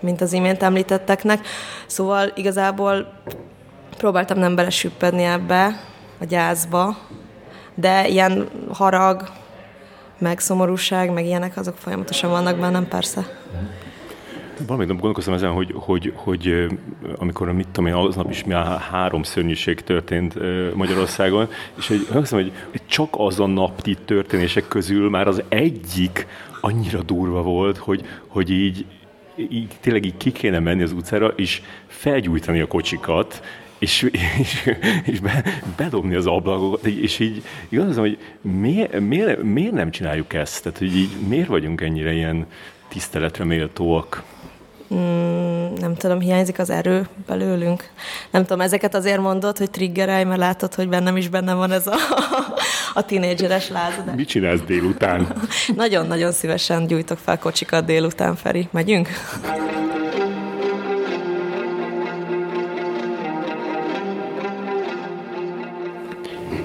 mint 0.00 0.20
az 0.20 0.32
imént 0.32 0.62
említetteknek. 0.62 1.46
Szóval 1.86 2.32
igazából 2.34 3.12
próbáltam 3.96 4.38
nem 4.38 4.54
belesüppedni 4.54 5.22
ebbe, 5.22 5.80
a 6.20 6.24
gyászba, 6.24 6.96
de 7.74 8.08
ilyen 8.08 8.48
harag, 8.72 9.30
meg 10.18 10.38
szomorúság, 10.38 11.12
meg 11.12 11.24
ilyenek, 11.24 11.56
azok 11.56 11.76
folyamatosan 11.76 12.30
vannak 12.30 12.58
bennem 12.58 12.88
persze. 12.88 13.26
Valamit 14.66 14.88
gondolkoztam 14.88 15.34
ezen, 15.34 15.50
hogy, 15.50 15.72
hogy, 15.74 16.12
hogy 16.14 16.66
amikor, 17.16 17.52
mit 17.52 17.68
tudom 17.68 17.86
én, 17.86 17.94
aznap 17.94 18.30
is 18.30 18.44
már 18.44 18.78
három 18.78 19.22
szörnyűség 19.22 19.80
történt 19.80 20.34
Magyarországon, 20.74 21.48
és 21.78 21.88
hogy, 21.88 22.06
hiszem, 22.18 22.38
hogy 22.38 22.52
csak 22.86 23.08
azon 23.10 23.50
napi 23.50 23.96
történések 24.04 24.68
közül 24.68 25.10
már 25.10 25.26
az 25.28 25.42
egyik 25.48 26.26
annyira 26.60 27.02
durva 27.02 27.42
volt, 27.42 27.76
hogy, 27.76 28.04
hogy 28.26 28.50
így, 28.50 28.86
így 29.36 29.72
tényleg 29.80 30.04
így 30.04 30.16
ki 30.16 30.32
kéne 30.32 30.58
menni 30.58 30.82
az 30.82 30.92
utcára, 30.92 31.26
és 31.26 31.62
felgyújtani 31.86 32.60
a 32.60 32.66
kocsikat, 32.66 33.42
és, 33.78 34.10
és, 34.38 34.70
és 35.04 35.20
be, 35.20 35.44
bedobni 35.76 36.14
az 36.14 36.26
ablakokat, 36.26 36.86
és 36.86 37.18
így 37.18 37.42
igazán, 37.68 37.94
hogy 37.94 38.18
miért, 38.40 39.00
miért, 39.00 39.42
miért 39.42 39.72
nem 39.72 39.90
csináljuk 39.90 40.32
ezt? 40.32 40.62
Tehát, 40.62 40.78
hogy 40.78 40.96
így 40.96 41.16
miért 41.28 41.48
vagyunk 41.48 41.80
ennyire 41.80 42.12
ilyen 42.12 42.46
tiszteletre 42.88 43.44
méltóak? 43.44 44.22
Mm, 44.94 45.74
nem 45.74 45.94
tudom, 45.94 46.20
hiányzik 46.20 46.58
az 46.58 46.70
erő 46.70 47.08
belőlünk. 47.26 47.90
Nem 48.30 48.42
tudom, 48.42 48.60
ezeket 48.60 48.94
azért 48.94 49.20
mondod, 49.20 49.58
hogy 49.58 49.70
triggerelj, 49.70 50.24
mert 50.24 50.40
látod, 50.40 50.74
hogy 50.74 50.88
bennem 50.88 51.16
is 51.16 51.28
benne 51.28 51.54
van 51.54 51.70
ez 51.72 51.86
a, 51.86 51.96
a 52.94 53.04
tinédzseres 53.04 53.68
lázadás. 53.68 54.16
Mit 54.16 54.28
csinálsz 54.28 54.60
délután? 54.66 55.26
Nagyon-nagyon 55.76 56.32
szívesen 56.32 56.86
gyújtok 56.86 57.18
fel 57.18 57.38
kocsikat 57.38 57.84
délután, 57.84 58.36
Feri. 58.36 58.68
Megyünk? 58.70 59.08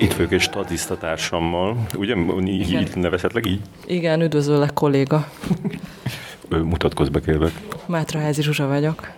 Itt 0.02 0.14
vagyok 0.14 0.32
egy 0.32 0.42
statisztatársammal, 0.42 1.78
ugye? 1.96 2.16
Így, 2.46 2.72
így 2.72 2.96
nevezhetlek 2.96 3.48
így? 3.48 3.60
Igen, 3.86 4.22
üdvözöllek 4.22 4.74
kolléga. 4.74 5.28
Mutatkozz 6.50 7.10
be, 7.10 7.20
kérlek. 7.20 7.52
Mátraházi 7.86 8.42
Zsuzsa 8.42 8.68
vagyok. 8.68 9.10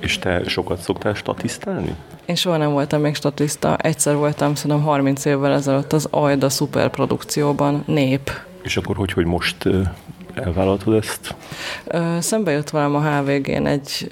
És 0.00 0.18
te 0.18 0.42
sokat 0.46 0.80
szoktál 0.80 1.14
statisztálni? 1.14 1.94
Én 2.24 2.34
soha 2.34 2.56
nem 2.56 2.70
voltam 2.70 3.00
még 3.00 3.14
statiszta. 3.14 3.76
Egyszer 3.76 4.16
voltam, 4.16 4.54
szerintem 4.54 4.82
30 4.82 5.24
évvel 5.24 5.52
ezelőtt 5.52 5.92
az 5.92 6.08
Ajda 6.10 6.48
szuperprodukcióban, 6.48 7.82
Nép. 7.86 8.30
És 8.62 8.76
akkor 8.76 8.96
hogy, 8.96 9.12
hogy 9.12 9.24
most 9.24 9.68
elvállaltad 10.34 10.94
ezt? 10.94 11.34
Szembe 12.18 12.50
jött 12.50 12.70
velem 12.70 12.94
a 12.94 13.02
HVG-n 13.02 13.66
egy, 13.66 14.10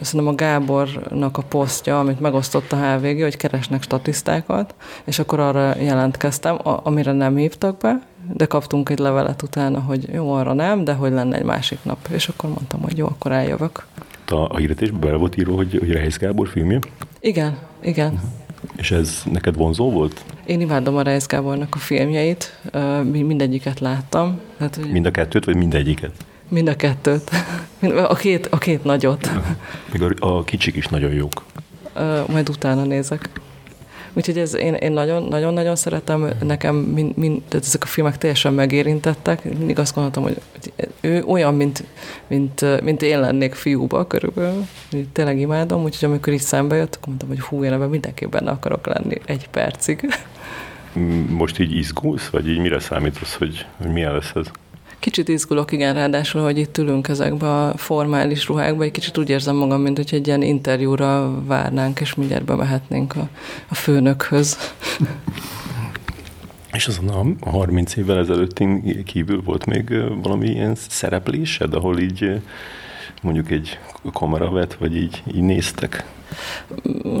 szerintem 0.00 0.26
a 0.26 0.34
Gábornak 0.34 1.36
a 1.38 1.42
posztja, 1.42 1.98
amit 1.98 2.20
megosztott 2.20 2.72
a 2.72 2.76
HVG, 2.76 3.22
hogy 3.22 3.36
keresnek 3.36 3.82
statisztákat, 3.82 4.74
és 5.04 5.18
akkor 5.18 5.40
arra 5.40 5.76
jelentkeztem, 5.76 6.58
amire 6.62 7.12
nem 7.12 7.36
hívtak 7.36 7.78
be, 7.78 8.00
de 8.32 8.46
kaptunk 8.46 8.88
egy 8.88 8.98
levelet 8.98 9.42
utána, 9.42 9.80
hogy 9.80 10.08
jó, 10.12 10.32
arra 10.32 10.52
nem, 10.52 10.84
de 10.84 10.92
hogy 10.92 11.12
lenne 11.12 11.36
egy 11.36 11.44
másik 11.44 11.78
nap. 11.82 11.98
És 12.10 12.28
akkor 12.28 12.50
mondtam, 12.50 12.82
hogy 12.82 12.96
jó, 12.98 13.06
akkor 13.06 13.32
eljövök. 13.32 13.86
a, 14.26 14.34
a 14.34 14.56
hirdetésben 14.56 15.00
bele 15.00 15.16
volt 15.16 15.36
írva, 15.36 15.54
hogy, 15.54 15.76
hogy 15.78 15.92
Reis 15.92 16.18
Gábor 16.18 16.48
filmje? 16.48 16.78
Igen, 17.20 17.58
igen. 17.82 18.20
És 18.76 18.90
ez 18.90 19.22
neked 19.32 19.56
vonzó 19.56 19.90
volt? 19.90 20.24
Én 20.46 20.60
imádom 20.60 20.96
a 20.96 21.02
Reis 21.02 21.26
Gábornak 21.26 21.74
a 21.74 21.78
filmjeit, 21.78 22.60
mindegyiket 23.12 23.80
láttam. 23.80 24.40
Hát, 24.58 24.80
Mind 24.92 25.06
a 25.06 25.10
kettőt, 25.10 25.44
vagy 25.44 25.56
mindegyiket? 25.56 26.12
Mind 26.48 26.68
a 26.68 26.76
kettőt. 26.76 27.30
A 28.08 28.14
két, 28.14 28.46
a 28.46 28.58
két 28.58 28.84
nagyot. 28.84 29.30
Még 29.92 30.02
a, 30.02 30.36
a 30.36 30.44
kicsik 30.44 30.76
is 30.76 30.86
nagyon 30.86 31.12
jók. 31.12 31.44
Majd 32.28 32.48
utána 32.48 32.84
nézek. 32.84 33.30
Úgyhogy 34.12 34.38
ez, 34.38 34.54
én, 34.54 34.74
én 34.74 34.92
nagyon, 34.92 35.22
nagyon, 35.22 35.52
nagyon 35.54 35.76
szeretem, 35.76 36.28
nekem 36.42 36.76
mind, 36.76 37.16
mind, 37.16 37.42
tehát 37.48 37.66
ezek 37.66 37.82
a 37.82 37.86
filmek 37.86 38.18
teljesen 38.18 38.54
megérintettek. 38.54 39.44
Mindig 39.44 39.78
azt 39.78 39.94
gondoltam, 39.94 40.22
hogy 40.22 40.40
ő 41.00 41.22
olyan, 41.26 41.54
mint, 41.54 41.84
mint, 42.26 42.82
mint 42.82 43.02
én 43.02 43.20
lennék 43.20 43.54
fiúba 43.54 44.06
körülbelül. 44.06 44.66
Tényleg 45.12 45.40
imádom, 45.40 45.82
úgyhogy 45.82 46.08
amikor 46.08 46.32
így 46.32 46.40
szembe 46.40 46.76
jött, 46.76 46.94
akkor 46.94 47.08
mondtam, 47.08 47.28
hogy 47.28 47.40
hú, 47.40 47.64
én 47.64 47.72
ebben 47.72 47.88
mindenképp 47.88 48.30
benne 48.30 48.50
akarok 48.50 48.86
lenni 48.86 49.16
egy 49.24 49.48
percig. 49.48 50.08
Most 51.28 51.58
így 51.58 51.76
izgulsz, 51.76 52.28
vagy 52.28 52.48
így 52.48 52.58
mire 52.58 52.80
számítasz, 52.80 53.34
hogy, 53.34 53.66
hogy 53.76 53.92
milyen 53.92 54.12
lesz 54.12 54.32
ez? 54.34 54.50
Kicsit 54.98 55.28
izgulok, 55.28 55.72
igen, 55.72 55.94
ráadásul, 55.94 56.42
hogy 56.42 56.58
itt 56.58 56.78
ülünk 56.78 57.08
ezekbe 57.08 57.64
a 57.64 57.76
formális 57.76 58.46
ruhákba, 58.46 58.82
egy 58.82 58.90
kicsit 58.90 59.18
úgy 59.18 59.30
érzem 59.30 59.56
magam, 59.56 59.80
mint 59.80 59.96
hogy 59.96 60.08
egy 60.12 60.26
ilyen 60.26 60.42
interjúra 60.42 61.42
várnánk, 61.44 62.00
és 62.00 62.14
mindjárt 62.14 62.44
bemehetnénk 62.44 63.16
a, 63.16 63.28
a 63.68 63.74
főnökhöz. 63.74 64.58
És 66.72 66.86
azon 66.86 67.36
a 67.40 67.50
30 67.50 67.96
évvel 67.96 68.18
ezelőttin 68.18 69.04
kívül 69.04 69.42
volt 69.42 69.66
még 69.66 69.94
valami 70.22 70.48
ilyen 70.48 70.74
szereplésed, 70.74 71.74
ahol 71.74 71.98
így 71.98 72.40
mondjuk 73.22 73.50
egy 73.50 73.78
kameravet, 74.12 74.74
vagy 74.74 74.96
így, 74.96 75.22
így 75.34 75.42
néztek? 75.42 76.04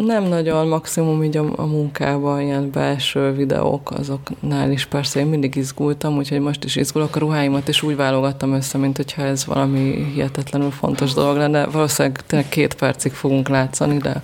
Nem 0.06 0.24
nagyon, 0.24 0.68
maximum 0.68 1.24
így 1.24 1.36
a, 1.36 1.52
a 1.56 1.66
munkában 1.66 2.40
ilyen 2.40 2.70
belső 2.70 3.32
videók, 3.32 3.90
azoknál 3.90 4.70
is 4.70 4.84
persze 4.84 5.20
én 5.20 5.26
mindig 5.26 5.56
izgultam, 5.56 6.16
úgyhogy 6.16 6.40
most 6.40 6.64
is 6.64 6.76
izgulok 6.76 7.16
a 7.16 7.18
ruháimat, 7.18 7.68
és 7.68 7.82
úgy 7.82 7.96
válogattam 7.96 8.52
össze, 8.52 8.78
mint 8.78 8.96
hogyha 8.96 9.22
ez 9.22 9.46
valami 9.46 10.04
hihetetlenül 10.14 10.70
fontos 10.70 11.12
dolog 11.12 11.36
lenne. 11.36 11.66
Valószínűleg 11.66 12.26
tényleg 12.26 12.48
két 12.48 12.74
percig 12.74 13.12
fogunk 13.12 13.48
látszani, 13.48 13.96
de, 13.96 14.22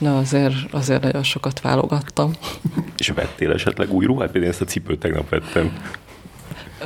de 0.00 0.08
azért, 0.08 0.54
azért 0.70 1.02
nagyon 1.02 1.22
sokat 1.22 1.60
válogattam. 1.60 2.30
És 2.98 3.08
vettél 3.08 3.52
esetleg 3.52 3.92
új 3.92 4.04
ruhát? 4.04 4.30
Például 4.30 4.52
ezt 4.52 4.62
a 4.62 4.64
cipőt 4.64 4.98
tegnap 4.98 5.28
vettem. 5.28 5.72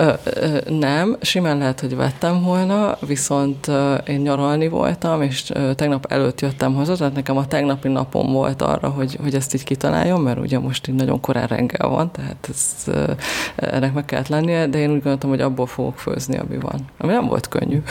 Ö, 0.00 0.12
ö, 0.24 0.58
nem, 0.68 1.16
simán 1.20 1.58
lehet, 1.58 1.80
hogy 1.80 1.96
vettem 1.96 2.42
volna, 2.42 2.96
viszont 3.06 3.68
ö, 3.68 3.94
én 3.94 4.20
nyaralni 4.20 4.68
voltam, 4.68 5.22
és 5.22 5.50
ö, 5.50 5.74
tegnap 5.74 6.06
előtt 6.12 6.40
jöttem 6.40 6.74
haza, 6.74 6.96
tehát 6.96 7.14
nekem 7.14 7.36
a 7.36 7.46
tegnapi 7.46 7.88
napom 7.88 8.32
volt 8.32 8.62
arra, 8.62 8.88
hogy, 8.88 9.16
hogy 9.22 9.34
ezt 9.34 9.54
így 9.54 9.64
kitaláljon, 9.64 10.20
mert 10.20 10.38
ugye 10.38 10.58
most 10.58 10.88
így 10.88 10.94
nagyon 10.94 11.20
korán 11.20 11.46
reggel 11.46 11.88
van, 11.88 12.10
tehát 12.10 12.48
ez, 12.48 12.74
ö, 12.86 13.12
ennek 13.56 13.92
meg 13.92 14.04
kellett 14.04 14.28
lennie, 14.28 14.66
de 14.66 14.78
én 14.78 14.88
úgy 14.90 15.02
gondoltam, 15.02 15.30
hogy 15.30 15.40
abból 15.40 15.66
fogok 15.66 15.98
főzni, 15.98 16.38
ami 16.38 16.58
van. 16.58 16.80
Ami 16.98 17.12
nem 17.12 17.26
volt 17.26 17.48
könnyű. 17.48 17.82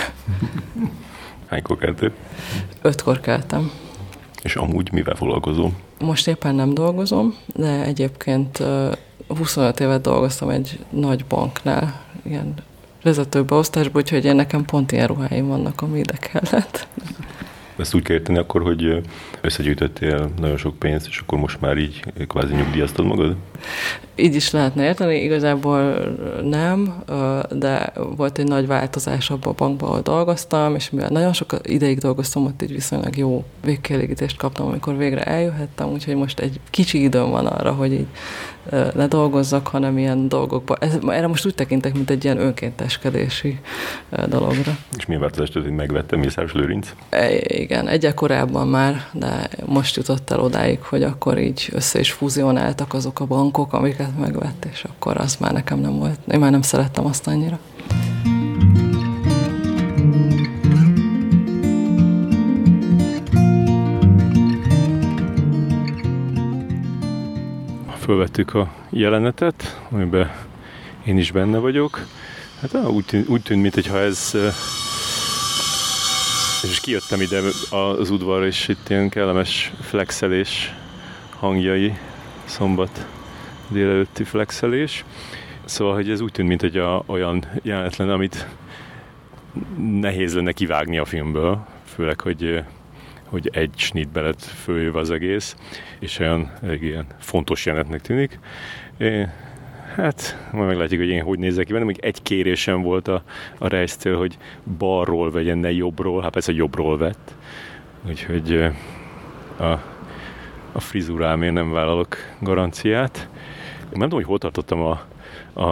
Hánykor 1.47 1.77
keltél? 1.77 2.11
Ötkor 2.81 3.19
keltem. 3.19 3.71
És 4.43 4.55
amúgy 4.55 4.91
mivel 4.91 5.15
foglalkozom? 5.15 5.77
Most 5.99 6.27
éppen 6.27 6.55
nem 6.55 6.73
dolgozom, 6.73 7.35
de 7.55 7.83
egyébként 7.83 8.63
25 9.37 9.79
évet 9.79 10.01
dolgoztam 10.01 10.49
egy 10.49 10.79
nagy 10.89 11.25
banknál, 11.25 12.01
ilyen 12.23 12.53
vezetőbeosztásban, 13.03 14.01
úgyhogy 14.01 14.25
én 14.25 14.35
nekem 14.35 14.65
pont 14.65 14.91
ilyen 14.91 15.07
ruháim 15.07 15.47
vannak, 15.47 15.81
ami 15.81 15.99
ide 15.99 16.17
kellett. 16.17 16.87
Ezt 17.77 17.93
úgy 17.93 18.03
kell 18.03 18.35
akkor, 18.35 18.61
hogy 18.61 19.01
összegyűjtöttél 19.41 20.29
nagyon 20.39 20.57
sok 20.57 20.79
pénzt, 20.79 21.07
és 21.07 21.19
akkor 21.19 21.39
most 21.39 21.61
már 21.61 21.77
így 21.77 22.03
kvázi 22.27 22.53
nyugdíjaztad 22.53 23.05
magad? 23.05 23.35
Így 24.15 24.35
is 24.35 24.51
lehetne 24.51 24.83
érteni, 24.83 25.15
igazából 25.15 25.93
nem, 26.43 27.03
de 27.51 27.93
volt 28.15 28.37
egy 28.37 28.47
nagy 28.47 28.67
változás 28.67 29.29
abban 29.29 29.51
a 29.51 29.55
bankban, 29.55 29.89
ahol 29.89 30.01
dolgoztam, 30.01 30.75
és 30.75 30.89
mivel 30.89 31.09
nagyon 31.09 31.33
sok 31.33 31.53
ideig 31.63 31.97
dolgoztam, 31.97 32.45
ott 32.45 32.61
egy 32.61 32.71
viszonylag 32.71 33.17
jó 33.17 33.43
végkielégítést 33.63 34.37
kaptam, 34.37 34.67
amikor 34.67 34.97
végre 34.97 35.23
eljöhettem, 35.23 35.89
úgyhogy 35.89 36.15
most 36.15 36.39
egy 36.39 36.59
kicsi 36.69 37.03
időm 37.03 37.29
van 37.29 37.45
arra, 37.45 37.71
hogy 37.71 37.93
így 37.93 38.07
ne 38.95 39.07
dolgozzak, 39.07 39.67
hanem 39.67 39.97
ilyen 39.97 40.27
dolgokba. 40.27 40.75
Ez, 40.79 40.97
erre 41.07 41.27
most 41.27 41.45
úgy 41.45 41.55
tekintek, 41.55 41.93
mint 41.93 42.09
egy 42.09 42.23
ilyen 42.23 42.39
önkénteskedési 42.39 43.59
dologra. 44.27 44.77
És 44.97 45.05
milyen 45.05 45.21
változást 45.21 45.53
történt? 45.53 45.75
Megvettem 45.75 46.19
Mészáros 46.19 46.53
Lőrinc? 46.53 46.93
E, 47.09 47.29
igen, 47.41 47.87
egyre 47.87 48.13
korábban 48.13 48.67
már, 48.67 49.05
de 49.13 49.49
most 49.65 49.95
jutott 49.95 50.29
el 50.29 50.39
odáig, 50.39 50.79
hogy 50.81 51.03
akkor 51.03 51.37
így 51.37 51.69
össze 51.71 51.99
is 51.99 52.11
fúzionáltak 52.11 52.93
azok 52.93 53.19
a 53.19 53.25
bankok, 53.25 53.48
amiket 53.53 54.17
megvett, 54.19 54.65
és 54.71 54.83
akkor 54.83 55.17
az 55.17 55.35
már 55.35 55.51
nekem 55.51 55.79
nem 55.79 55.97
volt. 55.97 56.19
Én 56.31 56.39
már 56.39 56.51
nem 56.51 56.61
szerettem 56.61 57.05
azt 57.05 57.27
annyira. 57.27 57.59
fölvettük 68.09 68.53
a 68.53 68.71
jelenetet, 68.89 69.81
amiben 69.91 70.31
én 71.05 71.17
is 71.17 71.31
benne 71.31 71.57
vagyok. 71.57 72.05
Hát 72.61 72.87
úgy 72.87 73.05
tűnt, 73.05 73.27
úgy 73.27 73.41
tűnt 73.41 73.61
mintha 73.61 73.99
ez 73.99 74.35
és 76.63 76.79
kijöttem 76.79 77.21
ide 77.21 77.41
az 77.69 78.09
udvarra, 78.09 78.45
és 78.45 78.67
itt 78.67 78.89
ilyen 78.89 79.09
kellemes 79.09 79.73
flexelés 79.81 80.75
hangjai, 81.39 81.97
szombat 82.45 83.05
délelőtti 83.69 84.23
flexelés. 84.23 85.05
Szóval, 85.65 85.93
hogy 85.93 86.09
ez 86.09 86.21
úgy 86.21 86.31
tűnt, 86.31 86.47
mint 86.47 86.61
hogy 86.61 86.77
a, 86.77 87.03
olyan 87.05 87.45
jelenet 87.61 87.95
lenne, 87.95 88.13
amit 88.13 88.47
nehéz 89.77 90.35
lenne 90.35 90.51
kivágni 90.51 90.97
a 90.97 91.05
filmből, 91.05 91.65
főleg, 91.83 92.19
hogy 92.21 92.63
hogy 93.29 93.49
egy 93.53 93.73
snitbe 93.75 94.21
lett 94.21 94.41
följöve 94.41 94.99
az 94.99 95.11
egész, 95.11 95.55
és 95.99 96.19
olyan 96.19 96.51
egy 96.61 96.83
ilyen 96.83 97.05
fontos 97.19 97.65
jelenetnek 97.65 98.01
tűnik. 98.01 98.39
É, 98.97 99.27
hát, 99.95 100.49
majd 100.51 100.67
meglátjuk, 100.67 100.99
hogy 100.99 101.09
én 101.09 101.23
hogy 101.23 101.39
nézek 101.39 101.65
ki 101.65 101.73
benne. 101.73 101.85
Még 101.85 101.99
egy 101.99 102.21
kérésem 102.21 102.81
volt 102.81 103.07
a, 103.07 103.23
a 103.57 103.67
rejsztől, 103.67 104.17
hogy 104.17 104.37
balról 104.77 105.31
vegyen, 105.31 105.57
ne 105.57 105.71
jobbról. 105.71 106.21
Hát 106.21 106.31
persze 106.31 106.53
jobbról 106.53 106.97
vett. 106.97 107.35
Úgyhogy 108.07 108.71
a, 109.57 109.63
a 110.71 110.79
frizurámért 110.79 111.53
nem 111.53 111.71
vállalok 111.71 112.17
garanciát. 112.39 113.29
Nem 113.91 114.09
tudom, 114.09 114.09
hogy 114.09 114.23
hol 114.23 114.37
tartottam 114.37 114.81
a, 114.81 115.01
a, 115.53 115.63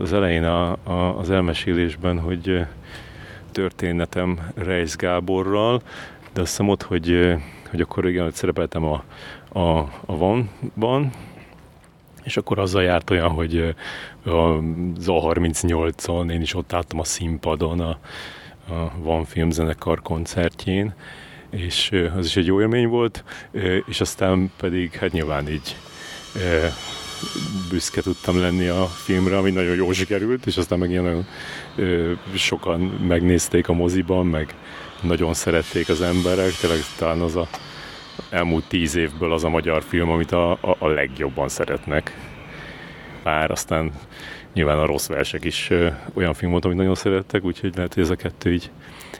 az 0.00 0.12
elején 0.12 0.44
a, 0.44 0.76
a, 0.82 1.18
az 1.18 1.30
elmesélésben, 1.30 2.20
hogy 2.20 2.66
történetem 3.52 4.50
Reis 4.54 4.96
Gáborral 4.96 5.82
de 6.32 6.40
azt 6.40 6.50
hiszem 6.50 6.68
ott, 6.68 6.82
hogy, 6.82 7.36
hogy 7.70 7.80
akkor 7.80 8.08
igen, 8.08 8.24
hogy 8.24 8.34
szerepeltem 8.34 8.84
a, 8.84 9.04
a, 9.58 9.78
a 10.06 10.16
Van-ban, 10.16 11.10
és 12.22 12.36
akkor 12.36 12.58
azzal 12.58 12.82
járt 12.82 13.10
olyan, 13.10 13.30
hogy 13.30 13.74
az 14.24 15.04
A38-on 15.06 16.32
én 16.32 16.40
is 16.40 16.54
ott 16.54 16.72
álltam 16.72 16.98
a 16.98 17.04
színpadon 17.04 17.80
a, 17.80 17.98
a 18.68 18.92
Van 18.98 19.24
filmzenekar 19.24 20.02
koncertjén, 20.02 20.94
és 21.50 21.92
az 22.16 22.26
is 22.26 22.36
egy 22.36 22.46
jó 22.46 22.60
élmény 22.60 22.88
volt, 22.88 23.24
és 23.86 24.00
aztán 24.00 24.52
pedig 24.56 24.92
hát 24.92 25.12
nyilván 25.12 25.48
így 25.48 25.76
büszke 27.70 28.00
tudtam 28.00 28.40
lenni 28.40 28.66
a 28.68 28.84
filmre, 28.84 29.36
ami 29.36 29.50
nagyon 29.50 29.74
jól 29.74 29.92
sikerült, 29.92 30.46
és 30.46 30.56
aztán 30.56 30.78
meg 30.78 30.90
ilyen 30.90 31.02
nagyon 31.02 31.26
sokan 32.34 32.80
megnézték 32.80 33.68
a 33.68 33.72
moziban, 33.72 34.26
meg 34.26 34.54
nagyon 35.02 35.34
szerették 35.34 35.88
az 35.88 36.00
emberek, 36.00 36.52
tényleg 36.52 36.78
talán 36.98 37.20
az 37.20 37.36
a 37.36 37.48
elmúlt 38.30 38.64
tíz 38.68 38.94
évből 38.94 39.32
az 39.32 39.44
a 39.44 39.48
magyar 39.48 39.82
film, 39.82 40.10
amit 40.10 40.32
a, 40.32 40.50
a, 40.52 40.76
a 40.78 40.86
legjobban 40.86 41.48
szeretnek. 41.48 42.16
Bár 43.22 43.50
aztán 43.50 43.92
nyilván 44.54 44.78
a 44.78 44.86
rossz 44.86 45.06
versek 45.06 45.44
is 45.44 45.70
ö, 45.70 45.88
olyan 46.14 46.34
film 46.34 46.50
volt, 46.50 46.64
amit 46.64 46.76
nagyon 46.76 46.94
szerettek, 46.94 47.44
úgyhogy 47.44 47.72
lehet, 47.74 47.94
hogy 47.94 48.02
ez 48.02 48.10
a 48.10 48.16
kettő 48.16 48.52
így 48.52 48.70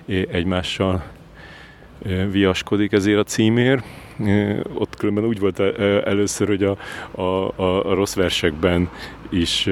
egymással 0.07 1.05
ö, 2.03 2.31
viaskodik 2.31 2.93
ezért 2.93 3.19
a 3.19 3.25
címér. 3.25 3.83
Ott 4.75 4.97
különben 4.97 5.25
úgy 5.25 5.39
volt 5.39 5.61
először, 6.05 6.49
hogy 6.49 6.63
a, 6.63 6.77
a, 7.23 7.59
a 7.91 7.95
rossz 7.95 8.15
versekben 8.15 8.89
is 9.31 9.69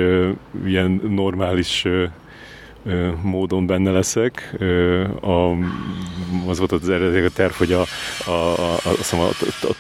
ilyen 0.65 1.01
normális 1.09 1.87
módon 3.23 3.67
benne 3.67 3.91
leszek. 3.91 4.57
A, 5.21 5.51
az 6.49 6.59
volt 6.59 6.73
az 6.73 6.89
eredeti 6.89 7.25
a 7.25 7.31
terv, 7.31 7.53
hogy 7.53 7.73
a, 7.73 7.85
a, 8.27 8.31
a, 8.31 8.75
a, 8.85 9.17
a, 9.17 9.29
a 9.63 9.75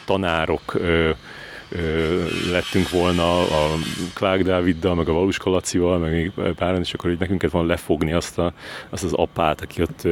tanárok 1.71 2.31
lettünk 2.51 2.91
volna 2.91 3.39
a 3.41 3.77
Clark 4.15 4.43
Dáviddal, 4.43 4.95
meg 4.95 5.09
a 5.09 5.13
Valuska 5.13 5.51
Lacival, 5.51 5.99
meg 5.99 6.13
még 6.13 6.33
páran, 6.55 6.81
és 6.81 6.95
akkor 6.95 7.11
így 7.11 7.19
nekünk 7.19 7.51
volna 7.51 7.69
lefogni 7.69 8.13
azt, 8.13 8.39
a, 8.39 8.53
azt 8.89 9.05
az 9.05 9.13
apát, 9.13 9.61
aki 9.61 9.83
ott 9.83 10.09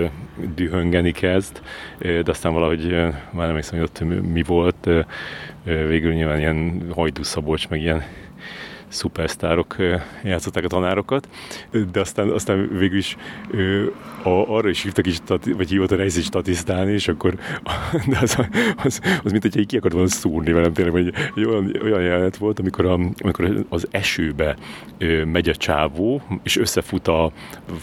dühöngeni 0.55 1.13
kezd, 1.13 1.61
de 1.99 2.31
aztán 2.31 2.53
valahogy 2.53 2.91
már 3.31 3.47
nem 3.47 3.57
hiszem, 3.57 3.79
hogy 3.79 3.89
ott 3.89 4.23
mi 4.33 4.43
volt, 4.43 4.89
végül 5.65 6.13
nyilván 6.13 6.39
ilyen 6.39 6.83
Hajdú 6.95 7.23
Szabolcs, 7.23 7.69
meg 7.69 7.81
ilyen 7.81 8.03
szupersztárok 8.89 9.77
játszották 10.25 10.65
a 10.65 10.69
tanárokat, 10.69 11.29
de 11.93 12.01
aztán, 12.01 12.29
aztán 12.29 12.69
végül 12.79 12.99
is 12.99 13.17
a, 14.23 14.29
arra 14.29 14.69
is 14.69 14.83
hívtak 14.83 15.07
is, 15.07 15.19
vagy 15.57 15.69
hívott 15.69 15.91
a 15.91 16.05
is 16.05 16.25
statisztálni, 16.25 16.93
és 16.93 17.09
akkor 17.09 17.35
de 18.11 18.19
az, 18.21 18.39
az, 18.85 19.01
az 19.25 19.31
mint 19.31 19.43
hogy 19.43 19.67
ki 19.67 19.77
akart 19.77 19.93
volna 19.93 20.09
szúrni 20.09 20.53
velem 20.53 20.73
tényleg, 20.73 20.95
hogy 20.95 21.15
egy 21.37 21.45
olyan, 21.45 21.77
olyan 21.83 22.03
jelenet 22.03 22.37
volt, 22.37 22.59
amikor, 22.59 22.87
a, 22.87 22.99
amikor 23.19 23.65
az 23.69 23.89
esőbe 23.91 24.57
megy 25.25 25.49
a 25.49 25.57
csávó, 25.57 26.23
és 26.43 26.57
összefut 26.57 27.09
a 27.09 27.33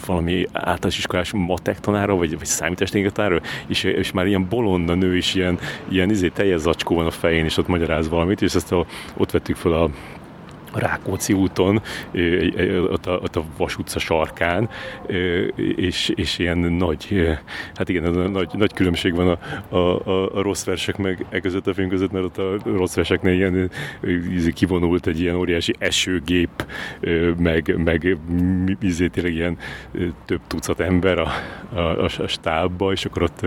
valami 0.06 0.46
általános 0.52 0.98
iskolás 0.98 1.32
matek 1.32 1.80
tanára, 1.80 2.14
vagy, 2.14 2.38
vagy 2.38 2.46
számítástechnika 2.46 3.10
tanára, 3.10 3.40
és, 3.66 3.84
és 3.84 4.12
már 4.12 4.26
ilyen 4.26 4.48
bolonda 4.48 4.94
nő 4.94 5.16
is 5.16 5.34
ilyen, 5.34 5.58
ilyen 5.88 6.10
izé, 6.10 6.28
teljes 6.28 6.60
zacskó 6.60 6.94
van 6.94 7.06
a 7.06 7.10
fején, 7.10 7.44
és 7.44 7.56
ott 7.56 7.68
magyaráz 7.68 8.08
valamit, 8.08 8.42
és 8.42 8.54
ezt 8.54 8.72
a, 8.72 8.86
ott 9.16 9.30
vettük 9.30 9.56
fel 9.56 9.72
a 9.72 9.90
Rákóczi 10.78 11.32
úton, 11.32 11.82
ott 12.90 13.06
a, 13.06 13.12
ott 13.12 13.36
a 13.36 13.44
Vas 13.56 13.78
utca 13.78 13.98
sarkán, 13.98 14.68
és, 15.76 16.12
és 16.14 16.38
ilyen 16.38 16.58
nagy, 16.58 17.36
hát 17.74 17.88
igen, 17.88 18.30
nagy, 18.30 18.48
nagy 18.52 18.72
különbség 18.72 19.14
van 19.14 19.38
a, 19.68 19.76
a, 19.76 20.36
a 20.36 20.42
rossz 20.42 20.64
versek 20.64 20.96
meg 20.96 21.26
e 21.30 21.40
között 21.40 21.66
a 21.66 21.74
film 21.74 21.88
között, 21.88 22.12
mert 22.12 22.24
ott 22.24 22.38
a 22.38 22.56
rossz 22.64 22.94
verseknél 22.94 23.34
ilyen 23.34 23.70
kivonult 24.54 25.06
egy 25.06 25.20
ilyen 25.20 25.34
óriási 25.34 25.74
esőgép, 25.78 26.66
meg, 27.38 27.74
meg 27.84 28.16
izé, 28.80 29.06
tényleg 29.06 29.34
ilyen 29.34 29.58
több 30.24 30.40
tucat 30.46 30.80
ember 30.80 31.18
a, 31.18 31.28
a, 31.74 32.04
a 32.04 32.26
stábba, 32.26 32.92
és 32.92 33.04
akkor 33.04 33.22
ott 33.22 33.46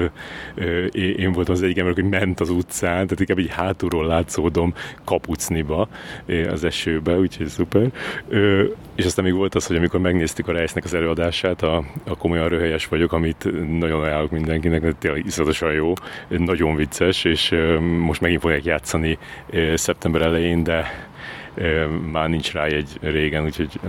én 0.92 1.32
voltam 1.32 1.54
az 1.54 1.62
egyik 1.62 1.78
ember, 1.78 1.94
hogy 1.94 2.10
ment 2.10 2.40
az 2.40 2.50
utcán, 2.50 2.92
tehát 2.92 3.20
inkább 3.20 3.40
így 3.40 3.50
hátulról 3.50 4.06
látszódom 4.06 4.74
kapucniba 5.04 5.88
az 6.50 6.64
esőbe, 6.64 7.19
úgyhogy 7.20 7.48
szuper. 7.48 7.92
Ö, 8.28 8.64
és 8.96 9.06
aztán 9.06 9.26
még 9.26 9.34
volt 9.34 9.56
az, 9.56 9.66
hogy 9.66 9.76
amikor 9.76 10.00
megnéztük 10.00 10.48
a 10.48 10.52
Reisnek 10.52 10.84
az 10.84 10.94
előadását, 10.94 11.62
a, 11.62 11.84
a 12.08 12.18
komolyan 12.18 12.50
röhelyes 12.50 12.88
vagyok, 12.88 13.14
amit 13.14 13.48
nagyon 13.80 14.04
ajánlok 14.04 14.32
mindenkinek, 14.32 14.82
mert 14.82 14.96
tényleg 14.96 15.26
iszonyatosan 15.26 15.74
jó, 15.74 15.94
nagyon 16.28 16.76
vicces, 16.76 17.24
és 17.24 17.52
ö, 17.52 17.80
most 17.80 18.22
megint 18.22 18.42
fogják 18.42 18.64
játszani 18.64 19.18
ö, 19.50 19.76
szeptember 19.76 20.22
elején, 20.22 20.64
de 20.64 21.08
már 22.12 22.30
nincs 22.30 22.52
rá 22.52 22.64
egy 22.64 22.90
régen, 23.02 23.44
úgyhogy 23.44 23.80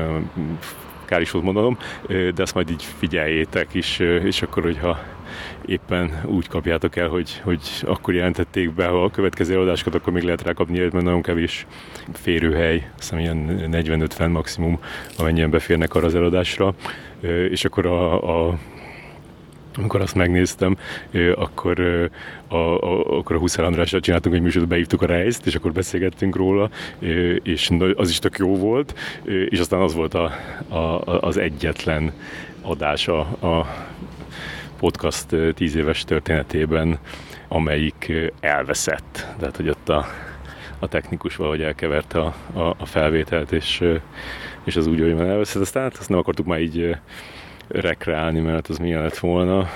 kár 1.10 1.20
is 1.20 1.30
volt 1.30 1.44
mondanom, 1.44 1.78
de 2.08 2.42
azt 2.42 2.54
majd 2.54 2.70
így 2.70 2.84
figyeljétek 2.98 3.74
is, 3.74 3.98
és 3.98 4.42
akkor, 4.42 4.62
hogyha 4.62 4.98
éppen 5.66 6.22
úgy 6.24 6.48
kapjátok 6.48 6.96
el, 6.96 7.08
hogy, 7.08 7.40
hogy 7.44 7.60
akkor 7.82 8.14
jelentették 8.14 8.74
be 8.74 8.86
a 8.86 9.10
következő 9.10 9.60
adásokat, 9.60 9.94
akkor 9.94 10.12
még 10.12 10.22
lehet 10.22 10.42
rákapni, 10.42 10.78
mert 10.78 10.92
nagyon 10.92 11.22
kevés 11.22 11.66
férőhely, 12.12 12.90
azt 12.98 13.10
hiszem 13.10 13.18
ilyen 13.18 13.68
40-50 13.72 14.30
maximum, 14.30 14.78
amennyien 15.18 15.50
beférnek 15.50 15.94
arra 15.94 16.06
az 16.06 16.14
eladásra, 16.14 16.74
és 17.50 17.64
akkor 17.64 17.86
a, 17.86 18.48
a 18.48 18.58
amikor 19.76 20.00
azt 20.00 20.14
megnéztem, 20.14 20.76
akkor 21.34 21.80
a, 22.48 22.54
a, 22.54 23.18
akkor 23.18 23.36
a 23.36 23.38
Huszár 23.38 23.64
Andrással 23.64 24.00
csináltunk 24.00 24.34
egy 24.34 24.40
műsort, 24.40 24.68
beívtuk 24.68 25.02
a 25.02 25.06
rejzt, 25.06 25.46
és 25.46 25.54
akkor 25.54 25.72
beszélgettünk 25.72 26.36
róla, 26.36 26.70
és 27.42 27.70
az 27.94 28.10
is 28.10 28.18
tök 28.18 28.38
jó 28.38 28.56
volt, 28.56 28.98
és 29.48 29.58
aztán 29.58 29.80
az 29.80 29.94
volt 29.94 30.14
a, 30.14 30.32
a, 30.68 31.02
az 31.20 31.36
egyetlen 31.36 32.12
adása 32.62 33.20
a 33.20 33.66
podcast 34.78 35.26
tíz 35.54 35.74
éves 35.74 36.04
történetében, 36.04 36.98
amelyik 37.48 38.12
elveszett. 38.40 39.26
Tehát, 39.38 39.56
hogy 39.56 39.68
ott 39.68 39.88
a, 39.88 40.06
a 40.78 40.88
technikus 40.88 41.36
valahogy 41.36 41.62
elkeverte 41.62 42.20
a, 42.20 42.34
a, 42.52 42.74
a 42.78 42.86
felvételt, 42.86 43.52
és, 43.52 43.84
és 44.64 44.76
az 44.76 44.86
úgy, 44.86 45.00
hogy 45.00 45.10
elveszett. 45.10 45.62
Aztán 45.62 45.82
hát 45.82 45.96
azt 45.96 46.08
nem 46.08 46.18
akartuk 46.18 46.46
már 46.46 46.60
így 46.60 46.96
rekreálni, 47.70 48.40
mert 48.40 48.68
az 48.68 48.78
milyen 48.78 49.02
lett 49.02 49.18
volna, 49.18 49.68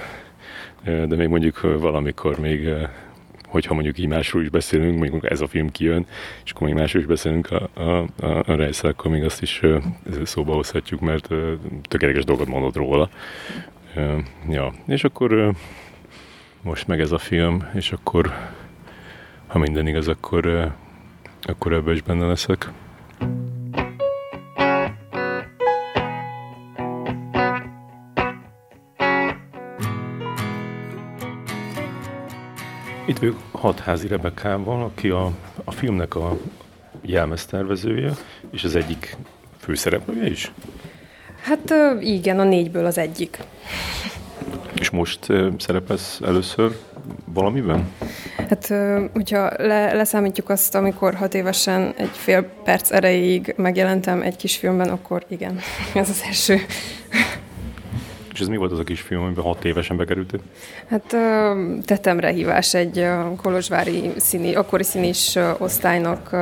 de 0.84 1.16
még 1.16 1.28
mondjuk 1.28 1.60
valamikor 1.60 2.38
még 2.38 2.68
hogyha 3.54 3.74
mondjuk 3.74 3.98
így 3.98 4.06
másról 4.06 4.42
is 4.42 4.48
beszélünk, 4.48 4.98
mondjuk 4.98 5.30
ez 5.30 5.40
a 5.40 5.46
film 5.46 5.70
kijön, 5.70 6.06
és 6.44 6.50
akkor 6.50 6.66
még 6.66 6.76
másról 6.76 7.02
is 7.02 7.08
beszélünk 7.08 7.50
a, 7.50 7.68
a, 7.74 8.06
a, 8.26 8.42
a 8.46 8.54
rejszel, 8.54 8.90
akkor 8.90 9.10
még 9.10 9.24
azt 9.24 9.42
is 9.42 9.60
szóba 10.22 10.54
hozhatjuk, 10.54 11.00
mert 11.00 11.28
tökéletes 11.82 12.24
dolgot 12.24 12.48
mondod 12.48 12.76
róla. 12.76 13.08
Ja, 14.48 14.72
és 14.86 15.04
akkor 15.04 15.54
most 16.62 16.86
meg 16.86 17.00
ez 17.00 17.12
a 17.12 17.18
film, 17.18 17.68
és 17.74 17.92
akkor 17.92 18.32
ha 19.46 19.58
minden 19.58 19.86
igaz, 19.86 20.08
akkor, 20.08 20.72
akkor 21.42 21.72
ebbe 21.72 21.92
is 21.92 22.02
benne 22.02 22.26
leszek. 22.26 22.70
Itt 33.06 33.18
vagyok 33.18 33.40
Hatházi 33.50 34.06
Rebekával, 34.06 34.82
aki 34.82 35.08
a, 35.08 35.30
a 35.64 35.70
filmnek 35.70 36.14
a 36.14 36.36
jelmeztervezője, 37.02 38.12
és 38.50 38.64
az 38.64 38.74
egyik 38.74 39.16
főszereplője 39.58 40.30
is. 40.30 40.52
Hát 41.42 41.74
igen, 42.00 42.40
a 42.40 42.44
négyből 42.44 42.86
az 42.86 42.98
egyik. 42.98 43.38
És 44.78 44.90
most 44.90 45.26
szerepelsz 45.58 46.20
először 46.24 46.76
valamiben? 47.24 47.92
Hát, 48.48 48.72
hogyha 49.12 49.50
le, 49.56 49.92
leszámítjuk 49.92 50.48
azt, 50.48 50.74
amikor 50.74 51.14
hat 51.14 51.34
évesen 51.34 51.94
egy 51.96 52.10
fél 52.12 52.42
perc 52.42 52.90
erejéig 52.90 53.54
megjelentem 53.56 54.22
egy 54.22 54.36
kis 54.36 54.56
filmben, 54.56 54.88
akkor 54.88 55.24
igen, 55.28 55.58
ez 55.94 56.10
az 56.10 56.22
első. 56.26 56.60
És 58.34 58.40
ez 58.40 58.48
mi 58.48 58.56
volt 58.56 58.72
az 58.72 58.78
a 58.78 58.84
kis 58.84 59.00
film, 59.00 59.22
amiben 59.22 59.44
hat 59.44 59.64
évesen 59.64 59.96
bekerültél? 59.96 60.40
Hát 60.88 61.16
tettem 61.84 62.20
hívás 62.20 62.74
egy 62.74 63.06
kolozsvári 63.36 64.12
színi, 64.16 64.54
akkori 64.54 64.82
színis 64.82 65.38
osztálynak 65.58 66.32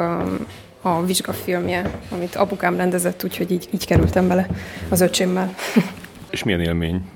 a 0.83 1.05
vizsgafilmje, 1.05 1.91
amit 2.11 2.35
apukám 2.35 2.77
rendezett, 2.77 3.25
úgyhogy 3.25 3.51
így, 3.51 3.69
így 3.71 3.87
kerültem 3.87 4.29
bele 4.29 4.47
az 4.89 5.01
öcsémmel. 5.01 5.55
És 6.31 6.43
milyen 6.43 6.61
élmény 6.61 7.11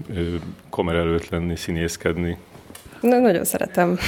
kamera 0.71 0.99
előtt 0.99 1.29
lenni, 1.29 1.57
színészkedni? 1.57 2.37
Na, 3.01 3.19
nagyon 3.19 3.45
szeretem. 3.45 3.99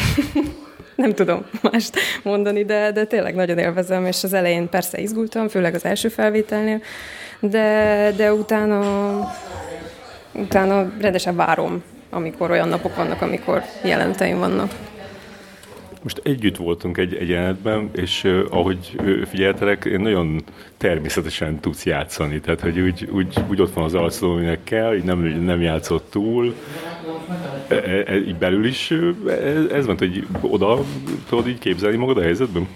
Nem 0.97 1.15
tudom 1.15 1.45
mást 1.63 1.99
mondani, 2.23 2.65
de, 2.65 2.93
de 2.93 3.05
tényleg 3.05 3.35
nagyon 3.35 3.59
élvezem, 3.59 4.07
és 4.07 4.25
az 4.25 4.33
elején 4.33 4.69
persze 4.69 5.01
izgultam, 5.01 5.49
főleg 5.49 5.75
az 5.75 5.85
első 5.85 6.09
felvételnél, 6.09 6.81
de, 7.41 8.13
de 8.17 8.33
utána, 8.33 8.81
utána 10.39 10.93
rendesen 11.01 11.37
várom, 11.37 11.83
amikor 12.11 12.51
olyan 12.51 12.69
napok 12.69 12.97
vannak, 12.97 13.23
amikor 13.23 13.63
jelenteim 13.85 14.39
vannak. 14.39 14.73
Most 16.03 16.21
együtt 16.25 16.57
voltunk 16.57 16.99
egy, 16.99 17.15
egy 17.15 17.29
jelenetben, 17.29 17.91
és 17.93 18.25
uh, 18.25 18.45
ahogy 18.51 18.97
uh, 18.99 19.25
figyeltelek, 19.25 19.85
én 19.85 20.01
nagyon 20.01 20.43
természetesen 20.77 21.61
tudsz 21.61 21.85
játszani. 21.85 22.41
Tehát, 22.41 22.61
hogy 22.61 22.81
úgy, 22.81 23.09
úgy, 23.13 23.35
úgy 23.49 23.61
ott 23.61 23.73
van 23.73 23.85
az 23.85 23.95
arcodon, 23.95 24.37
aminek 24.37 24.65
kell, 24.65 24.97
így 24.97 25.05
nem, 25.05 25.19
nem 25.19 25.61
játszott 25.61 26.11
túl. 26.11 26.55
E, 27.69 27.75
e, 27.75 28.03
e, 28.07 28.17
így 28.17 28.37
belül 28.37 28.67
is 28.67 28.91
ez, 29.27 29.65
ez 29.73 29.87
van, 29.87 29.99
hogy 29.99 30.27
oda 30.41 30.79
tudod 31.29 31.49
így 31.49 31.59
képzelni 31.59 31.97
magad 31.97 32.17
a 32.17 32.23
helyzetben? 32.23 32.69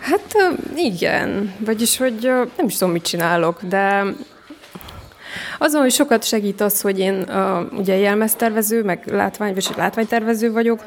Hát 0.00 0.36
igen, 0.76 1.54
vagyis, 1.58 1.96
hogy 1.96 2.30
nem 2.56 2.66
is 2.66 2.76
tudom, 2.76 2.92
mit 2.92 3.02
csinálok, 3.02 3.62
de 3.62 4.04
azon, 5.58 5.80
hogy 5.80 5.90
sokat 5.90 6.24
segít 6.24 6.60
az, 6.60 6.80
hogy 6.80 6.98
én 6.98 7.24
uh, 7.28 7.78
ugye 7.78 7.96
jelmeztervező, 7.96 8.82
meg 8.82 9.02
látvány, 9.06 9.54
vagy 9.54 9.68
látványtervező 9.76 10.52
vagyok, 10.52 10.80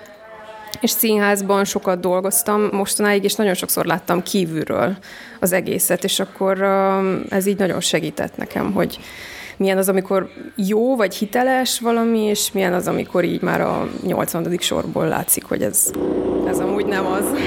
és 0.82 0.90
színházban 0.90 1.66
sokat 1.66 2.00
dolgoztam 2.00 2.70
mostanáig, 2.72 3.24
és 3.24 3.36
nagyon 3.36 3.54
sokszor 3.54 3.86
láttam 3.86 4.24
kívülről 4.24 4.98
az 5.40 5.52
egészet, 5.52 6.04
és 6.04 6.20
akkor 6.20 6.62
ez 7.30 7.46
így 7.46 7.58
nagyon 7.58 7.80
segített 7.80 8.38
nekem, 8.38 8.74
hogy 8.74 9.00
milyen 9.58 9.78
az, 9.78 9.90
amikor 9.90 10.30
jó 10.56 10.96
vagy 10.96 11.16
hiteles 11.16 11.80
valami, 11.80 12.20
és 12.20 12.52
milyen 12.52 12.74
az, 12.74 12.88
amikor 12.88 13.24
így 13.24 13.42
már 13.42 13.62
a 13.62 13.88
80. 14.04 14.58
sorból 14.60 15.08
látszik, 15.08 15.44
hogy 15.44 15.62
ez, 15.62 15.92
ez 16.48 16.60
amúgy 16.60 16.86
nem 16.86 17.06
az. 17.06 17.26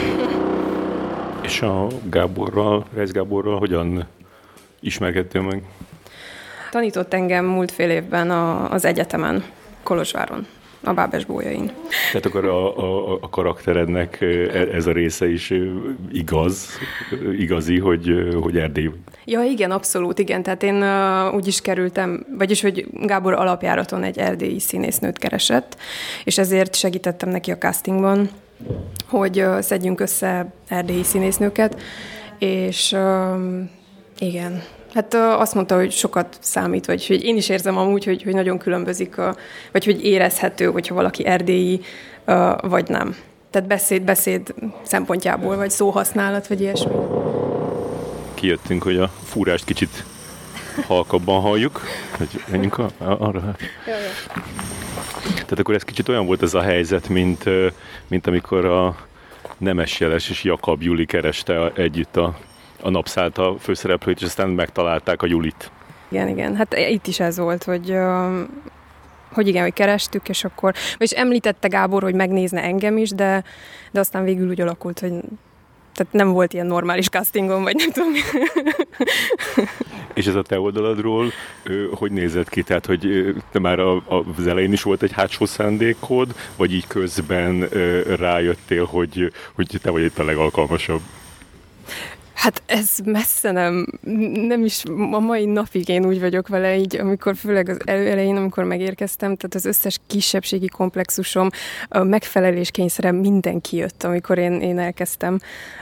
És 1.42 1.62
a 1.62 1.86
Gáborral, 2.10 2.84
Reis 2.94 3.10
Gáborral 3.10 3.58
hogyan 3.58 4.06
ismerkedtél 4.80 5.42
meg? 5.42 5.62
Tanított 6.72 7.14
engem 7.14 7.44
múlt 7.44 7.70
fél 7.70 7.90
évben 7.90 8.30
a, 8.30 8.70
az 8.70 8.84
egyetemen, 8.84 9.44
Kolozsváron. 9.82 10.46
a 10.82 10.92
Bábes 10.92 11.24
bójain. 11.24 11.70
Tehát 12.06 12.26
akkor 12.26 12.44
a, 12.44 12.78
a, 12.78 13.18
a 13.20 13.28
karakterednek 13.28 14.20
ez 14.72 14.86
a 14.86 14.92
része 14.92 15.30
is 15.30 15.52
igaz, 16.12 16.68
igazi, 17.38 17.78
hogy, 17.78 18.34
hogy 18.40 18.56
Erdély. 18.56 18.90
Ja, 19.24 19.42
igen, 19.42 19.70
abszolút, 19.70 20.18
igen. 20.18 20.42
Tehát 20.42 20.62
én 20.62 20.84
úgy 21.34 21.46
is 21.46 21.60
kerültem, 21.60 22.26
vagyis, 22.38 22.60
hogy 22.60 22.86
Gábor 22.92 23.32
alapjáraton 23.32 24.02
egy 24.02 24.18
erdélyi 24.18 24.60
színésznőt 24.60 25.18
keresett, 25.18 25.76
és 26.24 26.38
ezért 26.38 26.74
segítettem 26.74 27.28
neki 27.28 27.50
a 27.50 27.58
castingban, 27.58 28.30
hogy 29.08 29.44
szedjünk 29.60 30.00
össze 30.00 30.52
erdélyi 30.68 31.02
színésznőket, 31.02 31.80
és 32.38 32.96
igen, 34.18 34.62
Hát 34.94 35.14
azt 35.14 35.54
mondta, 35.54 35.76
hogy 35.76 35.90
sokat 35.90 36.36
számít, 36.40 36.86
vagy 36.86 37.06
hogy 37.06 37.24
én 37.24 37.36
is 37.36 37.48
érzem 37.48 37.76
amúgy, 37.78 38.04
hogy, 38.04 38.22
hogy 38.22 38.34
nagyon 38.34 38.58
különbözik, 38.58 39.18
a, 39.18 39.36
vagy 39.72 39.84
hogy 39.84 40.04
érezhető, 40.04 40.70
hogyha 40.70 40.94
valaki 40.94 41.26
erdélyi, 41.26 41.80
vagy 42.60 42.88
nem. 42.88 43.16
Tehát 43.50 43.68
beszéd, 43.68 44.02
beszéd 44.02 44.54
szempontjából, 44.82 45.56
vagy 45.56 45.70
szóhasználat, 45.70 46.46
vagy 46.46 46.60
ilyesmi. 46.60 46.92
Kijöttünk, 48.34 48.82
hogy 48.82 48.96
a 48.96 49.10
fúrást 49.24 49.64
kicsit 49.64 50.04
halkabban 50.86 51.40
halljuk, 51.40 51.80
hogy 52.18 52.28
menjünk 52.50 52.78
a, 52.78 52.90
arra. 52.98 53.56
Tehát 55.24 55.58
akkor 55.58 55.74
ez 55.74 55.82
kicsit 55.82 56.08
olyan 56.08 56.26
volt 56.26 56.42
ez 56.42 56.54
a 56.54 56.62
helyzet, 56.62 57.08
mint, 57.08 57.44
mint 58.08 58.26
amikor 58.26 58.64
a 58.64 58.96
Nemes 59.58 60.00
Jeles 60.00 60.30
és 60.30 60.44
Jakab 60.44 60.82
Juli 60.82 61.06
kereste 61.06 61.72
együtt 61.74 62.16
a 62.16 62.38
a 62.82 62.90
napszállt 62.90 63.38
a 63.38 63.56
főszereplőt, 63.60 64.20
és 64.20 64.26
aztán 64.26 64.48
megtalálták 64.48 65.22
a 65.22 65.26
Julit. 65.26 65.70
Igen, 66.08 66.28
igen. 66.28 66.56
Hát 66.56 66.74
itt 66.74 67.06
is 67.06 67.20
ez 67.20 67.38
volt, 67.38 67.64
hogy 67.64 67.96
hogy 69.32 69.48
igen, 69.48 69.62
hogy 69.62 69.72
kerestük, 69.72 70.28
és 70.28 70.44
akkor, 70.44 70.74
és 70.96 71.10
említette 71.10 71.68
Gábor, 71.68 72.02
hogy 72.02 72.14
megnézne 72.14 72.62
engem 72.62 72.96
is, 72.96 73.10
de, 73.10 73.44
de 73.90 74.00
aztán 74.00 74.24
végül 74.24 74.48
úgy 74.48 74.60
alakult, 74.60 74.98
hogy 74.98 75.12
tehát 75.94 76.12
nem 76.12 76.32
volt 76.32 76.52
ilyen 76.52 76.66
normális 76.66 77.08
castingon, 77.08 77.62
vagy 77.62 77.74
nem 77.76 77.90
tudom. 77.90 78.12
És 80.14 80.26
ez 80.26 80.34
a 80.34 80.42
te 80.42 80.60
oldaladról 80.60 81.32
hogy 81.92 82.12
nézett 82.12 82.48
ki? 82.48 82.62
Tehát, 82.62 82.86
hogy 82.86 83.34
te 83.52 83.58
már 83.58 83.78
a, 83.78 84.02
az 84.38 84.46
elején 84.46 84.72
is 84.72 84.82
volt 84.82 85.02
egy 85.02 85.12
hátsó 85.12 85.44
szándékod, 85.44 86.34
vagy 86.56 86.72
így 86.72 86.86
közben 86.86 87.68
rájöttél, 88.16 88.84
hogy, 88.84 89.32
hogy 89.52 89.78
te 89.82 89.90
vagy 89.90 90.02
itt 90.02 90.18
a 90.18 90.24
legalkalmasabb? 90.24 91.00
Hát 92.42 92.62
ez 92.66 92.98
messze 93.04 93.50
nem, 93.50 93.86
nem 94.32 94.64
is 94.64 94.82
a 95.10 95.18
mai 95.18 95.44
napig 95.44 95.88
én 95.88 96.06
úgy 96.06 96.20
vagyok 96.20 96.48
vele, 96.48 96.76
így 96.76 96.96
amikor 96.96 97.36
főleg 97.36 97.68
az 97.68 97.76
elején, 97.84 98.36
amikor 98.36 98.64
megérkeztem, 98.64 99.36
tehát 99.36 99.54
az 99.54 99.64
összes 99.64 100.00
kisebbségi 100.06 100.66
komplexusom, 100.66 101.48
a 101.88 102.02
megfelelés 102.02 102.70
kényszerem 102.70 103.16
mindenki 103.16 103.76
jött, 103.76 104.02
amikor 104.02 104.38
én, 104.38 104.60
én 104.60 104.78
elkezdtem 104.78 105.38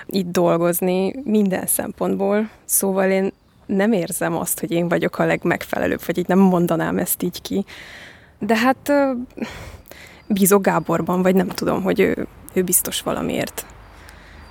itt 0.07 0.31
dolgozni, 0.31 1.15
minden 1.25 1.67
szempontból. 1.67 2.51
Szóval 2.65 3.11
én 3.11 3.33
nem 3.67 3.93
érzem 3.93 4.37
azt, 4.37 4.61
hogy 4.61 4.71
én 4.71 4.89
vagyok 4.89 5.19
a 5.19 5.25
legmegfelelőbb, 5.25 6.01
vagy 6.07 6.19
így 6.19 6.29
nem 6.29 6.39
mondanám 6.39 6.99
ezt 6.99 7.23
így 7.23 7.43
ki. 7.43 7.65
De 8.39 8.57
hát 8.57 8.93
bízok 10.27 10.63
Gáborban, 10.63 11.23
vagy 11.23 11.35
nem 11.35 11.49
tudom, 11.49 11.83
hogy 11.83 12.01
ő, 12.01 12.27
ő 12.53 12.63
biztos 12.63 13.01
valamiért 13.01 13.67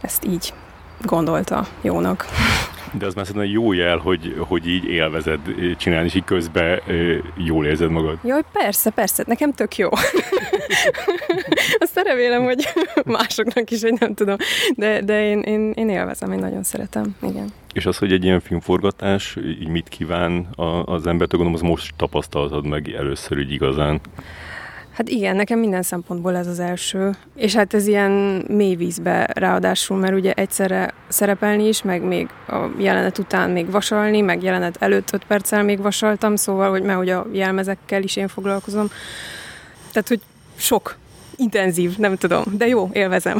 ezt 0.02 0.26
így 0.26 0.54
gondolta 1.02 1.68
jónak. 1.82 2.26
De 2.94 3.06
az 3.06 3.14
már 3.14 3.26
szerintem 3.26 3.52
jó 3.52 3.74
jel, 3.74 3.98
hogy, 3.98 4.36
hogy 4.48 4.68
így 4.68 4.86
élvezed 4.86 5.40
csinálni, 5.78 6.06
és 6.06 6.14
így 6.14 6.24
közben 6.24 6.80
jól 7.36 7.66
érzed 7.66 7.90
magad. 7.90 8.18
Jaj, 8.24 8.42
persze, 8.52 8.90
persze, 8.90 9.24
nekem 9.28 9.54
tök 9.54 9.78
jó. 9.78 9.90
Azt 11.80 12.02
remélem, 12.04 12.44
hogy 12.44 12.68
másoknak 13.06 13.72
is, 13.72 13.82
hogy 13.82 13.94
nem 14.00 14.14
tudom. 14.14 14.36
De, 14.76 15.02
de 15.02 15.30
én, 15.30 15.40
én, 15.40 15.72
én 15.72 15.90
élvezem, 15.90 16.32
én 16.32 16.40
nagyon 16.40 16.64
szeretem, 16.64 17.16
igen. 17.22 17.48
És 17.74 17.86
az, 17.86 17.98
hogy 17.98 18.12
egy 18.12 18.24
ilyen 18.24 18.40
filmforgatás, 18.40 19.38
így 19.46 19.68
mit 19.68 19.90
kíván 19.90 20.48
az 20.86 21.08
embert, 21.08 21.32
gondolom, 21.32 21.54
az 21.54 21.62
most 21.62 21.94
tapasztaltad 21.98 22.66
meg 22.66 22.90
először 22.90 23.38
így 23.38 23.52
igazán. 23.52 24.00
Hát 25.00 25.10
igen, 25.10 25.36
nekem 25.36 25.60
minden 25.60 25.82
szempontból 25.82 26.36
ez 26.36 26.48
az 26.48 26.60
első. 26.60 27.12
És 27.36 27.56
hát 27.56 27.74
ez 27.74 27.88
ilyen 27.88 28.12
mély 28.48 28.76
vízbe 28.76 29.30
ráadásul, 29.34 29.98
mert 29.98 30.14
ugye 30.14 30.34
egyszerre 30.34 30.94
szerepelni 31.08 31.68
is, 31.68 31.82
meg 31.82 32.04
még 32.04 32.30
a 32.48 32.66
jelenet 32.78 33.18
után 33.18 33.50
még 33.50 33.72
vasalni, 33.72 34.22
meg 34.22 34.44
jelenet 34.44 34.78
előtt 34.80 35.14
öt 35.14 35.26
perccel 35.26 35.64
még 35.64 35.82
vasaltam, 35.82 36.36
szóval, 36.36 36.70
hogy 36.70 36.82
mert 36.82 36.98
hogy 36.98 37.10
a 37.10 37.28
jelmezekkel 37.32 38.04
is 38.04 38.16
én 38.16 38.28
foglalkozom. 38.28 38.88
Tehát, 39.92 40.08
hogy 40.08 40.22
sok 40.56 40.96
intenzív, 41.40 41.98
nem 41.98 42.16
tudom, 42.16 42.44
de 42.58 42.68
jó, 42.68 42.90
élvezem. 42.94 43.38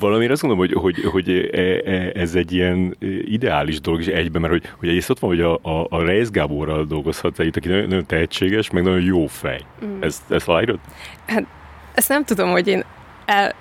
Valamire 0.00 0.32
azt 0.32 0.42
mondom, 0.42 0.60
hogy, 0.60 0.72
hogy, 0.72 1.04
hogy 1.04 1.50
e, 1.52 1.58
e, 1.60 2.10
ez 2.14 2.34
egy 2.34 2.52
ilyen 2.52 2.96
ideális 3.24 3.80
dolog 3.80 4.00
is 4.00 4.06
egyben, 4.06 4.40
mert 4.40 4.52
hogy, 4.52 4.62
hogy 4.78 4.88
egyrészt 4.88 5.10
ott 5.10 5.18
van, 5.18 5.30
hogy 5.30 5.40
a, 5.40 5.58
a, 5.62 5.86
a 5.90 6.02
Reis 6.02 6.30
Gáborral 6.30 6.84
dolgozhatsz 6.84 7.38
együtt, 7.38 7.56
aki 7.56 7.68
nagyon, 7.68 7.88
nagyon 7.88 8.06
tehetséges, 8.06 8.70
meg 8.70 8.82
nagyon 8.82 9.02
jó 9.02 9.26
fej. 9.26 9.60
Mm. 9.84 10.02
Ezt, 10.02 10.30
ezt 10.30 10.48
aláírod? 10.48 10.78
Hát 11.26 11.46
ezt 11.94 12.08
nem 12.08 12.24
tudom, 12.24 12.50
hogy 12.50 12.68
én 12.68 12.84
el, 13.26 13.54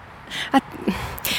Hát, 0.51 0.63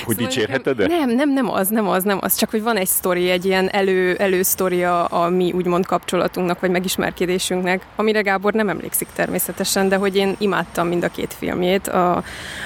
hogy 0.04 0.16
szóval 0.16 0.32
dicsérheted 0.32 0.76
nekem, 0.76 0.98
Nem, 0.98 1.10
nem, 1.16 1.32
nem 1.32 1.50
az, 1.50 1.68
nem 1.68 1.88
az, 1.88 2.02
nem 2.02 2.18
az. 2.20 2.34
Csak, 2.34 2.50
hogy 2.50 2.62
van 2.62 2.76
egy 2.76 2.86
sztori, 2.86 3.30
egy 3.30 3.44
ilyen 3.44 3.68
elő, 3.68 4.14
elősztoria 4.14 5.04
a 5.04 5.28
mi 5.28 5.52
úgymond 5.52 5.86
kapcsolatunknak, 5.86 6.60
vagy 6.60 6.70
megismerkedésünknek, 6.70 7.86
amire 7.96 8.20
Gábor 8.20 8.52
nem 8.52 8.68
emlékszik 8.68 9.08
természetesen, 9.14 9.88
de 9.88 9.96
hogy 9.96 10.16
én 10.16 10.34
imádtam 10.38 10.88
mind 10.88 11.04
a 11.04 11.08
két 11.08 11.34
filmjét, 11.38 11.88
a, 11.88 12.22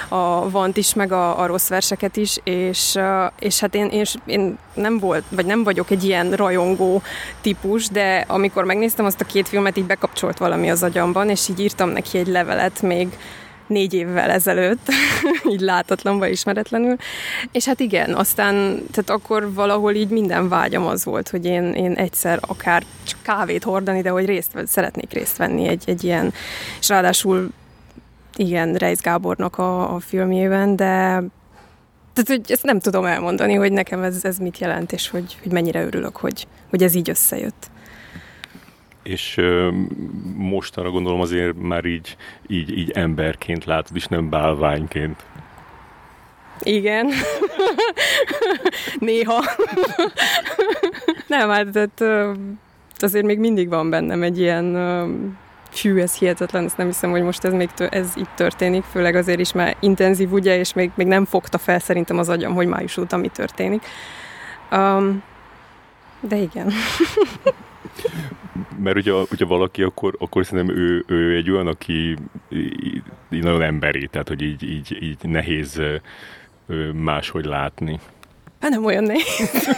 a 0.07 0.49
Vant 0.49 0.77
is, 0.77 0.93
meg 0.93 1.11
a, 1.11 1.39
a 1.39 1.45
rossz 1.45 1.67
verseket 1.67 2.17
is, 2.17 2.37
és, 2.43 2.99
és 3.39 3.59
hát 3.59 3.75
én, 3.75 3.85
én, 3.85 4.03
én 4.25 4.57
nem 4.73 4.99
volt, 4.99 5.23
vagy 5.29 5.45
nem 5.45 5.63
vagyok 5.63 5.89
egy 5.89 6.03
ilyen 6.03 6.31
rajongó 6.31 7.01
típus, 7.41 7.87
de 7.87 8.25
amikor 8.27 8.63
megnéztem 8.63 9.05
azt 9.05 9.21
a 9.21 9.25
két 9.25 9.47
filmet, 9.47 9.77
így 9.77 9.85
bekapcsolt 9.85 10.37
valami 10.37 10.69
az 10.69 10.83
agyamban, 10.83 11.29
és 11.29 11.49
így 11.49 11.59
írtam 11.59 11.89
neki 11.89 12.17
egy 12.17 12.27
levelet 12.27 12.81
még 12.81 13.07
négy 13.67 13.93
évvel 13.93 14.29
ezelőtt, 14.29 14.87
így 15.53 15.59
látatlan 15.59 16.19
vagy 16.19 16.31
ismeretlenül. 16.31 16.95
És 17.51 17.65
hát 17.65 17.79
igen, 17.79 18.13
aztán, 18.13 18.55
tehát 18.91 19.09
akkor 19.09 19.53
valahol 19.53 19.93
így 19.93 20.09
minden 20.09 20.49
vágyam 20.49 20.85
az 20.85 21.05
volt, 21.05 21.29
hogy 21.29 21.45
én, 21.45 21.73
én 21.73 21.93
egyszer 21.93 22.39
akár 22.41 22.83
csak 23.03 23.19
kávét 23.21 23.63
hordani, 23.63 24.01
de 24.01 24.09
hogy 24.09 24.25
részt, 24.25 24.51
szeretnék 24.65 25.13
részt 25.13 25.37
venni 25.37 25.67
egy, 25.67 25.83
egy 25.85 26.03
ilyen, 26.03 26.33
és 26.79 26.89
ráadásul 26.89 27.49
igen, 28.35 28.73
Reis 28.73 28.99
Gábornak 28.99 29.57
a, 29.57 29.95
a 29.95 29.99
filmjében, 29.99 30.75
de 30.75 31.23
tehát, 32.13 32.41
hogy 32.41 32.51
ezt 32.51 32.63
nem 32.63 32.79
tudom 32.79 33.05
elmondani, 33.05 33.53
hogy 33.53 33.71
nekem 33.71 34.03
ez, 34.03 34.25
ez 34.25 34.37
mit 34.37 34.57
jelent, 34.57 34.91
és 34.91 35.09
hogy, 35.09 35.37
hogy 35.43 35.51
mennyire 35.51 35.83
örülök, 35.83 36.17
hogy, 36.17 36.47
hogy 36.69 36.83
ez 36.83 36.95
így 36.95 37.09
összejött 37.09 37.71
és 39.03 39.41
mostanra 40.35 40.89
gondolom 40.89 41.19
azért 41.19 41.55
már 41.57 41.85
így, 41.85 42.17
így, 42.47 42.77
így 42.77 42.91
emberként 42.91 43.65
látod, 43.65 43.95
és 43.95 44.05
nem 44.05 44.29
bálványként. 44.29 45.23
Igen. 46.61 47.09
Néha. 48.99 49.43
nem, 51.27 51.49
hát 51.49 52.03
azért 52.97 53.25
még 53.25 53.39
mindig 53.39 53.69
van 53.69 53.89
bennem 53.89 54.23
egy 54.23 54.39
ilyen 54.39 54.75
fű, 55.69 55.99
ez 55.99 56.17
hihetetlen, 56.17 56.63
ezt 56.65 56.77
nem 56.77 56.87
hiszem, 56.87 57.11
hogy 57.11 57.21
most 57.21 57.43
ez 57.43 57.53
még 57.53 57.69
tő, 57.71 57.87
ez 57.87 58.11
itt 58.15 58.29
történik, 58.35 58.83
főleg 58.83 59.15
azért 59.15 59.39
is 59.39 59.53
már 59.53 59.75
intenzív, 59.79 60.31
ugye, 60.31 60.57
és 60.57 60.73
még, 60.73 60.91
még 60.95 61.07
nem 61.07 61.25
fogta 61.25 61.57
fel 61.57 61.79
szerintem 61.79 62.17
az 62.17 62.29
agyam, 62.29 62.53
hogy 62.53 62.67
május 62.67 62.97
óta 62.97 63.17
mi 63.17 63.27
történik. 63.27 63.85
Um, 64.71 65.23
de 66.19 66.35
igen. 66.35 66.71
Mert 68.83 68.97
ugye, 68.97 69.13
ugye 69.13 69.45
valaki, 69.45 69.83
akkor, 69.83 70.15
akkor 70.19 70.45
szerintem 70.45 70.77
ő, 70.77 71.03
ő 71.07 71.35
egy 71.35 71.51
olyan, 71.51 71.67
aki 71.67 72.17
így, 72.49 73.03
így 73.31 73.43
nagyon 73.43 73.61
emberi, 73.61 74.07
tehát 74.07 74.27
hogy 74.27 74.41
így, 74.41 74.63
így, 74.63 74.97
így 75.01 75.17
nehéz 75.21 75.81
máshogy 76.93 77.45
látni. 77.45 77.99
Hát 78.59 78.71
nem 78.71 78.85
olyan 78.85 79.03
nehéz. 79.03 79.69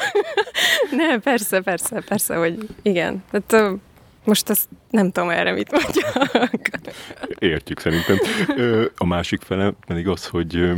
nem, 0.90 1.20
persze, 1.20 1.60
persze, 1.60 2.00
persze, 2.00 2.36
hogy 2.36 2.68
igen. 2.82 3.24
Tehát 3.30 3.78
most 4.24 4.50
azt 4.50 4.68
nem 4.90 5.10
tudom 5.10 5.30
erre 5.30 5.52
mit 5.52 5.70
mondjak. 5.70 6.50
Értjük 7.38 7.80
szerintem. 7.80 8.18
A 8.96 9.06
másik 9.06 9.40
fele 9.40 9.72
pedig 9.86 10.08
az, 10.08 10.26
hogy 10.26 10.72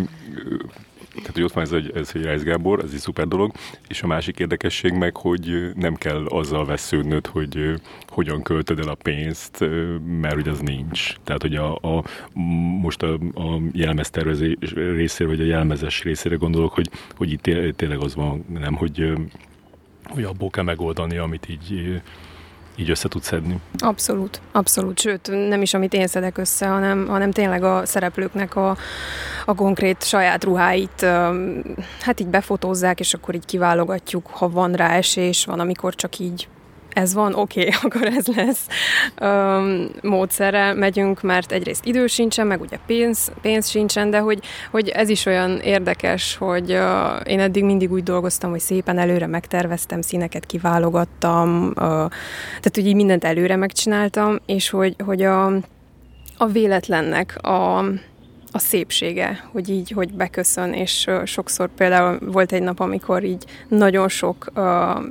tehát, 1.15 1.33
hogy 1.33 1.43
ott 1.43 1.53
van 1.53 1.65
ez, 1.65 1.71
hogy, 1.71 1.93
ez, 1.95 2.11
hogy 2.11 2.23
Reis 2.23 2.43
Gábor, 2.43 2.85
ez 2.85 2.91
egy 2.93 2.99
szuper 2.99 3.29
dolog, 3.29 3.53
és 3.89 4.03
a 4.03 4.07
másik 4.07 4.39
érdekesség 4.39 4.93
meg, 4.93 5.17
hogy 5.17 5.71
nem 5.75 5.95
kell 5.95 6.27
azzal 6.27 6.65
vesződnöd, 6.65 7.27
hogy 7.27 7.81
hogyan 8.09 8.43
költöd 8.43 8.79
el 8.79 8.89
a 8.89 8.95
pénzt, 8.95 9.65
mert 10.21 10.35
hogy 10.35 10.49
az 10.49 10.61
nincs. 10.61 11.15
Tehát, 11.25 11.43
hogy 11.43 11.57
a, 11.57 11.75
a 11.75 12.05
most 12.81 13.03
a, 13.03 13.13
a 13.35 13.61
jelmeztervezés 13.73 14.57
részére, 14.75 15.29
vagy 15.29 15.41
a 15.41 15.45
jelmezes 15.45 16.03
részére 16.03 16.35
gondolok, 16.35 16.73
hogy, 16.73 16.91
hogy 17.17 17.33
itt 17.33 17.43
tényleg 17.77 17.99
az 17.99 18.15
van, 18.15 18.45
nem, 18.49 18.75
hogy, 18.75 19.13
hogy 20.05 20.25
abból 20.25 20.51
kell 20.51 20.65
megoldani, 20.65 21.17
amit 21.17 21.49
így 21.49 22.01
így 22.77 22.91
össze 22.91 23.09
tudsz 23.09 23.27
szedni. 23.27 23.61
Abszolút, 23.79 24.41
abszolút. 24.53 25.01
Sőt, 25.01 25.31
nem 25.49 25.63
is 25.63 25.75
amit 25.75 25.95
én 25.95 26.07
szedek 26.07 26.39
össze, 26.39 26.67
hanem, 26.67 27.07
hanem 27.09 27.31
tényleg 27.31 27.65
a 27.65 27.87
szereplőknek 27.87 28.57
a, 28.57 28.77
a 29.45 29.55
konkrét 29.55 30.05
saját 30.05 30.45
ruháit 30.45 31.07
hát 32.01 32.21
így 32.21 32.27
befotózzák, 32.27 33.01
és 33.01 33.15
akkor 33.15 33.35
így 33.35 33.47
kiválogatjuk, 33.47 34.27
ha 34.27 34.49
van 34.49 34.73
rá 34.73 34.97
esés, 34.97 35.45
van, 35.45 35.61
amikor 35.61 35.95
csak 35.95 36.19
így 36.19 36.49
ez 36.95 37.15
van, 37.15 37.35
oké, 37.35 37.61
okay, 37.61 37.73
akkor 37.83 38.07
ez 38.07 38.27
lesz 38.27 38.67
um, 39.21 39.89
módszerre 40.03 40.73
megyünk, 40.73 41.23
mert 41.23 41.53
egyrészt 41.53 41.85
idő 41.85 42.07
sincsen, 42.07 42.47
meg 42.47 42.61
ugye 42.61 42.79
pénz, 42.87 43.33
pénz 43.41 43.69
sincsen, 43.69 44.11
de 44.11 44.19
hogy, 44.19 44.41
hogy 44.71 44.89
ez 44.89 45.09
is 45.09 45.27
olyan 45.27 45.59
érdekes, 45.59 46.37
hogy 46.37 46.73
uh, 46.73 47.21
én 47.25 47.41
eddig 47.41 47.65
mindig 47.65 47.93
úgy 47.93 48.03
dolgoztam, 48.03 48.51
hogy 48.51 48.61
szépen 48.61 48.99
előre 48.99 49.27
megterveztem, 49.27 50.01
színeket 50.03 50.47
kiválogattam, 50.47 51.67
uh, 51.67 51.75
tehát 51.75 52.73
hogy 52.73 52.95
mindent 52.95 53.25
előre 53.25 53.57
megcsináltam, 53.57 54.39
és 54.47 54.71
hogy, 54.71 54.95
hogy 55.05 55.23
a, 55.23 55.47
a 56.37 56.47
véletlennek 56.47 57.45
a 57.45 57.85
a 58.53 58.59
szépsége, 58.59 59.45
hogy 59.53 59.69
így, 59.69 59.91
hogy 59.91 60.15
beköszön, 60.15 60.73
és 60.73 61.07
sokszor 61.25 61.69
például 61.77 62.19
volt 62.21 62.53
egy 62.53 62.63
nap, 62.63 62.81
amikor 62.81 63.25
így 63.25 63.45
nagyon 63.69 64.09
sok 64.09 64.47
uh, 64.55 64.65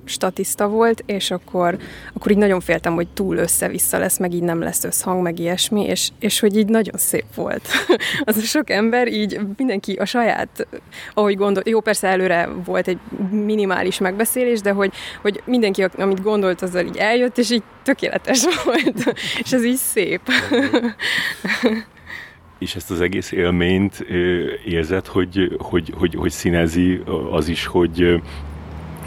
statiszta 0.05 0.67
volt, 0.67 1.03
és 1.05 1.31
akkor, 1.31 1.77
akkor 2.13 2.31
így 2.31 2.37
nagyon 2.37 2.59
féltem, 2.59 2.93
hogy 2.93 3.07
túl 3.07 3.37
össze-vissza 3.37 3.97
lesz, 3.97 4.17
meg 4.17 4.33
így 4.33 4.43
nem 4.43 4.61
lesz 4.61 4.83
összhang, 4.83 5.21
meg 5.21 5.39
ilyesmi, 5.39 5.85
és, 5.85 6.09
és 6.19 6.39
hogy 6.39 6.57
így 6.57 6.67
nagyon 6.67 6.97
szép 6.97 7.35
volt. 7.35 7.67
az 8.25 8.37
a 8.37 8.41
sok 8.41 8.69
ember, 8.69 9.07
így 9.07 9.39
mindenki 9.57 9.93
a 9.93 10.05
saját, 10.05 10.67
ahogy 11.13 11.35
gondol, 11.35 11.63
jó, 11.65 11.79
persze 11.79 12.07
előre 12.07 12.49
volt 12.65 12.87
egy 12.87 12.99
minimális 13.29 13.97
megbeszélés, 13.97 14.61
de 14.61 14.71
hogy, 14.71 14.93
hogy 15.21 15.41
mindenki, 15.45 15.83
amit 15.83 16.21
gondolt, 16.21 16.61
azzal 16.61 16.85
így 16.85 16.97
eljött, 16.97 17.37
és 17.37 17.51
így 17.51 17.63
tökéletes 17.83 18.43
volt, 18.65 19.13
és 19.43 19.51
ez 19.51 19.63
így 19.63 19.75
szép 19.75 20.21
és 22.61 22.75
ezt 22.75 22.91
az 22.91 23.01
egész 23.01 23.31
élményt 23.31 23.99
érzed, 24.65 25.07
hogy, 25.07 25.55
hogy, 25.59 25.93
hogy, 25.97 26.15
hogy 26.15 26.31
színezi 26.31 27.01
az 27.31 27.47
is, 27.47 27.65
hogy, 27.65 28.21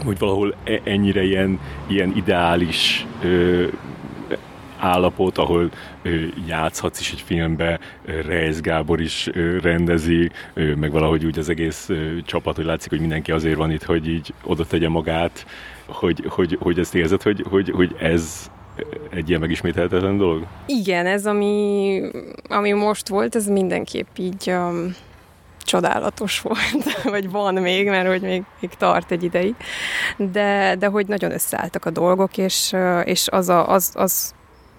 hogy 0.03 0.19
valahol 0.19 0.55
e, 0.63 0.81
ennyire 0.83 1.23
ilyen, 1.23 1.59
ilyen 1.87 2.13
ideális 2.15 3.05
állapot, 4.77 5.37
ahol 5.37 5.69
játszhatsz 6.47 6.99
is 6.99 7.11
egy 7.11 7.21
filmbe, 7.21 7.79
Reis 8.25 8.61
Gábor 8.61 9.01
is 9.01 9.29
rendezi, 9.61 10.29
meg 10.53 10.91
valahogy 10.91 11.25
úgy 11.25 11.39
az 11.39 11.49
egész 11.49 11.89
csapat, 12.25 12.55
hogy 12.55 12.65
látszik, 12.65 12.89
hogy 12.89 12.99
mindenki 12.99 13.31
azért 13.31 13.57
van 13.57 13.71
itt, 13.71 13.83
hogy 13.83 14.07
így 14.07 14.33
oda 14.43 14.65
tegye 14.65 14.89
magát, 14.89 15.45
hogy, 15.85 16.23
hogy, 16.27 16.57
hogy 16.59 16.79
ezt 16.79 16.95
érzed, 16.95 17.21
hogy, 17.21 17.45
hogy, 17.49 17.69
hogy 17.69 17.95
ez, 17.99 18.51
egy 19.09 19.29
ilyen 19.29 19.41
megismételhetetlen 19.41 20.17
dolog? 20.17 20.45
Igen, 20.65 21.05
ez 21.05 21.25
ami, 21.25 22.01
ami 22.49 22.71
most 22.71 23.07
volt, 23.07 23.35
ez 23.35 23.47
mindenképp 23.47 24.17
így 24.17 24.49
um, 24.49 24.95
csodálatos 25.65 26.41
volt, 26.41 27.01
vagy 27.13 27.31
van 27.31 27.53
még, 27.53 27.87
mert 27.87 28.07
hogy 28.07 28.21
még, 28.21 28.43
még 28.59 28.69
tart 28.77 29.11
egy 29.11 29.23
ideig, 29.23 29.55
de, 30.17 30.75
de 30.79 30.87
hogy 30.87 31.07
nagyon 31.07 31.31
összeálltak 31.31 31.85
a 31.85 31.89
dolgok, 31.89 32.37
és, 32.37 32.75
és 33.03 33.27
az, 33.27 33.49
a, 33.49 33.69
az, 33.69 33.91
az, 33.95 34.33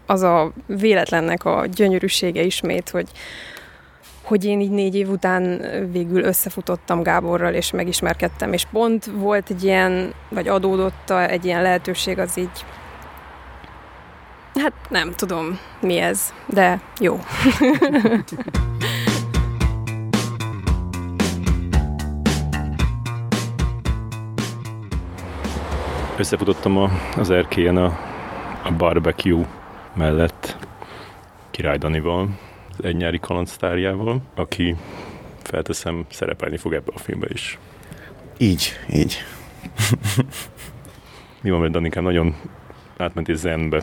az 0.07 0.23
a 0.23 0.53
véletlennek 0.67 1.45
a 1.45 1.67
gyönyörűsége 1.75 2.43
ismét, 2.43 2.89
hogy, 2.89 3.09
hogy 4.23 4.45
én 4.45 4.61
így 4.61 4.71
négy 4.71 4.95
év 4.95 5.09
után 5.11 5.63
végül 5.93 6.23
összefutottam 6.23 7.03
Gáborral, 7.03 7.55
és 7.55 7.71
megismerkedtem, 7.71 8.53
és 8.53 8.65
pont 8.73 9.05
volt 9.05 9.51
egy 9.51 9.65
ilyen, 9.65 10.13
vagy 10.29 10.49
adódott 10.49 11.11
egy 11.11 11.45
ilyen 11.45 11.63
lehetőség, 11.63 12.19
az 12.19 12.39
így 12.39 12.65
Hát 14.61 14.73
nem 14.89 15.13
tudom, 15.13 15.59
mi 15.81 15.99
ez, 15.99 16.33
de 16.47 16.81
jó. 17.01 17.19
Összefutottam 26.19 26.77
a, 26.77 26.91
az 27.17 27.31
erkélyen 27.31 27.77
a, 27.77 27.99
a 28.63 28.73
barbecue 28.73 29.47
mellett 29.95 30.57
Király 31.51 31.79
Danival, 31.79 32.29
az 32.71 32.85
egy 32.85 32.97
nyári 32.97 33.19
kalandsztárjával, 33.19 34.21
aki 34.35 34.77
felteszem, 35.43 36.07
szerepelni 36.11 36.57
fog 36.57 36.73
ebbe 36.73 36.93
a 36.95 36.99
filmbe 36.99 37.27
is. 37.33 37.59
Így, 38.39 38.73
így. 38.93 39.17
Mi 41.43 41.51
van, 41.51 41.61
mert 41.61 41.73
Danikám 41.73 42.05
nagyon 42.05 42.35
átment 42.97 43.29
egy 43.29 43.37
zenbe. 43.37 43.83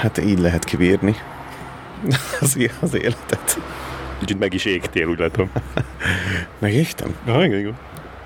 Hát 0.00 0.18
így 0.18 0.38
lehet 0.38 0.64
kibírni 0.64 1.16
az, 2.40 2.58
az 2.80 2.94
életet. 2.94 3.58
Kicsit 4.18 4.38
meg 4.38 4.54
is 4.54 4.64
égtél, 4.64 5.06
úgy 5.06 5.18
látom. 5.18 5.50
Megégtem? 6.58 7.16
Ah, 7.26 7.44
igen, 7.44 7.58
igen. 7.58 7.76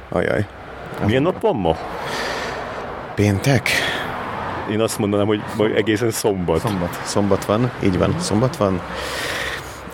Ajaj. 0.09 0.47
Milyen 1.07 1.23
nap 1.23 1.41
van 1.41 1.57
ma? 1.57 1.77
Péntek? 3.15 3.69
Én 4.71 4.81
azt 4.81 4.99
mondanám, 4.99 5.27
hogy 5.27 5.43
egészen 5.75 6.11
szombat. 6.11 6.61
Szombat. 6.61 7.01
Szombat 7.05 7.45
van, 7.45 7.73
így 7.85 7.99
van. 7.99 8.21
Szombat 8.21 8.57
van. 8.57 8.81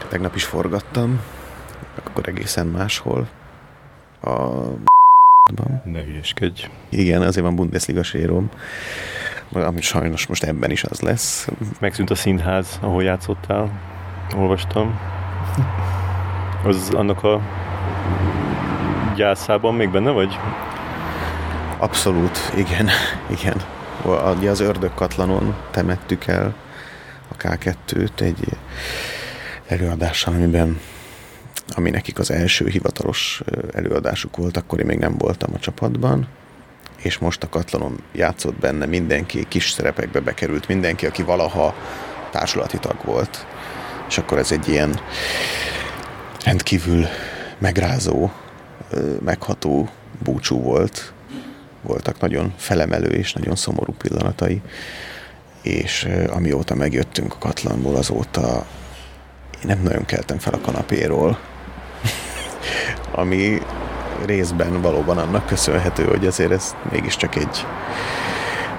Tegnap 0.08 0.34
is 0.34 0.44
forgattam, 0.44 1.20
akkor 2.04 2.28
egészen 2.28 2.66
máshol. 2.66 3.28
A 4.22 4.30
ne 5.84 6.02
hülyeskedj. 6.02 6.68
Igen, 6.88 7.22
azért 7.22 7.44
van 7.44 7.54
Bundesliga 7.54 8.02
sérom 8.02 8.50
ami 9.52 9.80
sajnos 9.80 10.26
most 10.26 10.42
ebben 10.42 10.70
is 10.70 10.84
az 10.84 11.00
lesz. 11.00 11.48
Megszűnt 11.80 12.10
a 12.10 12.14
színház, 12.14 12.78
ahol 12.80 13.02
játszottál, 13.02 13.80
olvastam. 14.36 15.00
Az 16.64 16.90
annak 16.94 17.22
a 17.22 17.40
gyászában 19.16 19.74
még 19.74 19.90
benne 19.90 20.10
vagy? 20.10 20.38
Abszolút, 21.78 22.38
igen, 22.56 22.88
igen. 23.38 23.56
Az 24.48 24.60
ördögkatlanon 24.60 25.54
temettük 25.70 26.26
el 26.26 26.54
a 27.28 27.36
K2-t 27.36 28.20
egy 28.20 28.48
előadással, 29.66 30.34
amiben 30.34 30.80
ami 31.74 31.90
nekik 31.90 32.18
az 32.18 32.30
első 32.30 32.68
hivatalos 32.68 33.42
előadásuk 33.72 34.36
volt, 34.36 34.56
akkor 34.56 34.80
én 34.80 34.86
még 34.86 34.98
nem 34.98 35.14
voltam 35.18 35.50
a 35.54 35.58
csapatban, 35.58 36.28
és 36.96 37.18
most 37.18 37.42
a 37.42 37.48
Katlanon 37.48 37.98
játszott 38.12 38.54
benne 38.54 38.86
mindenki, 38.86 39.44
kis 39.48 39.70
szerepekbe 39.70 40.20
bekerült 40.20 40.68
mindenki, 40.68 41.06
aki 41.06 41.22
valaha 41.22 41.74
társulati 42.30 42.78
tag 42.78 42.96
volt. 43.04 43.46
És 44.08 44.18
akkor 44.18 44.38
ez 44.38 44.52
egy 44.52 44.68
ilyen 44.68 45.00
rendkívül 46.44 47.06
megrázó, 47.58 48.30
megható 49.24 49.88
búcsú 50.22 50.60
volt. 50.60 51.12
Voltak 51.82 52.20
nagyon 52.20 52.54
felemelő 52.56 53.08
és 53.08 53.32
nagyon 53.32 53.56
szomorú 53.56 53.92
pillanatai. 53.92 54.60
És 55.62 56.08
amióta 56.28 56.74
megjöttünk 56.74 57.34
a 57.34 57.38
Katlanból, 57.38 57.96
azóta 57.96 58.66
én 59.60 59.66
nem 59.66 59.82
nagyon 59.82 60.04
keltem 60.04 60.38
fel 60.38 60.52
a 60.54 60.60
kanapéról. 60.60 61.38
ami 63.12 63.60
részben 64.24 64.80
valóban 64.80 65.18
annak 65.18 65.46
köszönhető, 65.46 66.04
hogy 66.04 66.26
azért 66.26 66.50
ez 66.50 66.74
mégiscsak 66.90 67.36
egy, 67.36 67.66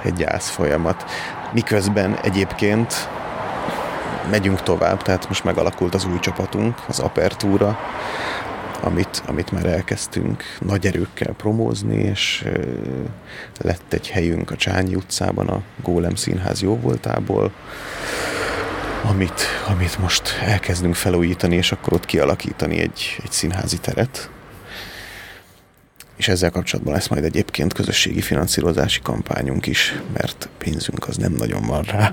egy 0.02 0.14
gyász 0.14 0.48
folyamat. 0.48 1.04
Miközben 1.52 2.18
egyébként 2.22 3.08
megyünk 4.30 4.62
tovább, 4.62 5.02
tehát 5.02 5.28
most 5.28 5.44
megalakult 5.44 5.94
az 5.94 6.04
új 6.04 6.18
csapatunk, 6.18 6.78
az 6.88 6.98
Apertúra, 6.98 7.78
amit, 8.80 9.22
amit 9.26 9.52
már 9.52 9.66
elkezdtünk 9.66 10.42
nagy 10.60 10.86
erőkkel 10.86 11.32
promózni, 11.32 11.96
és 11.96 12.44
lett 13.60 13.92
egy 13.92 14.08
helyünk 14.08 14.50
a 14.50 14.56
Csányi 14.56 14.94
utcában, 14.94 15.48
a 15.48 15.62
Gólem 15.82 16.14
Színház 16.14 16.62
jóvoltából, 16.62 17.52
amit, 19.04 19.46
amit 19.68 19.98
most 19.98 20.38
elkezdünk 20.44 20.94
felújítani, 20.94 21.56
és 21.56 21.72
akkor 21.72 21.92
ott 21.92 22.04
kialakítani 22.04 22.78
egy, 22.78 23.16
egy 23.22 23.32
színházi 23.32 23.78
teret, 23.78 24.30
és 26.18 26.28
ezzel 26.28 26.50
kapcsolatban 26.50 26.94
lesz 26.94 27.08
majd 27.08 27.24
egyébként 27.24 27.72
közösségi 27.72 28.20
finanszírozási 28.20 29.00
kampányunk 29.02 29.66
is, 29.66 30.00
mert 30.12 30.48
pénzünk 30.58 31.08
az 31.08 31.16
nem 31.16 31.32
nagyon 31.32 31.66
van 31.66 31.82
rá. 31.82 32.12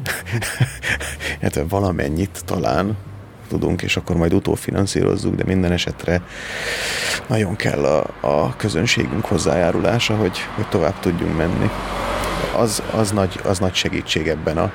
hát 1.41 1.63
valamennyit 1.69 2.41
talán 2.45 2.97
tudunk, 3.47 3.81
és 3.81 3.97
akkor 3.97 4.15
majd 4.15 4.33
utófinanszírozzuk, 4.33 5.35
de 5.35 5.43
minden 5.43 5.71
esetre 5.71 6.21
nagyon 7.27 7.55
kell 7.55 7.83
a, 7.83 8.05
a 8.21 8.55
közönségünk 8.55 9.25
hozzájárulása, 9.25 10.15
hogy, 10.15 10.37
hogy 10.55 10.67
tovább 10.67 10.99
tudjunk 10.99 11.37
menni. 11.37 11.69
Az, 12.57 12.83
az, 12.91 13.11
nagy, 13.11 13.39
az 13.43 13.59
nagy 13.59 13.73
segítség 13.73 14.27
ebben 14.27 14.57
a, 14.57 14.71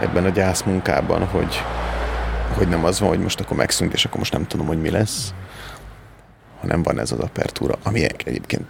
ebben 0.00 0.24
a 0.24 0.28
gyászmunkában, 0.28 1.24
hogy, 1.24 1.62
hogy 2.54 2.68
nem 2.68 2.84
az 2.84 3.00
van, 3.00 3.08
hogy 3.08 3.20
most 3.20 3.40
akkor 3.40 3.56
megszűnt, 3.56 3.92
és 3.92 4.04
akkor 4.04 4.18
most 4.18 4.32
nem 4.32 4.46
tudom, 4.46 4.66
hogy 4.66 4.80
mi 4.80 4.90
lesz, 4.90 5.34
hanem 6.64 6.82
van 6.82 7.00
ez 7.00 7.12
az 7.12 7.18
apertúra, 7.18 7.78
ami 7.82 8.06
egyébként 8.24 8.64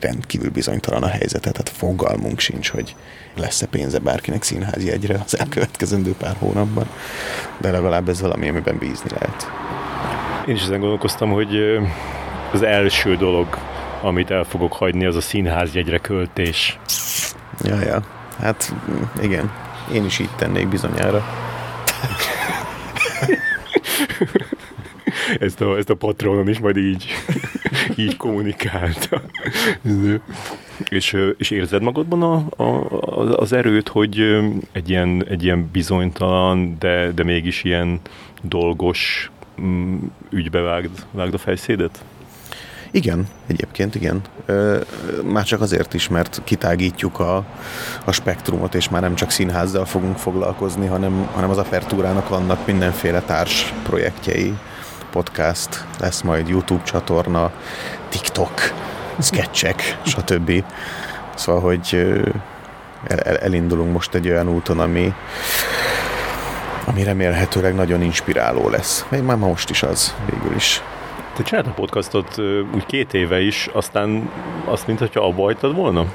rendkívül 0.00 0.50
bizonytalan 0.50 1.02
a 1.02 1.08
helyzet, 1.08 1.40
tehát 1.40 1.68
fogalmunk 1.68 2.38
sincs, 2.38 2.68
hogy 2.68 2.94
lesz-e 3.36 3.66
pénze 3.66 3.98
bárkinek 3.98 4.42
színházi 4.42 4.90
egyre 4.90 5.20
az 5.24 5.38
elkövetkezendő 5.38 6.14
pár 6.18 6.36
hónapban, 6.38 6.86
de 7.58 7.70
legalább 7.70 8.08
ez 8.08 8.20
valami, 8.20 8.48
amiben 8.48 8.78
bízni 8.78 9.10
lehet. 9.10 9.50
Én 10.46 10.54
is 10.54 10.62
ezen 10.62 10.80
gondolkoztam, 10.80 11.30
hogy 11.30 11.56
az 12.52 12.62
első 12.62 13.16
dolog, 13.16 13.58
amit 14.02 14.30
el 14.30 14.44
fogok 14.44 14.72
hagyni, 14.72 15.04
az 15.04 15.16
a 15.16 15.20
színházjegyre 15.20 15.98
költés. 15.98 16.78
Ja, 17.62 17.80
ja. 17.80 18.02
Hát 18.38 18.74
igen, 19.20 19.52
én 19.92 20.04
is 20.04 20.18
így 20.18 20.34
tennék 20.36 20.68
bizonyára. 20.68 21.24
ezt, 25.38 25.60
a, 25.60 25.76
ezt 25.76 25.90
a 25.90 25.94
patronon 25.94 26.48
is 26.48 26.58
majd 26.58 26.76
így, 26.76 27.06
így 27.96 28.16
kommunikálta. 28.16 29.22
és, 30.88 31.16
és 31.36 31.50
érzed 31.50 31.82
magadban 31.82 32.22
a, 32.22 32.62
a, 32.62 32.88
az 33.36 33.52
erőt, 33.52 33.88
hogy 33.88 34.20
egy 34.72 34.90
ilyen, 34.90 35.24
egy 35.28 35.44
ilyen 35.44 35.68
bizonytalan, 35.72 36.76
de, 36.78 37.12
de 37.12 37.24
mégis 37.24 37.64
ilyen 37.64 38.00
dolgos 38.42 39.30
mm, 39.60 39.96
ügybe 40.30 40.60
vágd, 40.60 41.06
vágd 41.10 41.34
a 41.34 41.38
fejszédet? 41.38 42.04
Igen, 42.94 43.26
egyébként 43.46 43.94
igen. 43.94 44.20
Már 45.24 45.44
csak 45.44 45.60
azért 45.60 45.94
is, 45.94 46.08
mert 46.08 46.40
kitágítjuk 46.44 47.20
a, 47.20 47.44
a 48.04 48.12
spektrumot, 48.12 48.74
és 48.74 48.88
már 48.88 49.00
nem 49.00 49.14
csak 49.14 49.30
színházzal 49.30 49.84
fogunk 49.84 50.16
foglalkozni, 50.16 50.86
hanem, 50.86 51.28
hanem 51.32 51.50
az 51.50 51.58
apertúrának 51.58 52.28
vannak 52.28 52.66
mindenféle 52.66 53.20
társ 53.20 53.72
projektjei, 53.82 54.54
podcast, 55.12 55.84
lesz 56.00 56.20
majd 56.20 56.48
YouTube 56.48 56.82
csatorna, 56.82 57.50
TikTok, 58.08 58.52
sketchek, 59.20 59.98
stb. 60.04 60.64
Szóval, 61.34 61.60
hogy 61.60 61.94
el, 63.06 63.36
elindulunk 63.36 63.92
most 63.92 64.14
egy 64.14 64.28
olyan 64.28 64.48
úton, 64.48 64.80
ami, 64.80 65.14
ami 66.84 67.02
remélhetőleg 67.02 67.74
nagyon 67.74 68.02
inspiráló 68.02 68.68
lesz. 68.68 69.06
Még 69.08 69.22
már 69.22 69.36
most 69.36 69.70
is 69.70 69.82
az, 69.82 70.14
végül 70.30 70.54
is. 70.54 70.82
Te 71.36 71.42
csináltad 71.42 71.72
a 71.72 71.74
podcastot 71.74 72.38
úgy 72.74 72.86
két 72.86 73.14
éve 73.14 73.40
is, 73.40 73.68
aztán 73.72 74.30
azt, 74.64 74.86
mintha 74.86 75.26
abba 75.26 75.42
hagytad 75.42 75.74
volna? 75.74 76.12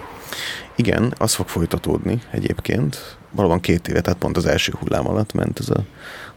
Igen, 0.75 1.13
az 1.17 1.33
fog 1.33 1.47
folytatódni 1.47 2.21
egyébként. 2.31 3.17
Valóban 3.31 3.59
két 3.59 3.87
éve, 3.87 4.01
tehát 4.01 4.19
pont 4.19 4.37
az 4.37 4.45
első 4.45 4.73
hullám 4.79 5.07
alatt 5.07 5.33
ment 5.33 5.59
ez 5.59 5.69
a 5.69 5.83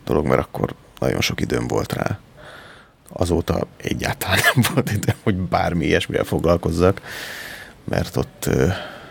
dolog, 0.05 0.27
mert 0.27 0.41
akkor 0.41 0.75
nagyon 0.99 1.21
sok 1.21 1.41
időm 1.41 1.67
volt 1.67 1.93
rá. 1.93 2.19
Azóta 3.13 3.67
egyáltalán 3.77 4.39
nem 4.55 4.65
volt 4.75 4.93
időm, 4.93 5.17
hogy 5.23 5.37
bármi 5.37 5.85
ilyesmivel 5.85 6.25
foglalkozzak, 6.25 7.01
mert 7.85 8.17
ott 8.17 8.51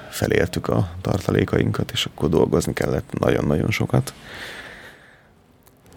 feléltük 0.10 0.68
a 0.68 0.90
tartalékainkat, 1.02 1.92
és 1.92 2.06
akkor 2.06 2.30
dolgozni 2.30 2.74
kellett 2.74 3.20
nagyon-nagyon 3.20 3.72
sokat. 3.72 4.14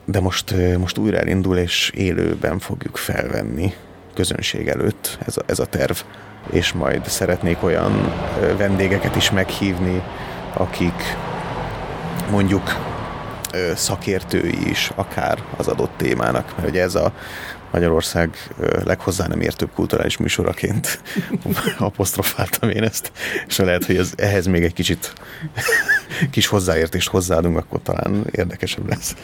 De 0.05 0.21
most, 0.21 0.55
most 0.79 0.99
újra 0.99 1.19
elindul, 1.19 1.57
és 1.57 1.91
élőben 1.95 2.59
fogjuk 2.59 2.97
felvenni 2.97 3.75
közönség 4.15 4.69
előtt 4.69 5.19
ez 5.27 5.37
a, 5.37 5.43
ez 5.47 5.59
a 5.59 5.67
terv, 5.67 5.97
és 6.51 6.73
majd 6.73 7.07
szeretnék 7.07 7.63
olyan 7.63 8.13
vendégeket 8.57 9.17
is 9.17 9.31
meghívni, 9.31 10.03
akik 10.55 11.17
mondjuk 12.31 12.91
szakértői 13.75 14.69
is 14.69 14.91
akár 14.95 15.43
az 15.57 15.69
adott 15.69 15.93
témának, 15.97 16.57
mert 16.57 16.69
ugye 16.69 16.83
ez 16.83 16.95
a 16.95 17.13
Magyarország 17.73 18.37
leghozzá 18.85 19.27
nem 19.27 19.41
értőbb 19.41 19.71
kulturális 19.75 20.17
műsoraként 20.17 21.03
apostrofáltam 21.79 22.71
én 22.71 22.83
ezt, 22.83 23.13
és 23.47 23.59
lehet, 23.59 23.85
hogy 23.85 23.97
ez, 23.97 24.13
ehhez 24.17 24.47
még 24.47 24.63
egy 24.63 24.73
kicsit 24.73 25.13
kis 26.31 26.47
hozzáértést 26.47 27.09
hozzáadunk, 27.09 27.57
akkor 27.57 27.81
talán 27.83 28.25
érdekesebb 28.31 28.89
lesz. 28.89 29.17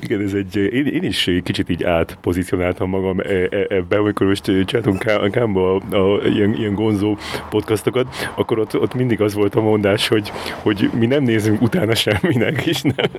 Igen, 0.00 0.20
ez 0.20 0.32
egy, 0.32 0.56
én, 0.56 0.86
én 0.86 1.02
is 1.02 1.30
kicsit 1.42 1.68
így 1.68 1.84
átpozícionáltam 1.84 2.88
magam 2.88 3.20
e, 3.20 3.32
e, 3.32 3.66
ebbe, 3.68 3.96
amikor 3.96 4.26
most 4.26 4.44
csináltunk 4.44 5.30
Kámba 5.30 5.74
a, 5.74 5.96
a, 5.96 6.26
ilyen, 6.26 6.54
ilyen 6.54 6.74
gonzó 6.74 7.16
podcastokat, 7.50 8.06
akkor 8.34 8.58
ott, 8.58 8.78
ott 8.78 8.94
mindig 8.94 9.20
az 9.20 9.34
volt 9.34 9.54
a 9.54 9.60
mondás, 9.60 10.08
hogy, 10.08 10.32
hogy 10.62 10.90
mi 10.98 11.06
nem 11.06 11.22
nézünk 11.22 11.62
utána 11.62 11.94
semminek, 11.94 12.66
és 12.66 12.82
nem, 12.82 13.10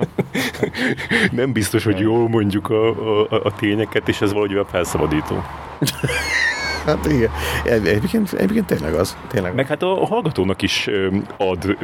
nem 1.41 1.51
biztos, 1.51 1.84
hogy 1.84 1.99
jól 1.99 2.30
mondjuk 2.30 2.69
a, 2.69 2.89
a, 3.22 3.41
a 3.43 3.55
tényeket, 3.55 4.07
és 4.07 4.22
ez 4.22 4.34
valahogy 4.34 4.53
felszabadító. 4.66 5.43
Hát 6.86 7.05
igen, 7.05 7.30
egyébként, 7.64 8.34
egyébként 8.34 8.66
tényleg 8.66 8.93
az. 8.93 9.18
Tényleg. 9.28 9.55
Meg 9.55 9.68
hát 9.68 9.84
a 9.84 10.05
hallgatónak 10.05 10.62
is 10.62 10.89
ad 11.38 11.78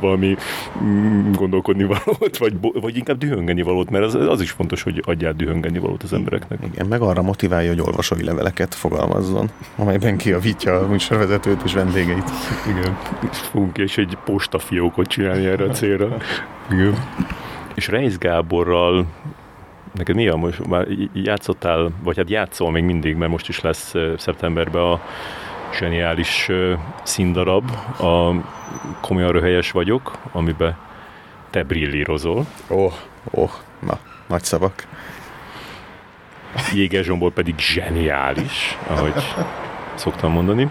valami 0.00 0.36
mm, 0.82 1.32
gondolkodni 1.32 1.84
valót, 1.84 2.36
vagy, 2.36 2.54
vagy 2.60 2.96
inkább 2.96 3.18
dühöngeni 3.18 3.62
valót, 3.62 3.90
mert 3.90 4.04
az, 4.04 4.14
az 4.14 4.40
is 4.40 4.50
fontos, 4.50 4.82
hogy 4.82 5.02
adjál 5.06 5.32
dühöngeni 5.32 5.78
valót 5.78 6.02
az 6.02 6.12
embereknek. 6.12 6.58
Igen, 6.72 6.86
meg 6.86 7.00
arra 7.00 7.22
motiválja, 7.22 7.68
hogy 7.68 7.80
olvasói 7.80 8.24
leveleket 8.24 8.74
fogalmazzon, 8.74 9.50
amelyben 9.76 10.16
kiavítja 10.16 10.78
a 10.78 10.86
műsorvezetőt 10.86 11.62
és 11.64 11.72
vendégeit. 11.72 12.30
Igen, 12.68 12.96
fogunk 13.32 13.78
és 13.78 13.98
egy 13.98 14.18
postafiókot 14.24 15.06
csinálni 15.06 15.46
erre 15.46 15.64
a 15.64 15.70
célra. 15.70 16.16
Igen. 16.70 16.94
És 17.74 17.88
Reis 17.88 18.18
Gáborral 18.18 19.06
neked 19.92 20.14
mi 20.14 20.28
a 20.28 20.36
most? 20.36 20.66
Már 20.66 20.86
játszottál, 21.12 21.90
vagy 22.02 22.16
hát 22.16 22.30
játszol 22.30 22.70
még 22.70 22.84
mindig, 22.84 23.16
mert 23.16 23.30
most 23.30 23.48
is 23.48 23.60
lesz 23.60 23.94
szeptemberben 24.16 24.82
a 24.82 25.00
zseniális 25.78 26.48
színdarab, 27.02 27.70
a 28.00 28.32
komolyan 29.00 29.32
röhelyes 29.32 29.70
vagyok, 29.70 30.18
amiben 30.32 30.76
te 31.50 31.62
brillírozol. 31.62 32.46
Ó, 32.70 32.84
oh, 32.84 32.92
ó, 33.34 33.42
oh, 33.42 33.50
na, 33.78 33.98
nagy 34.26 34.44
szavak. 34.44 34.86
Jéger 36.74 37.04
Zsombor 37.04 37.32
pedig 37.32 37.58
zseniális, 37.58 38.78
ahogy 38.86 39.14
szoktam 39.94 40.32
mondani, 40.32 40.70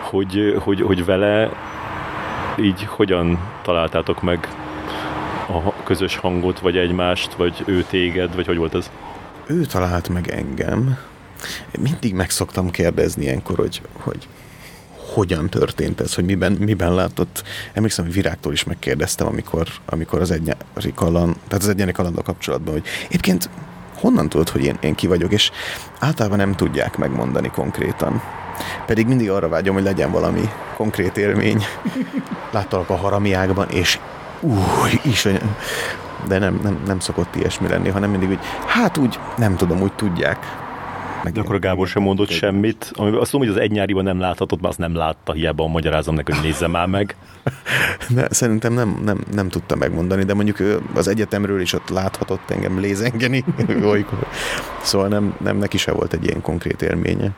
hogy, 0.00 0.56
hogy, 0.58 0.80
hogy 0.80 1.04
vele 1.04 1.50
így 2.60 2.84
hogyan 2.84 3.38
találtátok 3.62 4.22
meg 4.22 4.48
közös 5.88 6.16
hangot, 6.16 6.60
vagy 6.60 6.76
egymást, 6.76 7.32
vagy 7.32 7.62
ő 7.66 7.82
téged, 7.82 8.34
vagy 8.34 8.46
hogy 8.46 8.56
volt 8.56 8.74
ez? 8.74 8.90
Ő 9.46 9.64
talált 9.64 10.08
meg 10.08 10.28
engem. 10.28 10.98
Mindig 11.78 12.14
meg 12.14 12.30
szoktam 12.30 12.70
kérdezni 12.70 13.24
ilyenkor, 13.24 13.56
hogy, 13.56 13.82
hogy 13.92 14.28
hogyan 15.14 15.48
történt 15.48 16.00
ez, 16.00 16.14
hogy 16.14 16.24
miben, 16.24 16.52
miben 16.52 16.94
látott. 16.94 17.42
Emlékszem, 17.72 18.04
hogy 18.04 18.14
Virágtól 18.14 18.52
is 18.52 18.64
megkérdeztem, 18.64 19.26
amikor, 19.26 19.68
amikor 19.86 20.20
az 20.20 20.30
egynyári 20.30 20.92
kaland, 20.94 21.34
tehát 21.48 21.62
az 21.62 21.68
egynyári 21.68 21.92
kalandal 21.92 22.22
kapcsolatban, 22.22 22.72
hogy 22.72 22.84
egyébként 23.06 23.50
honnan 23.94 24.28
tudod, 24.28 24.48
hogy 24.48 24.64
én, 24.64 24.76
én 24.80 24.94
ki 24.94 25.06
vagyok, 25.06 25.32
és 25.32 25.50
általában 25.98 26.38
nem 26.38 26.54
tudják 26.54 26.96
megmondani 26.96 27.48
konkrétan. 27.48 28.22
Pedig 28.86 29.06
mindig 29.06 29.30
arra 29.30 29.48
vágyom, 29.48 29.74
hogy 29.74 29.84
legyen 29.84 30.10
valami 30.10 30.48
konkrét 30.76 31.16
élmény. 31.16 31.64
Láttalak 32.50 32.90
a 32.90 32.96
haramiákban, 32.96 33.68
és 33.68 33.98
új, 34.40 35.00
is, 35.04 35.28
de 36.26 36.38
nem, 36.38 36.60
nem, 36.62 36.82
nem 36.86 37.00
szokott 37.00 37.34
ilyesmi 37.34 37.68
lenni, 37.68 37.88
hanem 37.88 38.10
mindig 38.10 38.28
úgy, 38.28 38.38
hát 38.66 38.96
úgy, 38.96 39.18
nem 39.36 39.56
tudom, 39.56 39.80
úgy 39.80 39.92
tudják. 39.92 40.66
Meg 41.22 41.32
de 41.32 41.40
akkor 41.40 41.58
Gábor 41.58 41.86
sem 41.86 42.02
mondott 42.02 42.28
semmit. 42.30 42.92
Ami, 42.94 43.16
azt 43.16 43.30
tudom, 43.30 43.46
hogy 43.46 43.56
az 43.56 43.62
egy 43.62 43.70
nyáriban 43.70 44.04
nem 44.04 44.20
láthatott, 44.20 44.60
mert 44.60 44.70
azt 44.70 44.78
nem 44.78 44.94
látta, 44.94 45.32
hiába 45.32 45.66
magyarázom 45.66 46.14
neki, 46.14 46.32
hogy 46.32 46.42
nézze 46.42 46.66
már 46.66 46.86
meg. 46.86 47.16
De 48.14 48.26
szerintem 48.30 48.72
nem, 48.72 49.00
nem, 49.04 49.24
nem 49.32 49.48
tudta 49.48 49.76
megmondani, 49.76 50.24
de 50.24 50.34
mondjuk 50.34 50.80
az 50.94 51.08
egyetemről 51.08 51.60
is 51.60 51.72
ott 51.72 51.88
láthatott 51.88 52.50
engem 52.50 52.80
lézengeni 52.80 53.44
olykor. 53.84 54.26
Szóval 54.82 55.08
nem, 55.08 55.34
nem, 55.40 55.56
neki 55.56 55.76
se 55.76 55.92
volt 55.92 56.12
egy 56.12 56.24
ilyen 56.24 56.42
konkrét 56.42 56.82
élménye. 56.82 57.30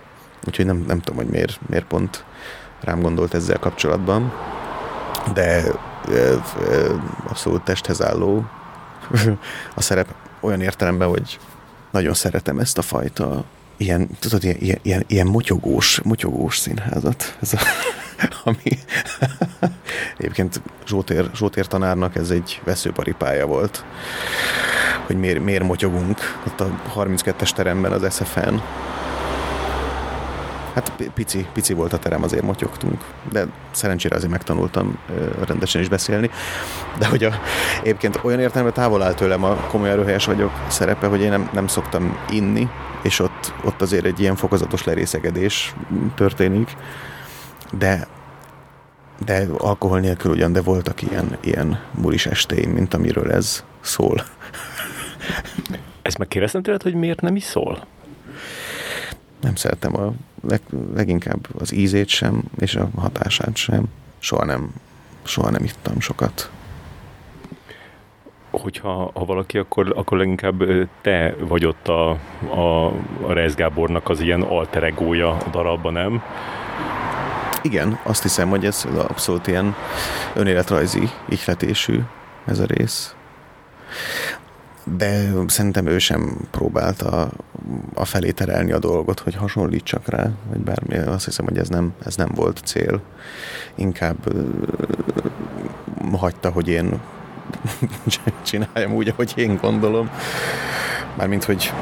Úgyhogy 0.46 0.66
nem, 0.66 0.84
nem 0.86 1.00
tudom, 1.00 1.24
hogy 1.24 1.32
miért, 1.32 1.60
miért 1.68 1.86
pont 1.86 2.24
rám 2.80 3.00
gondolt 3.00 3.34
ezzel 3.34 3.58
kapcsolatban. 3.58 4.32
De 5.34 5.62
abszolút 7.28 7.62
testhez 7.62 8.02
álló 8.02 8.44
a 9.74 9.82
szerep 9.82 10.14
olyan 10.40 10.60
értelemben, 10.60 11.08
hogy 11.08 11.38
nagyon 11.90 12.14
szeretem 12.14 12.58
ezt 12.58 12.78
a 12.78 12.82
fajta 12.82 13.44
ilyen, 13.76 14.08
tudod, 14.18 14.44
ilyen, 14.44 14.78
ilyen, 14.82 15.04
ilyen, 15.06 15.26
motyogós, 15.26 16.00
motyogós 16.00 16.58
színházat. 16.58 17.36
Ez 17.40 17.52
a, 17.52 17.58
ami 18.44 18.78
egyébként 20.18 20.62
Zsótér, 20.86 21.30
Zsótér 21.34 21.66
tanárnak 21.66 22.16
ez 22.16 22.30
egy 22.30 22.60
veszőparipája 22.64 23.46
volt, 23.46 23.84
hogy 25.06 25.16
miért, 25.16 25.44
miért 25.44 25.62
motyogunk 25.62 26.18
ott 26.46 26.60
a 26.60 26.82
32-es 26.96 27.50
teremben 27.50 27.92
az 27.92 28.14
SFN, 28.14 28.54
Hát 30.74 30.92
pici, 31.14 31.46
pici 31.52 31.72
volt 31.72 31.92
a 31.92 31.98
terem, 31.98 32.22
azért 32.22 32.42
motyogtunk, 32.42 33.04
de 33.32 33.46
szerencsére 33.70 34.16
azért 34.16 34.30
megtanultam 34.30 34.98
rendesen 35.46 35.80
is 35.80 35.88
beszélni. 35.88 36.30
De 36.98 37.06
hogy 37.06 37.24
a, 37.24 37.34
egyébként 37.80 38.20
olyan 38.22 38.40
értelemben 38.40 38.74
távol 38.74 39.02
áll 39.02 39.14
tőlem 39.14 39.44
a 39.44 39.54
komoly 39.54 39.90
erőhelyes 39.90 40.24
vagyok 40.24 40.50
szerepe, 40.68 41.06
hogy 41.06 41.20
én 41.20 41.30
nem, 41.30 41.50
nem 41.52 41.66
szoktam 41.66 42.18
inni, 42.30 42.68
és 43.02 43.18
ott, 43.18 43.54
ott 43.64 43.82
azért 43.82 44.04
egy 44.04 44.20
ilyen 44.20 44.36
fokozatos 44.36 44.84
lerészegedés 44.84 45.74
történik, 46.14 46.76
de 47.78 48.08
de 49.24 49.46
alkohol 49.58 50.00
nélkül 50.00 50.30
ugyan, 50.30 50.52
de 50.52 50.62
voltak 50.62 51.02
ilyen, 51.02 51.36
ilyen 51.40 51.80
bulis 52.00 52.26
estéim, 52.26 52.70
mint 52.70 52.94
amiről 52.94 53.32
ez 53.32 53.64
szól. 53.80 54.24
Ezt 56.02 56.18
megkérdeztem 56.18 56.62
tőled, 56.62 56.82
hogy 56.82 56.94
miért 56.94 57.20
nem 57.20 57.36
is 57.36 57.42
szól? 57.42 57.86
Nem 59.40 59.54
szerettem 59.54 59.96
a 59.96 60.12
leg, 60.48 60.60
leginkább 60.94 61.46
az 61.58 61.72
ízét 61.72 62.08
sem, 62.08 62.42
és 62.58 62.74
a 62.74 62.88
hatását 62.96 63.56
sem. 63.56 63.84
Soha 64.18 64.44
nem, 64.44 64.74
soha 65.22 65.50
nem 65.50 65.64
ittam 65.64 66.00
sokat. 66.00 66.50
Hogyha 68.50 69.10
ha 69.14 69.24
valaki, 69.24 69.58
akkor, 69.58 69.92
akkor 69.96 70.18
leginkább 70.18 70.62
te 71.00 71.34
vagy 71.38 71.64
ott 71.64 71.88
a, 71.88 72.10
a, 72.48 72.86
a 73.26 73.32
Rez 73.32 73.54
Gábornak 73.54 74.08
az 74.08 74.20
ilyen 74.20 74.42
alter 74.42 74.82
egója 74.82 75.30
a 75.30 75.48
darabban, 75.50 75.92
nem? 75.92 76.22
Igen, 77.62 77.98
azt 78.02 78.22
hiszem, 78.22 78.48
hogy 78.48 78.64
ez 78.64 78.86
abszolút 78.96 79.46
ilyen 79.46 79.74
önéletrajzi 80.34 81.10
ihletésű 81.28 82.00
ez 82.44 82.58
a 82.58 82.64
rész. 82.66 83.14
De 84.84 85.30
szerintem 85.46 85.86
ő 85.86 85.98
sem 85.98 86.48
próbálta 86.50 87.30
a 87.94 88.04
felé 88.04 88.30
terelni 88.30 88.72
a 88.72 88.78
dolgot, 88.78 89.20
hogy 89.20 89.34
hasonlítsak 89.34 90.08
rá, 90.08 90.30
vagy 90.48 90.60
bármi. 90.60 90.96
Azt 90.96 91.24
hiszem, 91.24 91.44
hogy 91.44 91.58
ez 91.58 91.68
nem, 91.68 91.94
ez 92.04 92.16
nem 92.16 92.28
volt 92.34 92.60
cél. 92.64 93.00
Inkább 93.74 94.16
hagyta, 96.12 96.50
hogy 96.50 96.68
én 96.68 97.00
csináljam 98.42 98.92
úgy, 98.92 99.08
ahogy 99.08 99.32
én 99.36 99.56
gondolom. 99.56 100.10
Mármint, 101.16 101.44
hogy 101.44 101.72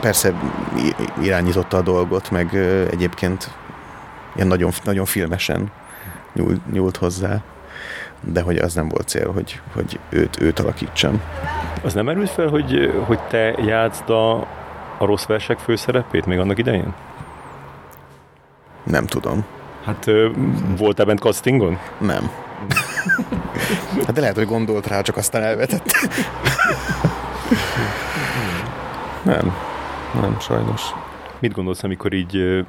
persze 0.00 0.34
irányította 1.20 1.76
a 1.76 1.82
dolgot, 1.82 2.30
meg 2.30 2.54
egyébként 2.90 3.50
ilyen 4.34 4.48
nagyon, 4.48 4.70
nagyon 4.84 5.04
filmesen 5.04 5.70
nyúlt, 6.32 6.72
nyúlt 6.72 6.96
hozzá, 6.96 7.42
de 8.20 8.42
hogy 8.42 8.56
az 8.56 8.74
nem 8.74 8.88
volt 8.88 9.08
cél, 9.08 9.32
hogy, 9.32 9.60
hogy 9.74 9.98
őt, 10.08 10.40
őt 10.40 10.58
alakítsam. 10.58 11.22
Az 11.82 11.94
nem 11.94 12.04
merült 12.04 12.30
fel, 12.30 12.48
hogy, 12.48 12.92
hogy 13.06 13.20
te 13.20 13.54
játszd 13.64 14.10
a, 14.10 14.36
a 14.98 15.04
rossz 15.04 15.26
versek 15.26 15.58
főszerepét 15.58 16.26
még 16.26 16.38
annak 16.38 16.58
idején? 16.58 16.94
Nem 18.84 19.06
tudom. 19.06 19.44
Hát 19.84 20.10
voltál 20.76 21.06
bent 21.06 21.20
castingon? 21.20 21.78
Nem. 21.98 22.30
hát 24.06 24.12
de 24.12 24.20
lehet, 24.20 24.36
hogy 24.36 24.46
gondolt 24.46 24.86
rá, 24.86 25.00
csak 25.00 25.16
aztán 25.16 25.42
elvetett. 25.42 25.92
nem. 29.22 29.54
Nem, 30.20 30.36
sajnos. 30.40 30.82
Mit 31.38 31.52
gondolsz, 31.52 31.82
amikor 31.82 32.12
így 32.12 32.64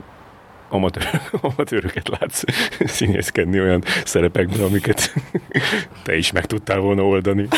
amatőr, 0.74 1.22
amatőröket 1.42 2.10
látsz 2.20 2.44
színészkedni 2.80 3.60
olyan 3.62 3.84
szerepekben, 4.06 4.62
amiket 4.62 5.14
te 6.04 6.16
is 6.16 6.32
meg 6.32 6.46
tudtál 6.46 6.80
volna 6.80 7.02
oldani. 7.02 7.48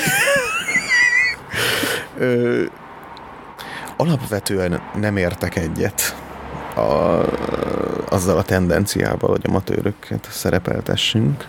Ö, 2.17 2.63
alapvetően 3.97 4.81
nem 4.99 5.17
értek 5.17 5.55
egyet 5.55 6.15
a, 6.75 6.81
azzal 8.09 8.37
a 8.37 8.43
tendenciával, 8.43 9.29
hogy 9.29 9.41
amatőröket 9.43 10.27
szerepeltessünk. 10.31 11.47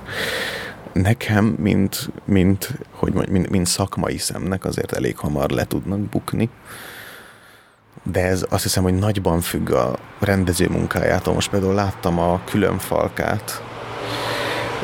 Nekem, 0.92 1.44
mint, 1.44 2.10
mint, 2.24 2.78
hogy 2.90 3.12
mondjam, 3.12 3.34
mint, 3.34 3.50
mint 3.50 3.66
szakmai 3.66 4.18
szemnek 4.18 4.64
azért 4.64 4.92
elég 4.92 5.16
hamar 5.16 5.50
le 5.50 5.64
tudnak 5.64 5.98
bukni 5.98 6.48
de 8.12 8.26
ez 8.26 8.44
azt 8.48 8.62
hiszem, 8.62 8.82
hogy 8.82 8.94
nagyban 8.94 9.40
függ 9.40 9.70
a 9.70 9.98
rendező 10.18 10.68
munkájától. 10.68 11.34
Most 11.34 11.50
például 11.50 11.74
láttam 11.74 12.18
a 12.18 12.40
külön 12.44 12.78
falkát, 12.78 13.62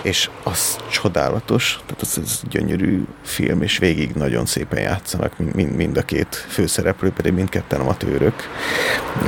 és 0.02 0.30
az 0.42 0.78
csodálatos, 0.90 1.80
tehát 1.86 2.02
az, 2.02 2.18
az 2.22 2.42
gyönyörű 2.50 3.04
film, 3.24 3.62
és 3.62 3.78
végig 3.78 4.10
nagyon 4.14 4.46
szépen 4.46 4.80
játszanak 4.80 5.38
mind, 5.54 5.76
mind 5.76 5.96
a 5.96 6.02
két 6.02 6.34
főszereplő, 6.48 7.10
pedig 7.10 7.32
mindketten 7.32 7.80
amatőrök. 7.80 8.34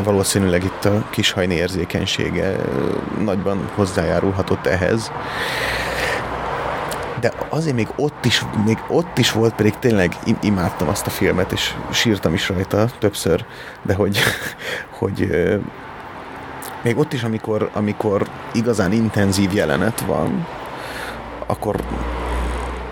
Valószínűleg 0.05 0.65
itt 0.65 0.85
a 0.85 1.07
kishajni 1.11 1.55
érzékenysége 1.55 2.57
nagyban 3.25 3.69
hozzájárulhatott 3.75 4.67
ehhez 4.67 5.11
de 7.25 7.33
azért 7.49 7.77
még 7.77 7.89
ott 7.97 8.25
is, 8.25 8.45
még 8.65 8.79
ott 8.89 9.19
is 9.19 9.33
volt, 9.33 9.55
pedig 9.55 9.79
tényleg 9.79 10.17
imádtam 10.41 10.89
azt 10.89 11.07
a 11.07 11.11
filmet, 11.11 11.53
és 11.53 11.75
sírtam 11.93 12.35
is 12.35 12.49
rajta 12.49 12.91
többször, 12.99 13.45
de 13.83 13.95
hogy, 13.95 14.19
hogy 14.99 15.29
még 16.83 16.99
ott 16.99 17.13
is, 17.13 17.23
amikor, 17.23 17.71
amikor 17.73 18.29
igazán 18.53 18.93
intenzív 18.93 19.53
jelenet 19.55 20.01
van, 20.01 20.47
akkor 21.47 21.85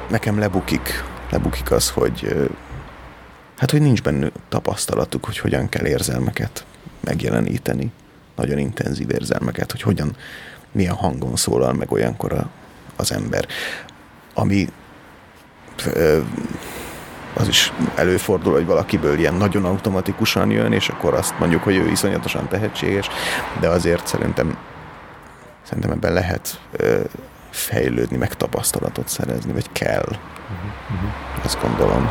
nekem 0.09 0.39
lebukik, 0.39 1.05
lebukik 1.31 1.71
az, 1.71 1.91
hogy 1.91 2.49
hát, 3.59 3.71
hogy 3.71 3.81
nincs 3.81 4.03
benne 4.03 4.31
tapasztalatuk, 4.49 5.25
hogy 5.25 5.39
hogyan 5.39 5.69
kell 5.69 5.87
érzelmeket 5.87 6.65
megjeleníteni, 7.01 7.93
nagyon 8.37 8.59
intenzív 8.59 9.11
érzelmeket, 9.11 9.71
hogy 9.71 9.83
hogyan, 9.83 10.17
milyen 10.73 10.95
hangon 10.95 11.37
szólal 11.37 11.73
meg 11.73 11.93
olyankor 11.93 12.33
a, 12.33 12.49
az 12.97 13.13
ember 13.13 13.47
ami 14.35 14.69
az 17.35 17.49
is 17.49 17.73
előfordul, 17.95 18.53
hogy 18.53 18.67
valakiből 18.67 19.19
ilyen 19.19 19.35
nagyon 19.35 19.65
automatikusan 19.65 20.51
jön, 20.51 20.73
és 20.73 20.89
akkor 20.89 21.15
azt 21.15 21.39
mondjuk, 21.39 21.63
hogy 21.63 21.77
ő 21.77 21.89
iszonyatosan 21.89 22.49
tehetséges, 22.49 23.09
de 23.61 23.69
azért 23.69 24.07
szerintem 24.07 24.57
szerintem 25.63 25.91
ebben 25.91 26.13
lehet 26.13 26.61
fejlődni, 27.51 28.17
meg 28.17 28.35
tapasztalatot 28.35 29.09
szerezni, 29.09 29.53
vagy 29.53 29.73
kell. 29.73 30.09
Uh-huh. 30.09 31.45
Azt 31.45 31.61
gondolom. 31.63 32.11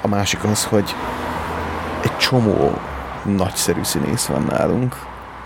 A 0.00 0.08
másik 0.08 0.44
az, 0.44 0.64
hogy 0.64 0.94
egy 2.02 2.16
csomó 2.16 2.78
nagyszerű 3.24 3.82
színész 3.82 4.26
van 4.26 4.42
nálunk. 4.42 4.96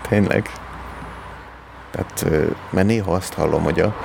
Tényleg. 0.09 0.49
Tehát, 1.91 2.25
mert 2.69 2.87
néha 2.87 3.11
azt 3.11 3.33
hallom, 3.33 3.63
hogy 3.63 3.79
a 3.79 3.95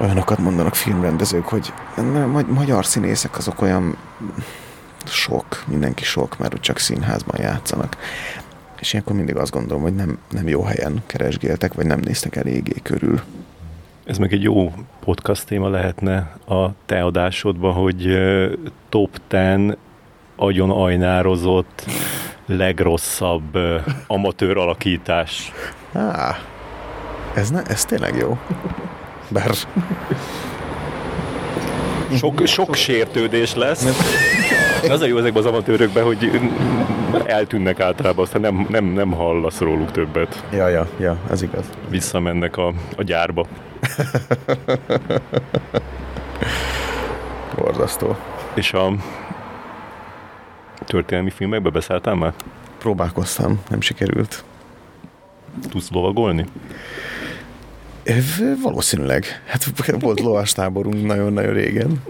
olyanokat 0.00 0.38
mondanak 0.38 0.74
filmrendezők, 0.74 1.44
hogy 1.44 1.72
magyar 2.48 2.86
színészek 2.86 3.36
azok 3.36 3.62
olyan 3.62 3.96
sok, 5.04 5.64
mindenki 5.66 6.04
sok, 6.04 6.38
mert 6.38 6.60
csak 6.60 6.78
színházban 6.78 7.40
játszanak. 7.40 7.96
És 8.80 8.92
ilyenkor 8.92 9.16
mindig 9.16 9.36
azt 9.36 9.52
gondolom, 9.52 9.82
hogy 9.82 9.94
nem, 9.94 10.18
nem 10.30 10.48
jó 10.48 10.62
helyen 10.62 11.02
keresgéltek, 11.06 11.74
vagy 11.74 11.86
nem 11.86 12.00
néztek 12.00 12.36
eléggé 12.36 12.74
körül. 12.82 13.20
Ez 14.04 14.18
meg 14.18 14.32
egy 14.32 14.42
jó 14.42 14.72
podcast 15.04 15.46
téma 15.46 15.68
lehetne 15.68 16.36
a 16.46 16.68
te 16.86 17.02
adásodban, 17.02 17.72
hogy 17.72 18.18
top 18.88 19.20
10 19.28 19.76
agyon 20.36 20.70
ajnározott 20.70 21.84
legrosszabb 22.46 23.58
amatőr 24.06 24.56
alakítás. 24.56 25.52
Á, 25.92 26.38
ez, 27.34 27.50
ne, 27.50 27.62
ez 27.62 27.84
tényleg 27.84 28.16
jó. 28.16 28.38
Bár... 29.32 29.50
Sok, 32.16 32.46
sok 32.46 32.74
sértődés 32.74 33.54
lesz. 33.54 33.86
Az 34.88 35.00
a 35.00 35.06
jó 35.06 35.18
ezekben 35.18 35.42
az 35.42 35.48
amatőrökben, 35.48 36.04
hogy 36.04 36.40
eltűnnek 37.24 37.80
általában, 37.80 38.24
aztán 38.24 38.40
nem, 38.40 38.66
nem, 38.70 38.84
nem 38.84 39.12
hallasz 39.12 39.58
róluk 39.58 39.90
többet. 39.90 40.44
Ja, 40.52 40.68
ja, 40.68 40.88
ja, 40.98 41.18
ez 41.30 41.42
igaz. 41.42 41.64
Visszamennek 41.88 42.56
a, 42.56 42.72
a 42.96 43.02
gyárba. 43.02 43.46
Borzasztó. 47.56 48.16
És 48.54 48.72
a 48.72 48.92
történelmi 50.86 51.30
filmekbe 51.30 51.70
beszálltál 51.70 52.14
már? 52.14 52.32
Próbálkoztam, 52.78 53.60
nem 53.68 53.80
sikerült. 53.80 54.44
Tudsz 55.70 55.90
lovagolni? 55.90 56.46
Valószínűleg. 58.62 59.42
Hát 59.46 59.66
volt 60.00 60.20
lovastáborunk 60.28 61.06
nagyon-nagyon 61.06 61.52
régen. 61.52 62.02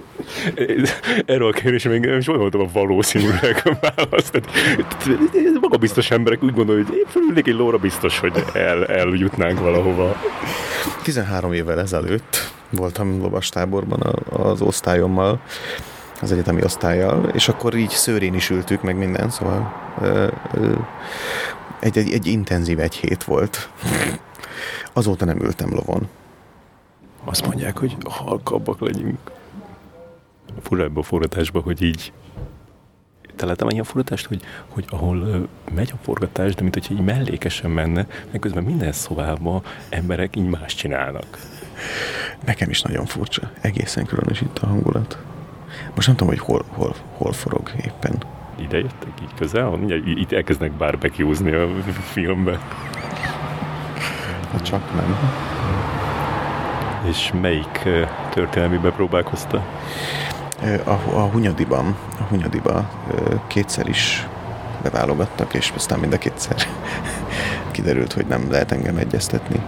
Erről 1.27 1.49
a 1.49 1.53
kérdés 1.53 1.83
még 1.85 2.01
nem 2.01 2.19
is 2.19 2.27
gondoltam 2.27 2.61
a 2.61 2.69
valószínűleg 2.73 3.63
a 3.65 3.77
választ. 3.81 4.41
Maga 5.61 5.77
biztos 5.77 6.11
emberek 6.11 6.43
úgy 6.43 6.55
gondolják, 6.55 6.87
hogy 6.87 6.97
én 6.97 7.07
fölülnék 7.09 7.47
egy 7.47 7.55
lóra 7.55 7.79
biztos, 7.79 8.19
hogy 8.19 8.45
el, 8.55 8.87
eljutnánk 8.87 9.59
valahova. 9.59 10.17
13 11.03 11.53
évvel 11.53 11.81
ezelőtt 11.81 12.53
voltam 12.71 13.21
lovastáborban 13.21 14.17
az 14.31 14.61
osztályommal, 14.61 15.41
az 16.21 16.33
egyetemi 16.33 16.63
osztályjal, 16.65 17.31
és 17.35 17.49
akkor 17.49 17.75
így 17.75 17.91
szőrén 17.91 18.35
is 18.35 18.51
ültük, 18.51 18.83
meg 18.83 18.97
minden, 18.97 19.31
szóval 19.31 19.73
egy, 21.81 21.99
egy, 21.99 22.13
egy 22.13 22.27
intenzív 22.27 22.79
egy 22.79 22.95
hét 22.95 23.25
volt. 23.25 23.69
Azóta 24.93 25.25
nem 25.25 25.41
ültem 25.41 25.71
lovon. 25.71 26.09
Azt 27.25 27.47
mondják, 27.47 27.79
hogy 27.79 27.97
halkabbak 28.05 28.81
legyünk. 28.81 29.31
Fura 30.61 30.83
ebbe 30.83 31.01
a 31.01 31.03
forgatásba, 31.03 31.61
hogy 31.61 31.83
így 31.83 32.13
te 33.37 33.47
láttam 33.47 33.69
ilyen 33.69 33.85
forgatást, 33.85 34.27
hogy, 34.27 34.43
hogy 34.69 34.85
ahol 34.89 35.49
megy 35.75 35.91
a 35.93 35.99
forgatás, 36.03 36.55
de 36.55 36.63
mint 36.63 36.75
hogyha 36.75 36.95
így 36.95 37.01
mellékesen 37.01 37.71
menne, 37.71 38.07
meg 38.31 38.41
közben 38.41 38.65
minden 38.65 38.93
szobában 38.93 39.63
emberek 39.89 40.37
így 40.37 40.49
más 40.49 40.75
csinálnak. 40.75 41.39
Nekem 42.45 42.71
is 42.71 42.83
nagyon 42.83 43.07
furcsa. 43.07 43.51
Egészen 43.61 44.07
különös 44.07 44.41
itt 44.41 44.59
a 44.59 44.67
hangulat. 44.67 45.19
Most 45.95 46.07
nem 46.07 46.17
tudom, 46.17 46.33
hogy 46.35 46.43
hol, 46.43 46.65
hol, 46.69 46.95
hol 47.17 47.33
forog 47.33 47.71
éppen. 47.85 48.23
Ide 48.57 48.77
jöttek 48.77 49.21
így 49.23 49.35
közel, 49.37 49.71
mindjárt 49.71 50.07
itt 50.07 50.33
elkezdnek 50.33 50.73
barbecuezni 50.73 51.53
a 51.53 51.69
filmbe. 52.13 52.61
Hát 54.53 54.63
csak 54.63 54.95
nem. 54.95 55.19
És 57.09 57.33
melyik 57.41 57.89
történelmibe 58.31 58.91
próbálkozta? 58.91 59.65
A, 60.85 60.91
a 60.91 61.21
Hunyadiban, 61.21 61.97
a 62.19 62.23
Hunyadiba 62.23 62.89
kétszer 63.47 63.89
is 63.89 64.27
beválogattak, 64.83 65.55
és 65.55 65.73
aztán 65.77 65.99
mind 65.99 66.13
a 66.13 66.19
kétszer 66.19 66.57
kiderült, 67.71 68.13
hogy 68.13 68.27
nem 68.27 68.51
lehet 68.51 68.73
engem 68.73 68.97
egyeztetni. 68.97 69.61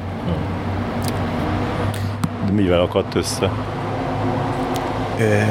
De 2.47 2.53
mivel 2.53 2.81
akadt 2.81 3.15
össze? 3.15 3.51
Ö, 5.19 5.43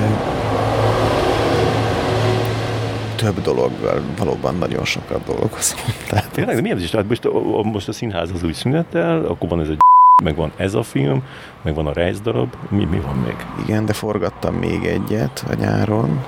több 3.24 3.42
dologgal, 3.42 4.02
valóban 4.18 4.56
nagyon 4.56 4.86
sokat 4.86 5.24
dolgozom. 5.26 5.80
Tehát 6.10 6.32
Tényleg, 6.32 6.56
de 6.56 6.62
mi 6.62 6.72
ez 6.72 6.82
is? 6.82 6.90
Tehát 6.90 7.08
most 7.08 7.26
a, 7.26 7.64
most 7.64 7.88
a 7.88 7.94
színház 7.94 8.32
az 8.32 8.44
úgy 8.44 8.54
szünetel, 8.54 9.26
akkor 9.26 9.50
van 9.50 9.60
ez 9.62 9.70
a 9.70 9.74
meg 10.24 10.36
van 10.36 10.52
ez 10.56 10.74
a 10.74 10.84
film, 10.84 11.24
meg 11.62 11.76
van 11.76 11.88
a 11.88 11.94
rejzdarab, 11.94 12.56
mi, 12.70 12.86
mi 12.86 13.00
van 13.00 13.16
még? 13.16 13.36
igen, 13.64 13.86
de 13.86 13.94
forgattam 13.94 14.56
még 14.56 14.86
egyet 14.86 15.46
a 15.50 15.54
nyáron. 15.54 16.24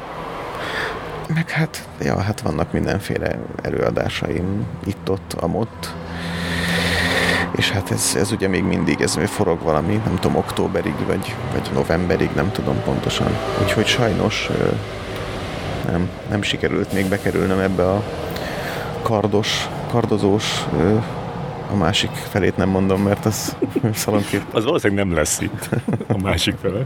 Meg 1.33 1.49
hát, 1.49 1.87
ja, 2.01 2.19
hát 2.19 2.41
vannak 2.41 2.71
mindenféle 2.71 3.39
előadásaim 3.61 4.65
itt-ott, 4.85 5.33
amott. 5.33 5.93
És 7.55 7.71
hát 7.71 7.91
ez, 7.91 8.15
ez 8.15 8.31
ugye 8.31 8.47
még 8.47 8.63
mindig, 8.63 9.01
ez 9.01 9.17
forog 9.25 9.61
valami, 9.61 10.01
nem 10.05 10.15
tudom, 10.19 10.37
októberig, 10.37 11.05
vagy, 11.07 11.35
vagy 11.51 11.69
novemberig, 11.73 12.29
nem 12.35 12.51
tudom 12.51 12.81
pontosan. 12.83 13.37
Úgyhogy 13.61 13.85
sajnos 13.85 14.49
nem, 15.91 16.09
nem 16.29 16.41
sikerült 16.41 16.93
még 16.93 17.05
bekerülnöm 17.05 17.59
ebbe 17.59 17.89
a 17.91 18.03
kardos, 19.01 19.69
kardozós, 19.91 20.65
a 21.71 21.75
másik 21.75 22.09
felét 22.09 22.57
nem 22.57 22.69
mondom, 22.69 23.01
mert 23.01 23.25
az 23.25 23.55
szalonkép 23.93 24.41
Az 24.51 24.63
valószínűleg 24.63 25.05
nem 25.05 25.15
lesz 25.15 25.41
itt 25.41 25.69
a 26.07 26.17
másik 26.21 26.55
fele. 26.61 26.85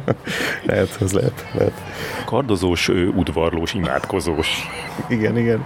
lehet, 0.63 0.97
az 0.99 1.11
lehet, 1.11 1.45
lehet. 1.53 1.81
Kardozós, 2.25 2.87
udvarlós, 3.15 3.73
imádkozós. 3.73 4.47
Igen, 5.07 5.37
igen. 5.37 5.63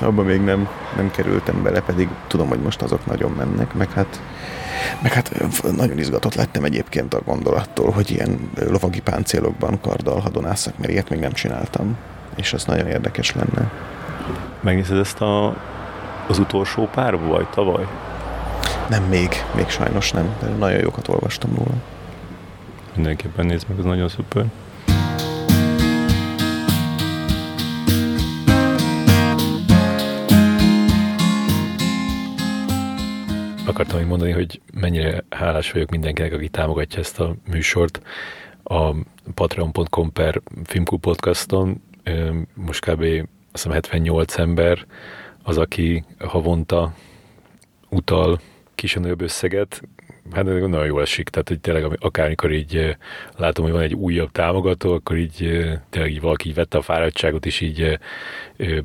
Abban 0.00 0.24
még 0.24 0.40
nem, 0.40 0.68
nem 0.96 1.10
kerültem 1.10 1.62
bele, 1.62 1.80
pedig 1.80 2.08
tudom, 2.26 2.48
hogy 2.48 2.60
most 2.60 2.82
azok 2.82 3.06
nagyon 3.06 3.30
mennek, 3.30 3.74
meg 3.74 3.92
hát 3.92 4.20
meg 5.02 5.12
hát 5.12 5.32
nagyon 5.76 5.98
izgatott 5.98 6.34
lettem 6.34 6.64
egyébként 6.64 7.14
a 7.14 7.20
gondolattól, 7.24 7.90
hogy 7.90 8.10
ilyen 8.10 8.50
lovagi 8.68 9.00
páncélokban 9.00 9.80
karddal 9.80 10.20
hadonászak, 10.20 10.78
mert 10.78 10.92
ilyet 10.92 11.08
még 11.08 11.20
nem 11.20 11.32
csináltam. 11.32 11.96
És 12.36 12.52
az 12.52 12.64
nagyon 12.64 12.86
érdekes 12.86 13.34
lenne. 13.34 13.70
Megnézed 14.60 14.98
ezt 14.98 15.20
a, 15.20 15.56
az 16.28 16.38
utolsó 16.38 16.88
pár 16.94 17.18
vagy 17.18 17.46
tavaly? 17.48 17.86
Nem 18.88 19.02
még, 19.02 19.44
még 19.54 19.68
sajnos 19.68 20.12
nem, 20.12 20.34
de 20.40 20.46
nagyon 20.48 20.80
jókat 20.80 21.08
olvastam 21.08 21.54
róla. 21.54 21.74
Mindenképpen 22.94 23.46
nézd 23.46 23.68
meg, 23.68 23.78
az 23.78 23.84
nagyon 23.84 24.08
szuper. 24.08 24.44
Akartam 33.66 33.98
még 33.98 34.06
mondani, 34.06 34.30
hogy 34.30 34.60
mennyire 34.80 35.24
hálás 35.30 35.72
vagyok 35.72 35.90
mindenkinek, 35.90 36.32
aki 36.32 36.48
támogatja 36.48 36.98
ezt 36.98 37.20
a 37.20 37.34
műsort 37.50 38.00
a 38.62 38.94
patreon.com 39.34 40.12
per 40.12 40.42
Filmklub 40.64 41.00
podcaston. 41.00 41.82
Most 42.54 42.84
kb. 42.84 43.00
azt 43.00 43.28
hiszem 43.52 43.72
78 43.72 44.38
ember 44.38 44.86
az, 45.42 45.58
aki 45.58 46.04
havonta 46.18 46.94
utal 47.88 48.40
kis 48.74 48.94
nagyobb 48.94 49.20
összeget, 49.20 49.82
hát 50.32 50.44
nagyon 50.44 50.86
jól 50.86 51.00
esik, 51.00 51.28
tehát 51.28 51.48
hogy 51.48 51.60
tényleg 51.60 51.96
akármikor 52.00 52.52
így 52.52 52.96
látom, 53.36 53.64
hogy 53.64 53.74
van 53.74 53.82
egy 53.82 53.94
újabb 53.94 54.32
támogató, 54.32 54.92
akkor 54.92 55.16
így 55.16 55.36
tényleg 55.90 56.12
így 56.12 56.20
valaki 56.20 56.48
így 56.48 56.54
vette 56.54 56.78
a 56.78 56.82
fáradtságot, 56.82 57.46
és 57.46 57.60
így 57.60 57.98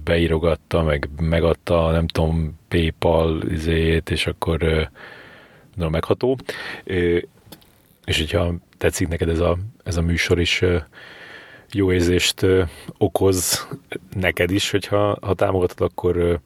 beírogatta, 0.03 0.83
meg 0.83 1.09
megadta, 1.21 1.91
nem 1.91 2.07
tudom, 2.07 2.59
Paypal 2.67 3.41
izéjét, 3.49 4.09
és 4.09 4.27
akkor 4.27 4.89
nagyon 5.75 5.91
megható. 5.91 6.37
És 8.05 8.17
hogyha 8.17 8.53
tetszik 8.77 9.07
neked 9.07 9.29
ez 9.29 9.39
a, 9.39 9.57
ez 9.83 9.97
a 9.97 10.01
műsor 10.01 10.39
is, 10.39 10.63
jó 11.73 11.91
érzést 11.91 12.45
okoz 12.97 13.67
neked 14.15 14.51
is, 14.51 14.71
hogyha 14.71 15.17
ha 15.21 15.33
támogatod, 15.33 15.81
akkor 15.81 16.39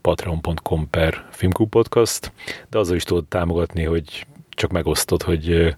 patreon.com 0.00 0.90
per 0.90 1.26
Filmklub 1.30 1.68
Podcast, 1.68 2.32
de 2.70 2.78
azzal 2.78 2.96
is 2.96 3.02
tudod 3.02 3.24
támogatni, 3.24 3.84
hogy 3.84 4.26
csak 4.48 4.70
megosztod, 4.70 5.22
hogy 5.22 5.76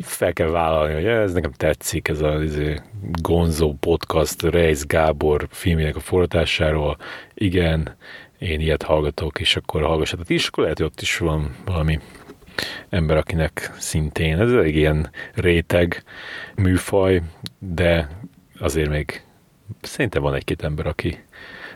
fel 0.00 0.32
kell 0.32 0.48
vállalni, 0.48 0.94
hogy 0.94 1.04
ez 1.04 1.32
nekem 1.32 1.52
tetszik, 1.52 2.08
ez 2.08 2.20
a 2.20 2.40
ez 2.40 2.56
Gonzo 3.22 3.74
podcast 3.80 4.42
Reis 4.42 4.86
Gábor 4.86 5.46
filmjének 5.50 5.96
a 5.96 6.00
forgatásáról. 6.00 6.96
Igen, 7.34 7.96
én 8.38 8.60
ilyet 8.60 8.82
hallgatok, 8.82 9.40
és 9.40 9.56
akkor 9.56 9.82
hallgassatok 9.82 10.28
is, 10.28 10.46
akkor 10.46 10.62
lehet, 10.62 10.78
hogy 10.78 10.86
ott 10.86 11.00
is 11.00 11.18
van 11.18 11.56
valami 11.64 11.98
ember, 12.88 13.16
akinek 13.16 13.72
szintén, 13.78 14.40
ez 14.40 14.52
elég 14.52 14.76
ilyen 14.76 15.10
réteg 15.34 16.04
műfaj, 16.56 17.22
de 17.58 18.08
azért 18.58 18.88
még 18.88 19.22
szerintem 19.80 20.22
van 20.22 20.34
egy-két 20.34 20.62
ember, 20.62 20.86
aki, 20.86 21.24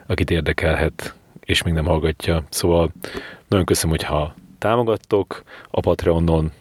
akit 0.06 0.30
érdekelhet, 0.30 1.14
és 1.44 1.62
még 1.62 1.74
nem 1.74 1.84
hallgatja. 1.84 2.44
Szóval 2.48 2.92
nagyon 3.48 3.64
köszönöm, 3.64 3.96
hogyha 3.96 4.34
támogattok 4.58 5.42
a 5.70 5.80
Patreonon, 5.80 6.52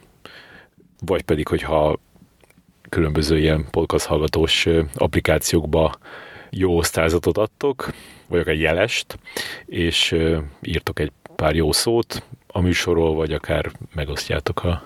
vagy 1.05 1.21
pedig, 1.21 1.47
hogyha 1.47 1.99
különböző 2.89 3.37
ilyen 3.37 3.65
podcast 3.71 4.05
hallgatós 4.05 4.67
applikációkba 4.95 5.95
jó 6.49 6.77
osztályzatot 6.77 7.37
adtok, 7.37 7.93
vagy 8.27 8.39
akár 8.39 8.55
jelest, 8.55 9.19
és 9.65 10.15
írtok 10.61 10.99
egy 10.99 11.11
pár 11.35 11.55
jó 11.55 11.71
szót 11.71 12.23
a 12.51 12.61
műsorról, 12.61 13.15
vagy 13.15 13.33
akár 13.33 13.71
megosztjátok 13.95 14.63
a 14.63 14.83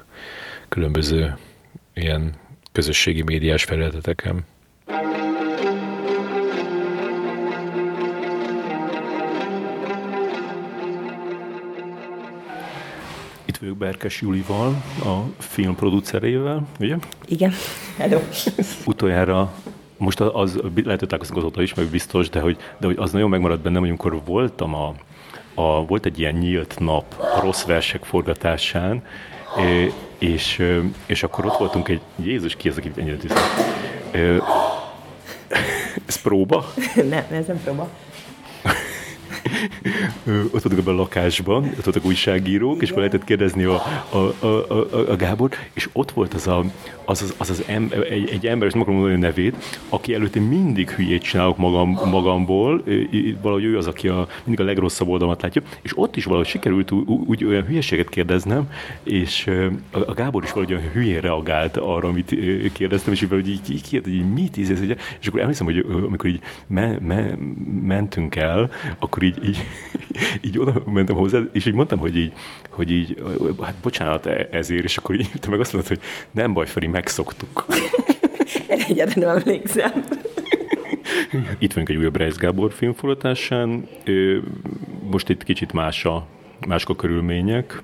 különböző 0.70 1.38
ilyen 1.94 2.34
közösségi 2.72 3.22
médiás 3.22 3.64
felületeteken. 3.64 4.46
Itt 13.46 13.58
vagyok 13.58 13.78
Berkes 13.78 14.22
Julival, 14.22 14.84
a 15.04 15.22
filmproducerével, 15.38 16.68
ugye? 16.80 16.98
Igen. 17.26 17.52
Hello. 17.98 18.20
Utoljára 18.86 19.54
most 19.98 20.20
az, 20.20 20.30
az 20.34 20.56
lehet, 20.56 21.00
hogy 21.00 21.08
találkoztunk 21.08 21.40
azóta 21.40 21.62
is, 21.62 21.74
meg 21.74 21.86
biztos, 21.86 22.30
de 22.30 22.40
hogy, 22.40 22.58
de 22.78 22.86
hogy 22.86 22.98
az 23.00 23.12
nagyon 23.12 23.30
megmaradt 23.30 23.62
bennem, 23.62 23.80
hogy 23.80 23.90
amikor 23.90 24.22
voltam 24.26 24.74
a, 24.74 24.96
a, 25.54 25.86
volt 25.86 26.06
egy 26.06 26.20
ilyen 26.20 26.34
nyílt 26.34 26.76
nap 26.80 27.06
a 27.36 27.40
rossz 27.42 27.64
versek 27.64 28.04
forgatásán, 28.04 29.04
és, 30.18 30.62
és 31.06 31.24
akkor 31.24 31.46
ott 31.46 31.58
voltunk 31.58 31.88
egy, 31.88 32.02
Jézus, 32.16 32.56
ki 32.56 32.70
az, 32.70 32.78
aki 32.78 32.92
ennyire? 32.96 33.18
Ö, 34.12 34.38
Ez 36.06 36.22
próba? 36.22 36.74
nem, 37.10 37.26
ez 37.32 37.46
nem 37.48 37.62
próba. 37.64 37.90
Ott 40.28 40.62
voltunk 40.62 40.78
ebben 40.78 40.94
a 40.94 40.98
lakásban, 40.98 41.64
ott 41.64 41.84
voltak 41.84 42.06
újságírók, 42.06 42.82
és 42.82 42.90
akkor 42.90 43.02
lehetett 43.02 43.24
kérdezni 43.24 43.64
a, 43.64 43.84
a, 44.10 44.18
a, 44.18 44.48
a, 44.48 45.10
a 45.12 45.16
Gábor, 45.16 45.50
és 45.74 45.90
ott 45.94 46.12
volt 46.12 46.34
az 46.34 46.48
a, 46.48 46.64
az, 47.06 47.22
az, 47.22 47.34
az, 47.38 47.50
az 47.50 47.64
em, 47.68 47.92
egy, 48.10 48.30
egy 48.30 48.48
ember, 48.48 48.68
és 48.68 48.74
nem 48.74 48.82
akarom 48.82 49.00
mondani 49.00 49.24
a 49.24 49.28
nevét, 49.28 49.56
aki 49.90 50.14
előtte 50.14 50.40
mindig 50.40 50.90
hülyét 50.90 51.22
csinálok 51.22 51.58
magam, 51.58 51.90
magamból, 51.90 52.84
valahogy 53.42 53.64
ő 53.64 53.78
az, 53.78 53.88
aki 53.88 54.08
a, 54.08 54.28
mindig 54.44 54.66
a 54.66 54.68
legrosszabb 54.68 55.08
oldalamat 55.08 55.42
látja, 55.42 55.62
és 55.82 55.98
ott 55.98 56.16
is 56.16 56.26
valahogy 56.26 56.48
sikerült 56.48 56.92
úgy 57.26 57.46
olyan 57.46 57.66
hülyeséget 57.66 58.10
kérdeznem, 58.10 58.70
és 59.04 59.50
a, 59.92 60.14
Gábor 60.14 60.44
is 60.44 60.52
valahogy 60.52 60.76
olyan 60.76 60.92
hülyén 60.92 61.22
reagált 61.22 61.78
arra, 61.78 62.08
amit 62.08 62.36
kérdeztem, 62.74 63.14
és 63.14 63.22
így 63.22 63.48
így, 63.48 63.72
így 63.72 63.90
kérdezte, 63.90 64.10
hogy 64.10 64.14
így 64.14 64.34
mit 64.34 64.58
íz 64.58 64.70
ez, 64.70 64.80
ugye? 64.80 64.96
és 65.20 65.28
akkor 65.28 65.40
emlékszem, 65.40 65.66
hogy 65.66 65.86
amikor 66.04 66.30
így 66.30 66.42
me, 66.68 66.98
me, 67.00 67.38
mentünk 67.82 68.36
el, 68.36 68.72
akkor 69.00 69.24
így, 69.24 69.46
így, 69.46 69.58
így 70.48 70.60
oda 70.60 70.84
mentem 70.86 71.16
hozzá, 71.16 71.40
és 71.52 71.66
így 71.66 71.74
mondtam, 71.74 72.00
hogy 72.00 72.18
így, 72.18 72.34
hogy 72.70 72.92
így, 72.92 73.24
hát 73.62 73.76
bocsánat 73.82 74.26
e- 74.26 74.48
ezért, 74.52 74.84
és 74.84 74.98
akkor 74.98 75.16
így 75.16 75.30
te 75.40 75.50
meg 75.50 75.60
azt 75.60 75.74
mondod, 75.74 75.92
hogy 75.92 76.02
nem 76.32 76.54
baj, 76.54 76.66
Feri, 76.66 76.88
megszoktuk. 76.94 77.66
Erre 78.68 78.86
egyáltalán 78.88 79.36
nem 79.36 79.38
emlékszem. 79.38 80.06
Itt 81.58 81.74
vagyunk 81.74 81.90
egy 81.90 81.96
újabb 81.96 82.16
Reis 82.16 82.36
Gábor 82.36 82.74
filmforgatásán. 82.74 83.88
Most 85.12 85.30
itt 85.30 85.44
kicsit 85.44 85.74
más 85.74 86.06
a, 86.06 86.26
mások 86.68 86.90
a 86.90 86.96
körülmények. 86.96 87.84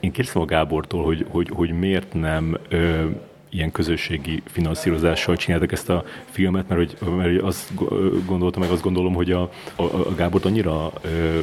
Én 0.00 0.12
kérdeztem 0.12 0.42
a 0.42 0.44
Gábortól, 0.44 1.04
hogy, 1.04 1.26
hogy, 1.28 1.48
hogy 1.52 1.70
miért 1.70 2.14
nem 2.14 2.58
ilyen 3.52 3.72
közösségi 3.72 4.42
finanszírozással 4.46 5.36
csináltak 5.36 5.72
ezt 5.72 5.88
a 5.88 6.04
filmet, 6.30 6.68
mert, 6.68 6.80
hogy, 6.98 7.10
mert 7.16 7.42
azt 7.42 7.70
gondoltam, 8.26 8.62
meg 8.62 8.70
azt 8.70 8.82
gondolom, 8.82 9.14
hogy 9.14 9.32
a, 9.32 9.50
a, 9.76 9.82
a 9.82 10.14
Gábort 10.14 10.44
annyira 10.44 10.92
ö, 11.02 11.38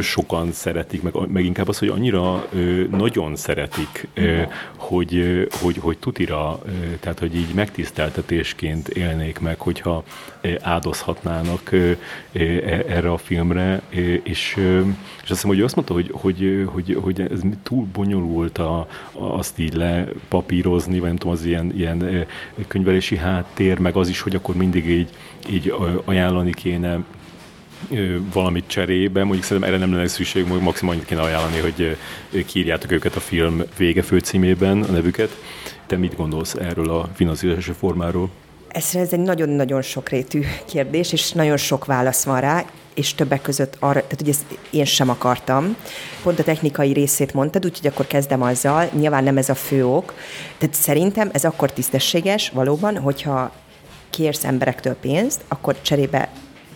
sokan 0.00 0.52
szeretik, 0.52 1.02
meg, 1.02 1.14
meg 1.28 1.44
inkább 1.44 1.68
az, 1.68 1.78
hogy 1.78 1.88
annyira 1.88 2.46
ö, 2.52 2.84
nagyon 2.90 3.36
szeretik, 3.36 4.08
ö, 4.14 4.42
hogy, 4.76 5.46
hogy, 5.60 5.76
hogy 5.76 5.98
tutira, 5.98 6.60
ö, 6.64 6.70
tehát 7.00 7.18
hogy 7.18 7.36
így 7.36 7.54
megtiszteltetésként 7.54 8.88
élnék 8.88 9.38
meg, 9.38 9.60
hogyha 9.60 10.04
áldozhatnának 10.60 11.72
e, 11.72 11.96
erre 12.88 13.12
a 13.12 13.16
filmre, 13.16 13.82
és, 14.22 14.22
és 14.22 14.56
azt 15.20 15.28
hiszem, 15.28 15.48
hogy 15.48 15.60
azt 15.60 15.74
mondta, 15.74 15.94
hogy, 15.94 16.10
hogy, 16.12 16.64
hogy, 16.66 16.98
hogy 17.00 17.20
ez 17.20 17.40
túl 17.62 17.86
bonyolult 17.92 18.58
a, 18.58 18.88
azt 19.12 19.58
így 19.58 19.74
lepapírozni, 19.74 20.98
vagy 20.98 21.08
nem 21.08 21.16
tudom, 21.16 21.32
az 21.32 21.44
ilyen, 21.44 21.72
ilyen 21.76 22.26
könyvelési 22.66 23.16
háttér, 23.16 23.78
meg 23.78 23.96
az 23.96 24.08
is, 24.08 24.20
hogy 24.20 24.34
akkor 24.34 24.54
mindig 24.54 24.88
így, 24.88 25.08
így 25.50 25.74
ajánlani 26.04 26.52
kéne 26.52 26.98
valamit 28.32 28.64
cserébe, 28.66 29.24
mondjuk 29.24 29.44
szerintem 29.44 29.72
erre 29.72 29.84
nem 29.84 29.94
lenne 29.94 30.08
szükség, 30.08 30.46
maximum 30.46 30.94
annyit 30.94 31.06
kéne 31.06 31.20
ajánlani, 31.20 31.58
hogy 31.58 31.96
kiírjátok 32.46 32.92
őket 32.92 33.16
a 33.16 33.20
film 33.20 33.62
vége 33.76 34.02
főcímében, 34.02 34.82
a 34.82 34.92
nevüket. 34.92 35.36
Te 35.86 35.96
mit 35.96 36.16
gondolsz 36.16 36.54
erről 36.54 36.90
a 36.90 37.08
finanszírozási 37.14 37.72
formáról? 37.72 38.30
Ez, 38.72 38.94
ez 38.94 39.12
egy 39.12 39.20
nagyon-nagyon 39.20 39.82
sokrétű 39.82 40.42
kérdés, 40.66 41.12
és 41.12 41.32
nagyon 41.32 41.56
sok 41.56 41.84
válasz 41.84 42.24
van 42.24 42.40
rá 42.40 42.64
és 42.94 43.14
többek 43.14 43.42
között 43.42 43.76
arra, 43.78 44.00
tehát 44.00 44.18
hogy 44.18 44.28
ezt 44.28 44.44
én 44.70 44.84
sem 44.84 45.08
akartam. 45.10 45.76
Pont 46.22 46.38
a 46.38 46.42
technikai 46.42 46.92
részét 46.92 47.34
mondtad, 47.34 47.64
úgyhogy 47.64 47.86
akkor 47.86 48.06
kezdem 48.06 48.42
azzal. 48.42 48.88
Nyilván 48.92 49.24
nem 49.24 49.36
ez 49.36 49.48
a 49.48 49.54
fő 49.54 49.86
ok. 49.86 50.14
Tehát 50.58 50.74
szerintem 50.74 51.30
ez 51.32 51.44
akkor 51.44 51.72
tisztességes 51.72 52.50
valóban, 52.50 52.98
hogyha 52.98 53.52
kérsz 54.10 54.44
emberektől 54.44 54.94
pénzt, 54.94 55.40
akkor 55.48 55.82
cserébe 55.82 56.28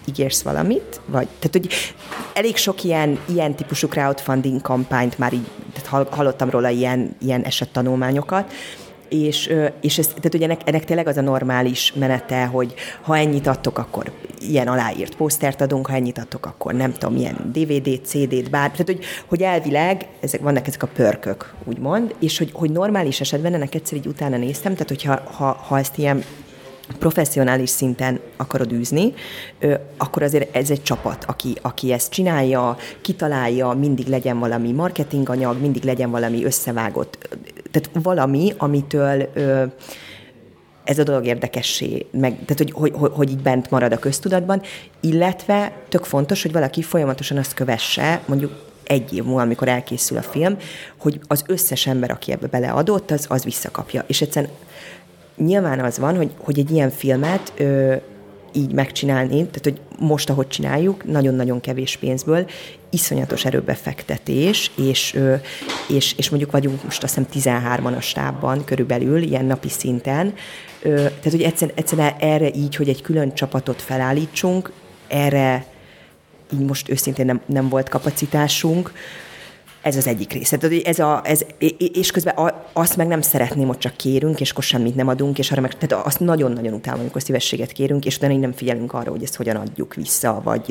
ígérsz 0.05 0.43
valamit, 0.43 1.01
vagy, 1.07 1.29
tehát 1.39 1.51
hogy 1.51 1.69
elég 2.35 2.57
sok 2.57 2.85
ilyen, 2.85 3.19
ilyen 3.25 3.55
típusú 3.55 3.89
crowdfunding 3.89 4.63
kampányt 4.63 5.19
már 5.19 5.33
így, 5.33 5.47
tehát 5.75 6.09
hallottam 6.09 6.51
róla 6.51 6.69
ilyen, 6.69 7.17
ilyen 7.21 7.43
esettanulmányokat, 7.43 8.53
és, 9.09 9.53
és 9.81 9.99
ez, 9.99 10.07
tehát 10.07 10.35
ugye 10.35 10.45
ennek, 10.45 10.61
ennek 10.65 10.85
tényleg 10.85 11.07
az 11.07 11.17
a 11.17 11.21
normális 11.21 11.93
menete, 11.93 12.45
hogy 12.45 12.75
ha 13.03 13.17
ennyit 13.17 13.47
adtok, 13.47 13.79
akkor 13.79 14.13
ilyen 14.39 14.69
aláírt 14.69 15.17
posztert 15.17 15.61
adunk, 15.61 15.87
ha 15.87 15.95
ennyit 15.95 16.19
adtok, 16.19 16.47
akkor 16.47 16.75
nem 16.75 16.93
tudom, 16.93 17.17
ilyen 17.17 17.37
DVD-t, 17.53 18.07
CD-t, 18.07 18.51
bár, 18.51 18.71
tehát 18.71 18.87
hogy, 18.87 19.05
hogy 19.27 19.43
elvileg 19.43 20.07
ezek, 20.21 20.41
vannak 20.41 20.67
ezek 20.67 20.83
a 20.83 20.87
pörkök, 20.87 21.55
úgymond, 21.65 22.15
és 22.21 22.39
hogy, 22.39 22.51
hogy 22.53 22.71
normális 22.71 23.21
esetben 23.21 23.55
ennek 23.55 23.75
egyszer 23.75 23.99
így 23.99 24.07
utána 24.07 24.37
néztem, 24.37 24.73
tehát 24.73 24.89
hogyha 24.89 25.21
ha, 25.37 25.53
ha 25.69 25.79
ezt 25.79 25.99
ilyen 25.99 26.25
professzionális 26.99 27.71
szinten 27.71 28.21
akarod 28.37 28.73
űzni, 28.73 29.13
akkor 29.97 30.23
azért 30.23 30.57
ez 30.57 30.71
egy 30.71 30.83
csapat, 30.83 31.25
aki, 31.25 31.57
aki 31.63 31.93
ezt 31.93 32.13
csinálja, 32.13 32.77
kitalálja, 33.01 33.69
mindig 33.69 34.07
legyen 34.07 34.39
valami 34.39 34.73
marketinganyag, 34.73 35.61
mindig 35.61 35.83
legyen 35.83 36.11
valami 36.11 36.45
összevágott, 36.45 37.29
tehát 37.71 37.91
valami, 38.03 38.53
amitől 38.57 39.29
ez 40.85 40.99
a 40.99 41.03
dolog 41.03 41.27
érdekessé, 41.27 42.07
meg, 42.11 42.33
tehát 42.33 42.59
hogy, 42.59 42.71
hogy, 42.71 42.93
hogy, 42.95 43.11
hogy 43.15 43.31
így 43.31 43.43
bent 43.43 43.71
marad 43.71 43.93
a 43.93 43.99
köztudatban, 43.99 44.63
illetve 45.01 45.73
tök 45.89 46.05
fontos, 46.05 46.43
hogy 46.43 46.53
valaki 46.53 46.83
folyamatosan 46.83 47.37
azt 47.37 47.55
kövesse, 47.55 48.21
mondjuk 48.27 48.65
egy 48.85 49.15
év 49.15 49.25
múlva, 49.25 49.41
amikor 49.41 49.69
elkészül 49.69 50.19
a 50.19 50.23
film, 50.23 50.57
hogy 50.97 51.21
az 51.27 51.45
összes 51.47 51.87
ember, 51.87 52.11
aki 52.11 52.33
ebbe 52.33 52.47
beleadott, 52.47 53.11
az, 53.11 53.27
az 53.29 53.45
visszakapja. 53.45 54.05
És 54.07 54.21
egyszerűen 54.21 54.53
nyilván 55.37 55.81
az 55.81 55.99
van, 55.99 56.17
hogy, 56.17 56.31
hogy 56.39 56.59
egy 56.59 56.71
ilyen 56.71 56.91
filmet 56.91 57.53
ö, 57.57 57.95
így 58.53 58.73
megcsinálni, 58.73 59.37
tehát 59.37 59.61
hogy 59.63 59.81
most, 59.99 60.31
ahogy 60.31 60.49
csináljuk, 60.49 61.05
nagyon-nagyon 61.05 61.61
kevés 61.61 61.97
pénzből, 61.97 62.47
iszonyatos 62.97 63.45
erőbefektetés, 63.45 64.71
és, 64.77 65.19
és, 65.89 66.15
és 66.17 66.31
mondjuk 66.31 66.53
vagyunk 66.53 66.85
most 66.85 67.03
azt 67.03 67.21
hiszem 67.33 67.55
13-an 67.55 67.97
a 67.97 68.01
stábban 68.01 68.65
körülbelül, 68.65 69.23
ilyen 69.23 69.45
napi 69.45 69.69
szinten, 69.69 70.35
tehát 70.83 71.31
hogy 71.31 71.43
egyszerűen, 71.43 71.77
egyszerűen 71.79 72.15
erre 72.19 72.55
így, 72.55 72.77
hogy 72.77 72.89
egy 72.89 73.03
külön 73.03 73.35
csapatot 73.35 73.83
felállítsunk, 73.83 74.73
erre 75.09 75.67
így 76.53 76.65
most 76.65 76.89
őszintén 76.89 77.27
nem, 77.27 77.41
nem 77.47 77.69
volt 77.69 77.89
kapacitásunk, 77.89 78.93
ez 79.87 79.97
az 79.97 80.07
egyik 80.07 80.33
része. 80.33 80.57
Tehát 80.57 80.87
ez 80.87 80.99
a, 80.99 81.21
ez, 81.25 81.45
és 81.93 82.11
közben 82.11 82.35
azt 82.73 82.97
meg 82.97 83.07
nem 83.07 83.21
szeretném, 83.21 83.67
hogy 83.67 83.79
csak 83.79 83.97
kérünk, 83.97 84.41
és 84.41 84.51
akkor 84.51 84.65
semmit 84.65 84.95
nem 84.95 85.09
adunk, 85.09 85.39
és 85.39 85.51
arra 85.51 85.61
meg, 85.61 85.79
tehát 85.79 86.07
azt 86.07 86.21
nagyon-nagyon 86.21 86.73
utálom, 86.73 87.01
amikor 87.01 87.23
szívességet 87.23 87.73
kérünk, 87.73 88.05
és 88.05 88.17
utána 88.17 88.37
nem 88.37 88.53
figyelünk 88.53 88.93
arra, 88.93 89.11
hogy 89.11 89.23
ezt 89.23 89.37
hogyan 89.37 89.57
adjuk 89.57 89.95
vissza, 89.95 90.41
vagy 90.45 90.63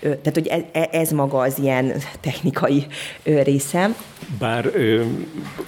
tehát, 0.00 0.30
hogy 0.32 0.46
ez, 0.46 0.60
e, 0.72 0.88
ez 0.92 1.10
maga 1.10 1.38
az 1.38 1.58
ilyen 1.58 1.92
technikai 2.20 2.86
része. 3.22 3.94
Bár 4.38 4.70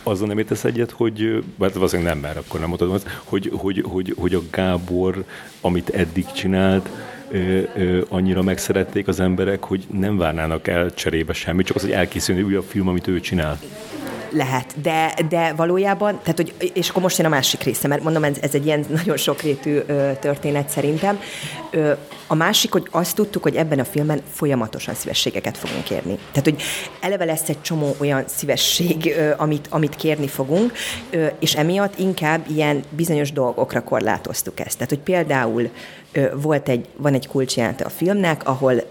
azon 0.03 0.29
nem 0.29 0.39
értesz 0.39 0.64
egyet, 0.64 0.91
hogy, 0.91 1.45
hát 1.61 1.75
valószínűleg 1.75 2.12
nem, 2.12 2.23
mert 2.23 2.37
akkor 2.37 2.61
nem 2.61 2.68
mondhatom 2.68 2.95
azt, 2.95 3.07
hogy, 3.25 3.51
hogy, 3.55 3.85
hogy, 3.87 4.14
hogy 4.18 4.35
a 4.35 4.43
Gábor, 4.51 5.25
amit 5.61 5.89
eddig 5.89 6.27
csinált, 6.33 6.89
ö, 7.31 7.61
ö, 7.76 8.01
annyira 8.09 8.43
megszerették 8.43 9.09
az 9.09 9.20
emberek, 9.20 9.64
hogy 9.64 9.85
nem 9.91 10.16
várnának 10.16 10.68
el 10.68 10.95
cserébe 10.95 11.33
semmit, 11.33 11.66
csak 11.66 11.76
az, 11.76 11.83
hogy 11.83 11.91
elkészülni 11.91 12.43
újabb 12.43 12.64
film, 12.68 12.89
amit 12.89 13.07
ő 13.07 13.20
csinál 13.20 13.59
lehet, 14.33 14.81
de, 14.81 15.14
de 15.28 15.53
valójában, 15.53 16.18
tehát 16.22 16.37
hogy, 16.37 16.72
és 16.74 16.89
akkor 16.89 17.03
most 17.03 17.18
jön 17.18 17.26
a 17.26 17.31
másik 17.31 17.62
része, 17.62 17.89
mert 17.89 18.03
mondom, 18.03 18.24
ez, 18.24 18.37
ez 18.41 18.55
egy 18.55 18.66
ilyen 18.66 18.85
nagyon 19.03 19.16
sokrétű 19.16 19.78
ö, 19.87 20.11
történet 20.20 20.68
szerintem. 20.68 21.20
Ö, 21.70 21.93
a 22.26 22.35
másik, 22.35 22.72
hogy 22.72 22.89
azt 22.91 23.14
tudtuk, 23.14 23.43
hogy 23.43 23.57
ebben 23.57 23.78
a 23.78 23.85
filmen 23.85 24.20
folyamatosan 24.33 24.95
szívességeket 24.95 25.59
fogunk 25.59 25.85
kérni. 25.85 26.18
Tehát, 26.33 26.45
hogy 26.45 26.62
eleve 27.01 27.24
lesz 27.24 27.49
egy 27.49 27.62
csomó 27.62 27.95
olyan 27.99 28.24
szívesség, 28.26 29.14
ö, 29.16 29.31
amit, 29.37 29.66
amit 29.70 29.97
kérni 29.97 30.28
fogunk, 30.28 30.72
ö, 31.11 31.26
és 31.39 31.55
emiatt 31.55 31.99
inkább 31.99 32.45
ilyen 32.49 32.83
bizonyos 32.91 33.33
dolgokra 33.33 33.83
korlátoztuk 33.83 34.61
ezt. 34.61 34.74
Tehát, 34.74 34.89
hogy 34.89 34.99
például 34.99 35.70
ö, 36.12 36.26
volt 36.35 36.68
egy, 36.68 36.87
van 36.97 37.14
egy 37.14 37.28
kulcsjelente 37.28 37.85
a 37.85 37.91
filmnek, 37.91 38.49
ahol 38.49 38.83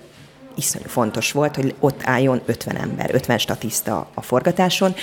iszonyú 0.59 0.87
fontos 0.87 1.31
volt, 1.31 1.55
hogy 1.55 1.75
ott 1.79 1.99
álljon 2.03 2.41
50 2.45 2.75
ember, 2.75 3.09
50 3.13 3.37
statiszta 3.37 4.07
a 4.13 4.21
forgatáson, 4.21 4.95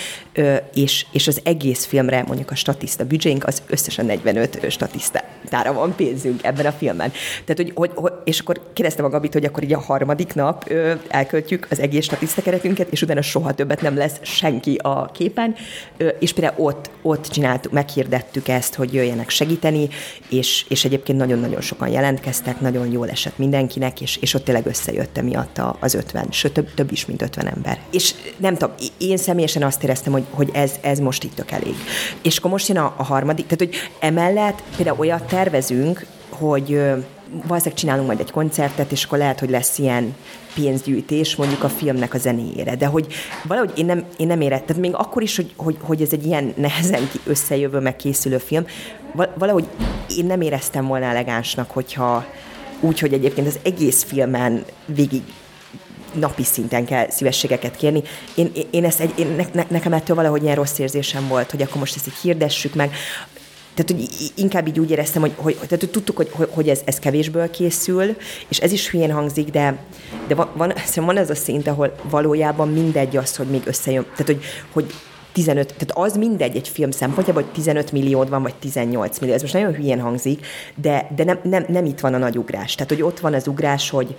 és, 0.75 1.07
és 1.13 1.27
az 1.27 1.41
egész 1.45 1.85
filmre 1.85 2.25
mondjuk 2.27 2.51
a 2.51 2.55
statiszta 2.55 3.05
büdzsénk 3.05 3.47
az 3.47 3.63
összesen 3.67 4.07
45 4.07 4.71
statisztára 4.71 5.73
van 5.73 5.95
pénzünk 5.95 6.45
ebben 6.45 6.67
a 6.67 6.73
filmben. 6.73 7.13
Tehát, 7.45 7.57
hogy, 7.57 7.73
hogy, 7.75 7.91
hogy 7.95 8.13
és 8.25 8.41
akkor 8.41 8.61
kérdeztem 8.73 9.05
a 9.05 9.09
Gabit, 9.09 9.33
hogy 9.33 9.45
akkor 9.45 9.63
így 9.63 9.73
a 9.73 9.81
harmadik 9.81 10.35
nap 10.35 10.73
elköltjük 11.09 11.67
az 11.71 11.81
egész 11.81 12.05
statiszta 12.05 12.43
keretünket, 12.43 12.89
és 12.91 13.03
utána 13.03 13.23
soha 13.23 13.55
többet 13.55 13.81
nem 13.81 13.97
lesz 13.97 14.19
senki 14.23 14.79
a 14.83 15.11
képen, 15.11 15.55
és 16.19 16.33
például 16.33 16.67
ott, 16.67 16.91
ott 17.03 17.27
csináltuk, 17.27 17.73
meghirdettük 17.73 18.49
ezt, 18.49 18.75
hogy 18.75 18.95
jöjjenek 18.95 19.31
segíteni, 19.31 19.89
és, 20.29 20.65
és 20.69 20.85
egyébként 20.85 21.19
nagyon-nagyon 21.19 21.61
sokan 21.61 21.89
jelentkeztek, 21.89 22.61
nagyon 22.61 22.91
jól 22.91 23.11
esett 23.11 23.39
mindenkinek, 23.39 24.01
és, 24.01 24.17
és 24.17 24.35
ott 24.35 24.45
tényleg 24.45 24.67
összejött 24.67 25.19
emiatt 25.19 25.46
alatt 25.55 25.83
az 25.83 25.95
50, 25.95 26.27
sőt 26.31 26.53
több, 26.53 26.75
több 26.75 26.93
is, 26.93 27.07
mint 27.07 27.23
50 27.23 27.47
ember. 27.47 27.79
És 27.91 28.15
nem 28.37 28.57
tudom, 28.57 28.75
én 28.99 29.17
személyesen 29.17 29.63
azt 29.63 29.83
éreztem, 29.83 30.13
hogy, 30.13 30.25
hogy 30.31 30.51
ez, 30.53 30.73
ez 30.81 30.99
most 30.99 31.25
itt 31.25 31.35
tök 31.35 31.51
elég. 31.51 31.75
És 32.23 32.37
akkor 32.37 32.51
most 32.51 32.69
jön 32.69 32.77
a, 32.77 32.95
a 32.97 33.03
harmadik, 33.03 33.47
tehát 33.47 33.59
hogy 33.59 33.91
emellett 34.01 34.63
például 34.77 34.99
olyat 34.99 35.27
tervezünk, 35.27 36.07
hogy 36.29 36.69
valószínűleg 37.31 37.75
csinálunk 37.75 38.07
majd 38.07 38.21
egy 38.21 38.31
koncertet, 38.31 38.93
és 38.93 39.05
akkor 39.05 39.19
lehet, 39.19 39.41
hogy 39.41 39.51
lesz 39.51 39.79
ilyen 39.79 40.15
pénzgyűjtés 40.55 41.37
mondjuk 41.37 41.63
a 41.63 41.69
filmnek 41.69 42.15
a 42.15 42.19
zenéjére. 42.19 42.77
De 42.77 42.87
hogy 42.87 43.07
valahogy 43.43 43.73
én 43.75 43.85
nem, 43.85 44.05
én 44.17 44.27
nem 44.27 44.41
érett, 44.41 44.67
tehát 44.67 44.83
még 44.83 44.95
akkor 44.95 45.23
is, 45.23 45.37
hogy, 45.37 45.53
hogy, 45.57 45.77
hogy 45.81 46.03
ez 46.03 46.13
egy 46.13 46.27
ilyen 46.27 46.55
nehezen 46.67 47.09
összejövő, 47.25 47.79
meg 47.79 47.97
készülő 47.97 48.39
film, 48.39 48.67
valahogy 49.39 49.67
én 50.17 50.25
nem 50.25 50.41
éreztem 50.41 50.87
volna 50.87 51.07
elegánsnak, 51.07 51.71
hogyha, 51.71 52.25
úgy, 52.81 52.99
hogy 52.99 53.13
egyébként 53.13 53.47
az 53.47 53.59
egész 53.63 54.03
filmen 54.03 54.65
végig 54.87 55.23
napi 56.13 56.43
szinten 56.43 56.85
kell 56.85 57.11
szívességeket 57.11 57.77
kérni. 57.77 58.03
Én, 58.35 58.51
én 58.71 58.85
ezt 58.85 59.01
egy, 59.01 59.13
én, 59.19 59.49
ne, 59.53 59.65
nekem 59.69 59.93
ettől 59.93 60.17
valahogy 60.17 60.43
ilyen 60.43 60.55
rossz 60.55 60.79
érzésem 60.79 61.29
volt, 61.29 61.51
hogy 61.51 61.63
akkor 61.63 61.79
most 61.79 61.97
ezt 61.97 62.07
így 62.07 62.17
hirdessük 62.23 62.75
meg. 62.75 62.91
Tehát, 63.75 63.91
hogy 63.91 64.31
inkább 64.35 64.67
így 64.67 64.81
úgy 64.81 64.91
éreztem, 64.91 65.23
hogy, 65.23 65.33
hogy, 65.37 65.55
tehát, 65.55 65.81
hogy 65.81 65.91
tudtuk, 65.91 66.17
hogy, 66.17 66.31
hogy 66.51 66.69
ez, 66.69 66.81
ez 66.85 66.99
kevésből 66.99 67.51
készül, 67.51 68.17
és 68.49 68.59
ez 68.59 68.73
is 68.73 68.91
hülyén 68.91 69.13
hangzik, 69.13 69.51
de, 69.51 69.79
de 70.29 70.35
van, 70.35 70.51
van, 70.55 70.73
van 70.95 71.17
ez 71.17 71.31
a 71.31 71.35
szint, 71.35 71.67
ahol 71.67 71.95
valójában 72.11 72.69
mindegy 72.69 73.17
az, 73.17 73.37
hogy 73.37 73.47
még 73.47 73.63
összejön. 73.65 74.03
Tehát, 74.03 74.27
hogy, 74.27 74.45
hogy 74.73 74.95
15, 75.37 75.67
tehát 75.67 76.11
az 76.11 76.17
mindegy 76.17 76.57
egy 76.57 76.69
film 76.69 76.91
szempontjából, 76.91 77.43
hogy 77.43 77.53
15 77.53 77.93
milliód 77.93 78.29
van, 78.29 78.43
vagy 78.43 78.55
18 78.55 79.19
millió. 79.19 79.35
Ez 79.35 79.41
most 79.41 79.53
nagyon 79.53 79.75
hülyén 79.75 80.01
hangzik, 80.01 80.47
de, 80.75 81.11
de 81.17 81.25
nem, 81.25 81.39
nem, 81.43 81.65
nem 81.69 81.85
itt 81.85 82.01
van 82.01 82.15
a 82.15 82.19
nagy 82.19 82.39
ugrás. 82.39 82.75
Tehát, 82.75 82.93
hogy 82.93 83.03
ott 83.03 83.21
van 83.21 83.35
az 83.35 83.47
ugrás, 83.47 83.91
hogy 83.91 84.17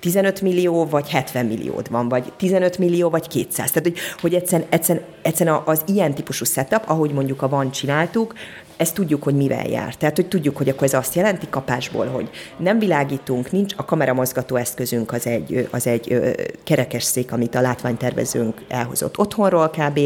15 0.00 0.40
millió 0.40 0.86
vagy 0.86 1.08
70 1.08 1.46
milliód 1.46 1.90
van, 1.90 2.08
vagy 2.08 2.32
15 2.36 2.78
millió 2.78 3.10
vagy 3.10 3.28
200. 3.28 3.70
Tehát, 3.70 3.88
hogy, 3.88 3.98
hogy 4.20 4.34
egyszerűen, 4.34 4.68
egyszerűen, 4.70 5.04
egyszerűen 5.22 5.62
az 5.64 5.82
ilyen 5.86 6.14
típusú 6.14 6.44
setup, 6.44 6.82
ahogy 6.86 7.12
mondjuk 7.12 7.42
a 7.42 7.48
van 7.48 7.70
csináltuk, 7.70 8.34
ezt 8.80 8.94
tudjuk, 8.94 9.22
hogy 9.22 9.34
mivel 9.34 9.66
jár. 9.66 9.94
Tehát, 9.94 10.16
hogy 10.16 10.26
tudjuk, 10.26 10.56
hogy 10.56 10.68
akkor 10.68 10.82
ez 10.86 10.94
azt 10.94 11.14
jelenti 11.14 11.46
kapásból, 11.50 12.06
hogy 12.06 12.30
nem 12.56 12.78
világítunk, 12.78 13.50
nincs 13.50 13.74
a 13.76 13.84
kameramozgató 13.84 14.56
eszközünk, 14.56 15.12
az 15.12 15.26
egy, 15.26 15.68
az 15.70 15.86
egy 15.86 16.18
kerekes 16.64 17.02
szék, 17.02 17.32
amit 17.32 17.54
a 17.54 17.60
látványtervezőnk 17.60 18.62
elhozott 18.68 19.18
otthonról 19.18 19.70
kb. 19.70 20.00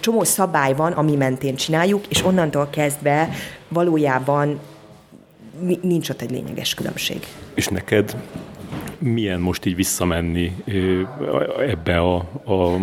Csomó 0.00 0.24
szabály 0.24 0.74
van, 0.74 0.92
ami 0.92 1.16
mentén 1.16 1.54
csináljuk, 1.54 2.06
és 2.06 2.24
onnantól 2.24 2.68
kezdve 2.70 3.28
valójában 3.68 4.60
nincs 5.82 6.08
ott 6.08 6.20
egy 6.20 6.30
lényeges 6.30 6.74
különbség. 6.74 7.26
És 7.54 7.68
neked 7.68 8.16
milyen 8.98 9.40
most 9.40 9.64
így 9.64 9.76
visszamenni 9.76 10.52
ebbe 11.58 11.98
a, 11.98 12.16
a, 12.44 12.74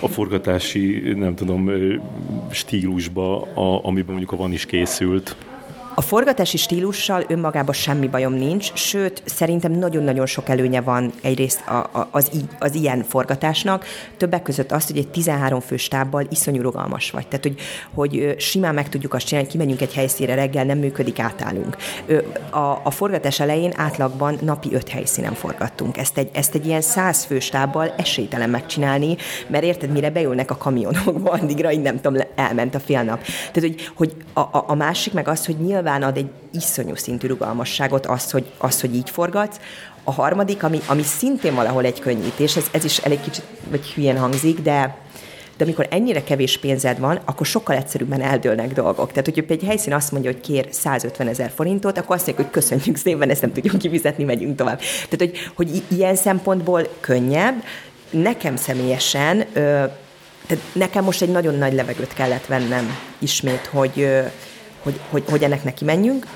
a 0.00 0.08
forgatási, 0.08 1.12
nem 1.16 1.34
tudom, 1.34 1.70
stílusba, 2.50 3.42
a, 3.42 3.84
amiben 3.84 4.10
mondjuk 4.10 4.32
a 4.32 4.36
van 4.36 4.52
is 4.52 4.66
készült? 4.66 5.36
A 5.96 6.00
forgatási 6.00 6.56
stílussal 6.56 7.24
önmagában 7.28 7.74
semmi 7.74 8.08
bajom 8.08 8.32
nincs, 8.32 8.72
sőt, 8.74 9.22
szerintem 9.24 9.72
nagyon-nagyon 9.72 10.26
sok 10.26 10.48
előnye 10.48 10.80
van 10.80 11.12
egyrészt 11.22 11.66
a, 11.66 11.76
a, 11.76 12.08
az, 12.10 12.30
az 12.58 12.74
ilyen 12.74 13.02
forgatásnak, 13.02 13.84
többek 14.16 14.42
között 14.42 14.72
azt, 14.72 14.86
hogy 14.86 14.98
egy 14.98 15.08
13 15.08 15.60
fő 15.60 15.76
stábbal 15.76 16.26
iszonyú 16.30 16.62
rugalmas 16.62 17.10
vagy. 17.10 17.26
Tehát, 17.26 17.42
hogy, 17.44 17.60
hogy 17.94 18.34
simán 18.38 18.74
meg 18.74 18.88
tudjuk 18.88 19.14
azt 19.14 19.26
csinálni, 19.26 19.48
kimegyünk 19.48 19.80
egy 19.80 19.94
helyszínre 19.94 20.34
reggel, 20.34 20.64
nem 20.64 20.78
működik, 20.78 21.18
átállunk. 21.18 21.76
A, 22.50 22.80
a 22.82 22.90
forgatás 22.90 23.40
elején 23.40 23.72
átlagban 23.76 24.38
napi 24.40 24.68
öt 24.72 24.88
helyszínen 24.88 25.34
forgattunk. 25.34 25.96
Ezt 25.96 26.18
egy, 26.18 26.30
ezt 26.32 26.54
egy 26.54 26.66
ilyen 26.66 26.80
100 26.80 27.24
fő 27.24 27.38
stábbal 27.38 27.94
esélytelen 27.96 28.50
megcsinálni, 28.50 29.16
mert 29.46 29.64
érted, 29.64 29.90
mire 29.90 30.10
beülnek 30.10 30.50
a 30.50 30.56
kamionokba, 30.56 31.30
addigra, 31.40 31.72
így 31.72 31.82
nem 31.82 32.00
tudom, 32.00 32.22
elment 32.34 32.74
a 32.74 32.80
fél 32.80 33.02
nap. 33.02 33.22
Tehát, 33.22 33.70
hogy, 33.70 33.90
hogy 33.94 34.14
a, 34.32 34.40
a, 34.40 34.64
a 34.66 34.74
másik 34.74 35.12
meg 35.12 35.28
az, 35.28 35.46
hogy 35.46 35.56
nyilván 35.56 35.82
nyilván 35.84 36.02
ad 36.02 36.16
egy 36.16 36.30
iszonyú 36.52 36.94
szintű 36.94 37.26
rugalmasságot 37.26 38.06
az, 38.06 38.30
hogy, 38.30 38.52
az, 38.58 38.80
hogy 38.80 38.94
így 38.94 39.10
forgatsz. 39.10 39.56
A 40.04 40.12
harmadik, 40.12 40.62
ami, 40.62 40.80
ami 40.86 41.02
szintén 41.02 41.54
valahol 41.54 41.84
egy 41.84 42.00
könnyítés, 42.00 42.56
ez, 42.56 42.66
ez 42.70 42.84
is 42.84 42.98
elég 42.98 43.20
kicsit, 43.20 43.44
vagy 43.70 43.86
hülyén 43.86 44.18
hangzik, 44.18 44.60
de 44.60 45.02
de 45.56 45.64
amikor 45.64 45.86
ennyire 45.90 46.24
kevés 46.24 46.58
pénzed 46.58 46.98
van, 46.98 47.20
akkor 47.24 47.46
sokkal 47.46 47.76
egyszerűbben 47.76 48.20
eldőlnek 48.20 48.72
dolgok. 48.72 49.08
Tehát, 49.08 49.24
hogyha 49.24 49.42
egy 49.48 49.62
helyszín 49.62 49.92
azt 49.92 50.12
mondja, 50.12 50.30
hogy 50.30 50.40
kér 50.40 50.66
150 50.70 51.28
ezer 51.28 51.52
forintot, 51.54 51.98
akkor 51.98 52.16
azt 52.16 52.26
mondjuk, 52.26 52.46
hogy 52.46 52.62
köszönjük 52.62 52.96
szépen, 52.96 53.30
ezt 53.30 53.40
nem 53.40 53.52
tudjuk 53.52 53.78
kifizetni, 53.78 54.24
megyünk 54.24 54.56
tovább. 54.56 54.78
Tehát, 54.78 55.18
hogy, 55.18 55.32
hogy 55.54 55.82
ilyen 55.88 56.16
szempontból 56.16 56.88
könnyebb. 57.00 57.62
Nekem 58.10 58.56
személyesen, 58.56 59.44
ö, 59.52 59.84
tehát 60.46 60.64
nekem 60.72 61.04
most 61.04 61.22
egy 61.22 61.30
nagyon 61.30 61.54
nagy 61.54 61.72
levegőt 61.72 62.14
kellett 62.14 62.46
vennem 62.46 62.96
ismét, 63.18 63.66
hogy, 63.66 64.00
ö, 64.00 64.20
hogy, 64.84 65.00
hogy, 65.10 65.22
hogy 65.28 65.42
ennek 65.42 65.64
neki 65.64 65.84
menjünk, 65.84 66.26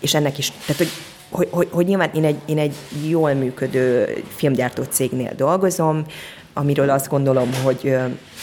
és 0.00 0.14
ennek 0.14 0.38
is, 0.38 0.52
tehát 0.66 0.76
hogy, 0.76 0.90
hogy, 1.30 1.48
hogy, 1.50 1.68
hogy 1.70 1.86
nyilván 1.86 2.10
én 2.14 2.24
egy, 2.24 2.36
én 2.46 2.58
egy 2.58 2.74
jól 3.08 3.32
működő 3.32 4.16
filmgyártó 4.36 4.82
cégnél 4.82 5.32
dolgozom, 5.36 6.04
amiről 6.52 6.90
azt 6.90 7.08
gondolom, 7.08 7.50
hogy 7.62 7.96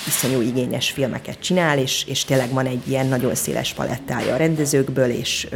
iszonyú 0.08 0.42
igényes 0.42 0.92
filmeket 0.92 1.40
csinál, 1.40 1.78
és, 1.78 2.06
és 2.08 2.24
tényleg 2.24 2.54
van 2.54 2.66
egy 2.66 2.90
ilyen 2.90 3.08
nagyon 3.08 3.36
széles 3.36 3.74
palettája 3.74 4.34
a 4.34 4.38
rendezőkből, 4.38 5.10
és 5.10 5.48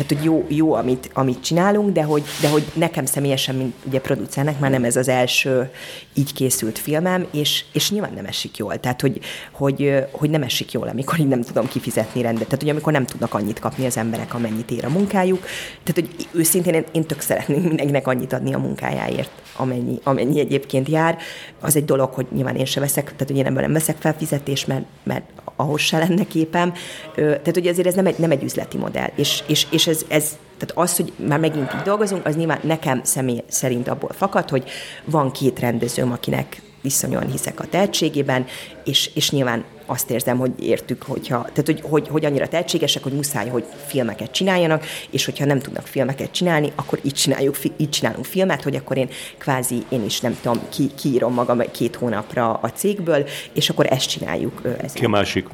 tehát, 0.00 0.14
hogy 0.14 0.24
jó, 0.24 0.44
jó 0.48 0.72
amit, 0.72 1.10
amit 1.12 1.40
csinálunk, 1.40 1.92
de 1.92 2.02
hogy, 2.02 2.22
de 2.40 2.48
hogy 2.48 2.64
nekem 2.74 3.04
személyesen, 3.04 3.54
mint 3.54 3.74
ugye 3.86 4.00
producernek 4.00 4.58
már 4.58 4.70
nem 4.70 4.84
ez 4.84 4.96
az 4.96 5.08
első 5.08 5.70
így 6.14 6.32
készült 6.32 6.78
filmem, 6.78 7.26
és, 7.30 7.64
és 7.72 7.90
nyilván 7.90 8.12
nem 8.14 8.24
esik 8.24 8.56
jól. 8.56 8.80
Tehát, 8.80 9.00
hogy, 9.00 9.20
hogy, 9.52 10.04
hogy 10.10 10.30
nem 10.30 10.42
esik 10.42 10.72
jól, 10.72 10.88
amikor 10.88 11.18
így 11.18 11.26
nem 11.26 11.42
tudom 11.42 11.68
kifizetni 11.68 12.22
rendet. 12.22 12.44
Tehát, 12.44 12.60
hogy 12.60 12.70
amikor 12.70 12.92
nem 12.92 13.06
tudnak 13.06 13.34
annyit 13.34 13.58
kapni 13.58 13.86
az 13.86 13.96
emberek, 13.96 14.34
amennyit 14.34 14.70
ér 14.70 14.84
a 14.84 14.88
munkájuk. 14.88 15.40
Tehát, 15.82 16.10
hogy 16.10 16.26
őszintén 16.32 16.74
én, 16.74 16.84
én 16.92 17.06
tök 17.06 17.20
szeretnék 17.20 17.62
mindenkinek 17.62 18.06
annyit 18.06 18.32
adni 18.32 18.54
a 18.54 18.58
munkájáért, 18.58 19.30
amennyi, 19.56 19.98
amennyi 20.02 20.40
egyébként 20.40 20.88
jár. 20.88 21.18
Az 21.60 21.76
egy 21.76 21.84
dolog, 21.84 22.12
hogy 22.12 22.26
nyilván 22.34 22.56
én 22.56 22.64
sem 22.64 22.82
veszek, 22.82 23.04
tehát 23.04 23.26
hogy 23.26 23.36
én 23.36 23.46
ebből 23.46 23.62
nem 23.62 23.72
veszek 23.72 23.96
fel 23.98 24.14
fizetést, 24.18 24.66
mert, 24.66 24.84
mert 25.02 25.24
ahhoz 25.56 25.80
se 25.80 25.98
lenne 25.98 26.24
képem. 26.24 26.72
Tehát, 27.14 27.54
hogy 27.54 27.66
azért 27.66 27.86
ez 27.86 27.94
nem 27.94 28.06
egy, 28.06 28.18
nem 28.18 28.30
egy 28.30 28.42
üzleti 28.42 28.76
modell. 28.76 29.10
És, 29.14 29.42
és, 29.46 29.66
és 29.70 29.86
ez, 29.90 30.04
ez 30.08 30.38
tehát 30.58 30.90
az, 30.90 30.96
hogy 30.96 31.12
már 31.28 31.38
megint 31.38 31.74
így 31.74 31.82
dolgozunk, 31.82 32.26
az 32.26 32.36
nyilván 32.36 32.60
nekem 32.62 33.00
személy 33.04 33.42
szerint 33.48 33.88
abból 33.88 34.12
fakad, 34.12 34.48
hogy 34.48 34.70
van 35.04 35.30
két 35.30 35.58
rendezőm, 35.58 36.12
akinek 36.12 36.62
iszonyúan 36.82 37.30
hiszek 37.30 37.60
a 37.60 37.66
tehetségében, 37.66 38.46
és, 38.84 39.10
és 39.14 39.30
nyilván 39.30 39.64
azt 39.86 40.10
érzem, 40.10 40.38
hogy 40.38 40.52
értük, 40.58 41.02
hogyha, 41.02 41.40
tehát 41.40 41.66
hogy, 41.66 41.80
hogy, 41.82 42.08
hogy 42.08 42.24
annyira 42.24 42.48
tehetségesek, 42.48 43.02
hogy 43.02 43.12
muszáj, 43.12 43.48
hogy 43.48 43.64
filmeket 43.86 44.30
csináljanak, 44.30 44.84
és 45.10 45.24
hogyha 45.24 45.44
nem 45.44 45.58
tudnak 45.58 45.86
filmeket 45.86 46.30
csinálni, 46.30 46.72
akkor 46.74 46.98
így, 47.02 47.14
csináljuk, 47.14 47.56
így 47.76 47.90
csinálunk 47.90 48.24
filmet, 48.24 48.62
hogy 48.62 48.76
akkor 48.76 48.96
én 48.96 49.08
kvázi, 49.38 49.82
én 49.88 50.04
is 50.04 50.20
nem 50.20 50.38
tudom, 50.42 50.60
ki, 50.68 50.90
kiírom 50.94 51.34
magam 51.34 51.58
két 51.70 51.96
hónapra 51.96 52.52
a 52.52 52.70
cégből, 52.70 53.26
és 53.52 53.70
akkor 53.70 53.86
ezt 53.92 54.08
csináljuk. 54.08 54.62
Ez 54.80 54.92
Ki 54.92 55.04
a 55.04 55.08
másik? 55.08 55.48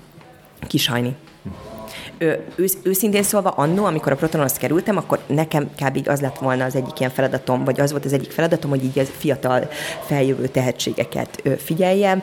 Kisajni. 0.67 1.17
Ősz, 2.19 2.77
őszintén 2.83 3.23
szólva, 3.23 3.51
annó, 3.51 3.85
amikor 3.85 4.13
a 4.13 4.17
Protonhoz 4.17 4.53
kerültem, 4.53 4.97
akkor 4.97 5.19
nekem 5.27 5.71
kb. 5.81 6.09
az 6.09 6.21
lett 6.21 6.39
volna 6.39 6.65
az 6.65 6.75
egyik 6.75 6.99
ilyen 6.99 7.11
feladatom, 7.11 7.65
vagy 7.65 7.81
az 7.81 7.91
volt 7.91 8.05
az 8.05 8.13
egyik 8.13 8.31
feladatom, 8.31 8.71
hogy 8.71 8.85
így 8.85 8.99
a 8.99 9.05
fiatal 9.05 9.69
feljövő 10.07 10.47
tehetségeket 10.47 11.43
figyeljem. 11.59 12.23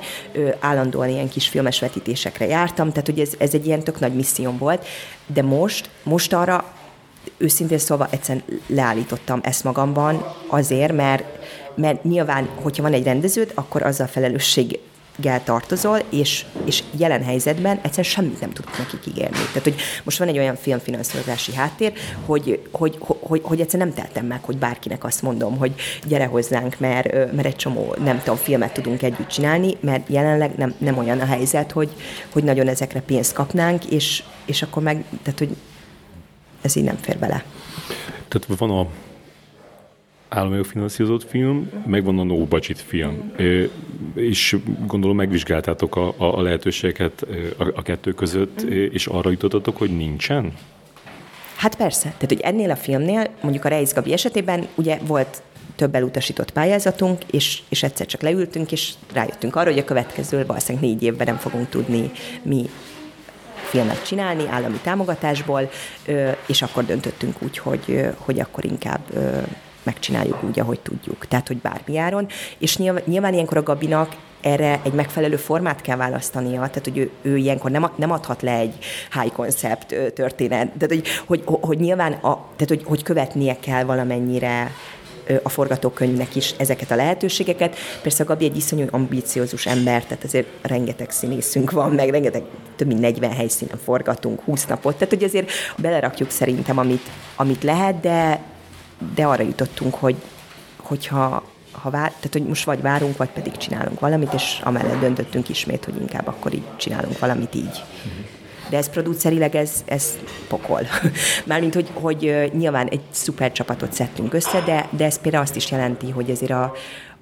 Állandóan 0.60 1.10
ilyen 1.10 1.30
kis 1.30 1.48
filmes 1.48 1.80
vetítésekre 1.80 2.46
jártam, 2.46 2.90
tehát 2.90 3.06
hogy 3.06 3.20
ez, 3.20 3.32
ez 3.38 3.54
egy 3.54 3.66
ilyen 3.66 3.84
tök 3.84 4.00
nagy 4.00 4.14
misszióm 4.14 4.58
volt, 4.58 4.86
de 5.34 5.42
most, 5.42 5.90
most 6.04 6.34
arra 6.34 6.66
őszintén 7.38 7.78
szólva 7.78 8.08
egyszerűen 8.10 8.44
leállítottam 8.68 9.40
ezt 9.44 9.64
magamban 9.64 10.26
azért, 10.48 10.94
mert, 10.94 11.24
mert 11.76 12.04
nyilván, 12.04 12.50
hogyha 12.62 12.84
van 12.84 12.94
egy 12.94 13.04
rendeződ, 13.04 13.52
akkor 13.54 13.84
azzal 13.84 14.08
felelősség 14.08 14.80
gel 15.16 15.44
tartozol, 15.44 16.00
és, 16.10 16.46
és 16.66 16.84
jelen 16.98 17.24
helyzetben 17.24 17.80
egyszerűen 17.82 18.14
semmit 18.14 18.40
nem 18.40 18.52
tudok 18.52 18.78
nekik 18.78 19.08
ígérni. 19.08 19.38
Tehát, 19.38 19.64
hogy 19.64 19.76
most 20.04 20.18
van 20.18 20.28
egy 20.28 20.38
olyan 20.38 20.56
filmfinanszírozási 20.56 21.54
háttér, 21.54 21.94
hogy, 22.26 22.62
hogy, 22.72 22.98
hogy, 23.00 23.42
hogy 23.44 23.62
egyszerűen 23.62 23.88
nem 23.88 23.98
teltem 23.98 24.26
meg, 24.26 24.44
hogy 24.44 24.58
bárkinek 24.58 25.04
azt 25.04 25.22
mondom, 25.22 25.58
hogy 25.58 25.74
gyere 26.04 26.26
hozzánk, 26.26 26.80
mert, 26.80 27.14
mert 27.14 27.46
egy 27.46 27.56
csomó, 27.56 27.96
nem 28.04 28.20
tudom, 28.20 28.36
filmet 28.36 28.74
tudunk 28.74 29.02
együtt 29.02 29.28
csinálni, 29.28 29.78
mert 29.80 30.10
jelenleg 30.10 30.56
nem, 30.56 30.74
nem 30.78 30.98
olyan 30.98 31.20
a 31.20 31.26
helyzet, 31.26 31.72
hogy, 31.72 31.90
hogy 32.32 32.44
nagyon 32.44 32.68
ezekre 32.68 33.02
pénzt 33.02 33.34
kapnánk, 33.34 33.86
és, 33.86 34.24
és 34.46 34.62
akkor 34.62 34.84
meg, 34.84 35.04
tehát, 35.24 35.40
hogy 35.40 35.56
ez 36.62 36.76
így 36.76 36.84
nem 36.84 36.98
fér 37.02 37.18
bele. 37.18 37.44
Tehát 38.28 38.60
van 38.60 38.70
a 38.70 38.88
állami 40.34 40.64
finanszírozott 40.64 41.30
film, 41.30 41.70
meg 41.86 42.04
van 42.04 42.20
a 42.20 42.24
no 42.24 42.46
budget 42.46 42.80
film. 42.80 43.32
És 44.16 44.58
gondolom 44.88 45.16
megvizsgáltátok 45.16 45.96
a, 45.96 46.14
a 46.18 46.42
lehetőségeket 46.42 47.26
a, 47.58 47.64
a 47.76 47.82
kettő 47.82 48.12
között, 48.12 48.62
és 48.70 49.08
arra 49.08 49.30
jutottatok, 49.30 49.78
hogy 49.78 49.98
nincsen? 49.98 50.54
Hát 51.56 51.76
persze. 51.76 52.04
Tehát, 52.04 52.28
hogy 52.28 52.40
ennél 52.42 52.72
a 52.72 52.76
filmnél, 52.76 53.28
mondjuk 53.42 53.66
a 53.66 53.70
Reis 53.70 53.94
Gabi 53.94 54.14
esetében 54.14 54.68
ugye 54.76 54.98
volt 55.08 55.42
több 55.76 55.96
elutasított 55.96 56.52
pályázatunk, 56.52 57.24
és, 57.32 57.62
és 57.70 57.84
egyszer 57.84 58.06
csak 58.06 58.22
leültünk, 58.22 58.72
és 58.72 58.94
rájöttünk 59.14 59.56
arra, 59.56 59.70
hogy 59.70 59.80
a 59.80 59.84
következő 59.84 60.46
valószínűleg 60.46 60.90
négy 60.90 61.04
évben 61.04 61.28
nem 61.28 61.38
fogunk 61.38 61.70
tudni 61.70 62.12
mi 62.42 62.70
filmet 63.70 64.06
csinálni 64.06 64.48
állami 64.50 64.80
támogatásból, 64.84 65.70
és 66.48 66.62
akkor 66.62 66.86
döntöttünk 66.86 67.42
úgy, 67.42 67.58
hogy, 67.58 68.06
hogy 68.18 68.40
akkor 68.40 68.66
inkább 68.66 69.02
megcsináljuk 69.84 70.44
úgy, 70.44 70.60
ahogy 70.60 70.80
tudjuk. 70.80 71.28
Tehát, 71.28 71.48
hogy 71.48 71.58
bármi 71.58 71.98
áron. 71.98 72.28
És 72.58 72.78
nyilván, 72.78 73.04
nyilván 73.06 73.34
ilyenkor 73.34 73.58
a 73.58 73.64
Gabinak 73.64 74.16
erre 74.42 74.80
egy 74.84 74.94
megfelelő 74.94 75.36
formát 75.36 75.82
kell 75.82 75.98
választania, 75.98 76.60
tehát 76.60 76.84
hogy 76.84 76.98
ő, 76.98 77.10
ő 77.22 77.38
ilyenkor 77.38 77.72
nem, 77.72 77.92
nem 77.96 78.12
adhat 78.12 78.42
le 78.42 78.58
egy 78.58 78.78
high 79.22 79.34
concept 79.34 79.96
történet, 80.14 80.72
tehát 80.72 80.88
hogy, 80.88 81.08
hogy, 81.26 81.44
hogy 81.62 81.80
nyilván 81.80 82.12
a, 82.12 82.48
tehát, 82.56 82.68
hogy, 82.68 82.84
hogy 82.84 83.04
követnie 83.04 83.58
kell 83.60 83.84
valamennyire 83.84 84.72
a 85.44 85.50
forgatókönyvnek 85.50 86.36
is 86.36 86.54
ezeket 86.58 86.92
a 86.92 86.96
lehetőségeket. 86.96 87.76
Persze 88.02 88.24
a 88.24 88.26
Gabi 88.26 88.46
egy 88.46 88.58
iszonyú 88.58 88.86
ambíciózus 88.92 89.66
ember, 89.66 90.04
tehát 90.04 90.24
azért 90.24 90.48
rengeteg 90.62 91.12
színészünk 91.12 91.72
van, 91.72 91.92
meg 91.92 92.10
rengeteg, 92.10 92.44
több 92.76 92.88
mint 92.88 93.00
40 93.00 93.32
helyszínen 93.32 93.78
forgatunk 93.84 94.42
20 94.42 94.66
napot, 94.66 94.94
tehát 94.94 95.14
hogy 95.14 95.24
azért 95.24 95.52
belerakjuk 95.78 96.30
szerintem, 96.30 96.78
amit, 96.78 97.10
amit 97.36 97.64
lehet, 97.64 98.00
de 98.00 98.42
de 99.16 99.26
arra 99.26 99.44
jutottunk, 99.44 99.96
hogy 99.96 100.16
hogyha 100.78 101.44
ha 101.72 101.90
vár, 101.90 102.10
tehát 102.10 102.30
hogy 102.32 102.46
most 102.46 102.66
vagy 102.66 102.82
várunk, 102.82 103.18
vagy 103.18 103.30
pedig 103.30 103.58
csinálunk 103.58 104.00
valamit, 104.00 104.34
és 104.34 104.60
amellett 104.64 105.00
döntöttünk 105.00 105.50
ismét, 105.50 105.86
hogy 105.86 105.96
inkább 106.00 106.28
akkor 106.28 106.54
így 106.54 106.64
csinálunk 106.76 107.20
valamit 107.20 107.56
így. 107.56 107.84
De 108.70 108.78
ez 108.78 108.90
producerileg, 108.90 109.56
ez, 109.56 109.84
ez 109.86 110.18
pokol. 110.48 110.82
Mármint, 111.46 111.74
hogy, 111.74 111.90
hogy 111.94 112.52
nyilván 112.54 112.88
egy 112.88 113.02
szuper 113.10 113.52
csapatot 113.52 113.94
szedtünk 113.94 114.34
össze, 114.34 114.62
de, 114.62 114.88
de 114.90 115.06
ez 115.06 115.22
például 115.22 115.44
azt 115.44 115.56
is 115.56 115.72
jelenti, 115.72 116.10
hogy 116.10 116.32
azért 116.32 116.52
a, 116.52 116.74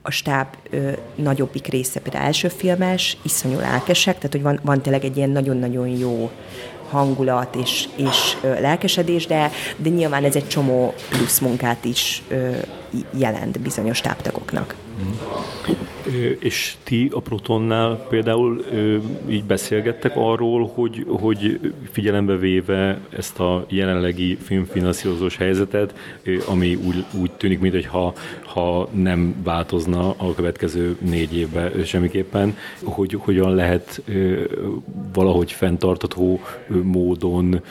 a 0.01 0.11
stáb 0.11 0.47
ö, 0.69 0.91
nagyobbik 1.15 1.67
része 1.67 1.99
például 1.99 2.25
első 2.25 2.47
filmes, 2.47 3.17
iszonyú 3.21 3.59
lelkesek, 3.59 4.15
tehát 4.15 4.31
hogy 4.31 4.41
van, 4.41 4.59
van 4.63 4.81
tényleg 4.81 5.03
egy 5.03 5.17
ilyen 5.17 5.29
nagyon-nagyon 5.29 5.87
jó 5.87 6.31
hangulat 6.91 7.55
és, 7.55 7.87
és 7.95 8.37
lelkesedés, 8.41 9.27
de, 9.27 9.51
de 9.77 9.89
nyilván 9.89 10.23
ez 10.23 10.35
egy 10.35 10.47
csomó 10.47 10.93
plusz 11.09 11.39
munkát 11.39 11.85
is 11.85 12.23
jelent 13.17 13.59
bizonyos 13.59 14.01
táptagoknak. 14.01 14.75
És 16.39 16.75
ti 16.83 17.09
a 17.13 17.19
Protonnál 17.19 18.05
például 18.09 18.65
így 19.29 19.43
beszélgettek 19.43 20.11
arról, 20.15 20.71
hogy, 20.73 21.05
hogy 21.07 21.59
figyelembe 21.91 22.35
véve 22.35 22.99
ezt 23.09 23.39
a 23.39 23.65
jelenlegi 23.69 24.35
filmfinanszírozós 24.35 25.37
helyzetet, 25.37 25.95
ami 26.47 26.75
úgy, 26.75 27.05
úgy 27.21 27.31
tűnik, 27.31 27.59
mintha 27.59 28.13
ha 28.45 28.89
nem 28.91 29.35
változna 29.43 30.13
a 30.17 30.33
következő 30.33 30.97
négy 30.99 31.37
évben 31.37 31.83
semmiképpen, 31.83 32.57
hogy 32.83 33.17
hogyan 33.19 33.55
lehet 33.55 34.01
valahogy 35.13 35.51
fenntartató 35.51 36.39
módon 36.83 37.61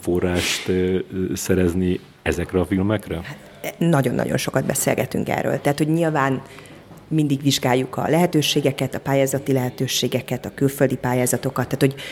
forrást 0.00 0.72
szerezni 1.34 2.00
ezekre 2.22 2.60
a 2.60 2.64
filmekre? 2.64 3.48
Nagyon-nagyon 3.78 4.36
sokat 4.36 4.64
beszélgetünk 4.64 5.28
erről. 5.28 5.60
Tehát, 5.60 5.78
hogy 5.78 5.92
nyilván 5.92 6.42
mindig 7.08 7.42
vizsgáljuk 7.42 7.96
a 7.96 8.08
lehetőségeket, 8.08 8.94
a 8.94 9.00
pályázati 9.00 9.52
lehetőségeket, 9.52 10.44
a 10.44 10.54
külföldi 10.54 10.96
pályázatokat, 10.96 11.68
tehát 11.68 11.80
hogy 11.80 12.02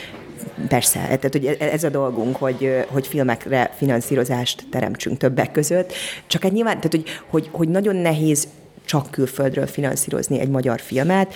Persze, 0.69 0.99
tehát 0.99 1.33
hogy 1.33 1.47
ez 1.47 1.85
a 1.85 1.89
dolgunk, 1.89 2.37
hogy, 2.37 2.85
hogy 2.89 3.07
filmekre 3.07 3.71
finanszírozást 3.77 4.67
teremtsünk 4.71 5.17
többek 5.17 5.53
között. 5.53 5.93
Csak 6.27 6.45
egy 6.45 6.53
nyilván, 6.53 6.77
tehát 6.77 6.91
hogy, 6.91 7.05
hogy, 7.31 7.49
hogy 7.53 7.69
nagyon 7.69 7.97
nehéz 7.97 8.49
csak 8.89 9.11
külföldről 9.11 9.67
finanszírozni 9.67 10.41
egy 10.41 10.49
magyar 10.49 10.81
filmet. 10.81 11.35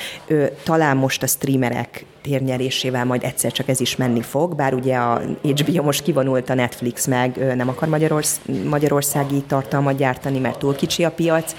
Talán 0.62 0.96
most 0.96 1.22
a 1.22 1.26
streamerek 1.26 2.04
térnyerésével 2.22 3.04
majd 3.04 3.24
egyszer 3.24 3.52
csak 3.52 3.68
ez 3.68 3.80
is 3.80 3.96
menni 3.96 4.22
fog, 4.22 4.56
bár 4.56 4.74
ugye 4.74 4.96
a 4.96 5.22
HBO 5.42 5.82
most 5.82 6.02
kivonult 6.02 6.50
a 6.50 6.54
Netflix 6.54 7.06
meg, 7.06 7.54
nem 7.56 7.68
akar 7.68 7.88
Magyarorsz- 7.88 8.40
magyarországi 8.68 9.42
tartalmat 9.46 9.96
gyártani, 9.96 10.38
mert 10.38 10.58
túl 10.58 10.74
kicsi 10.74 11.04
a 11.04 11.10
piac, 11.10 11.54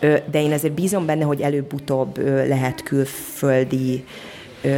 de 0.00 0.42
én 0.42 0.52
ezért 0.52 0.74
bízom 0.74 1.06
benne, 1.06 1.24
hogy 1.24 1.40
előbb-utóbb 1.40 2.18
lehet 2.48 2.82
külföldi 2.82 4.04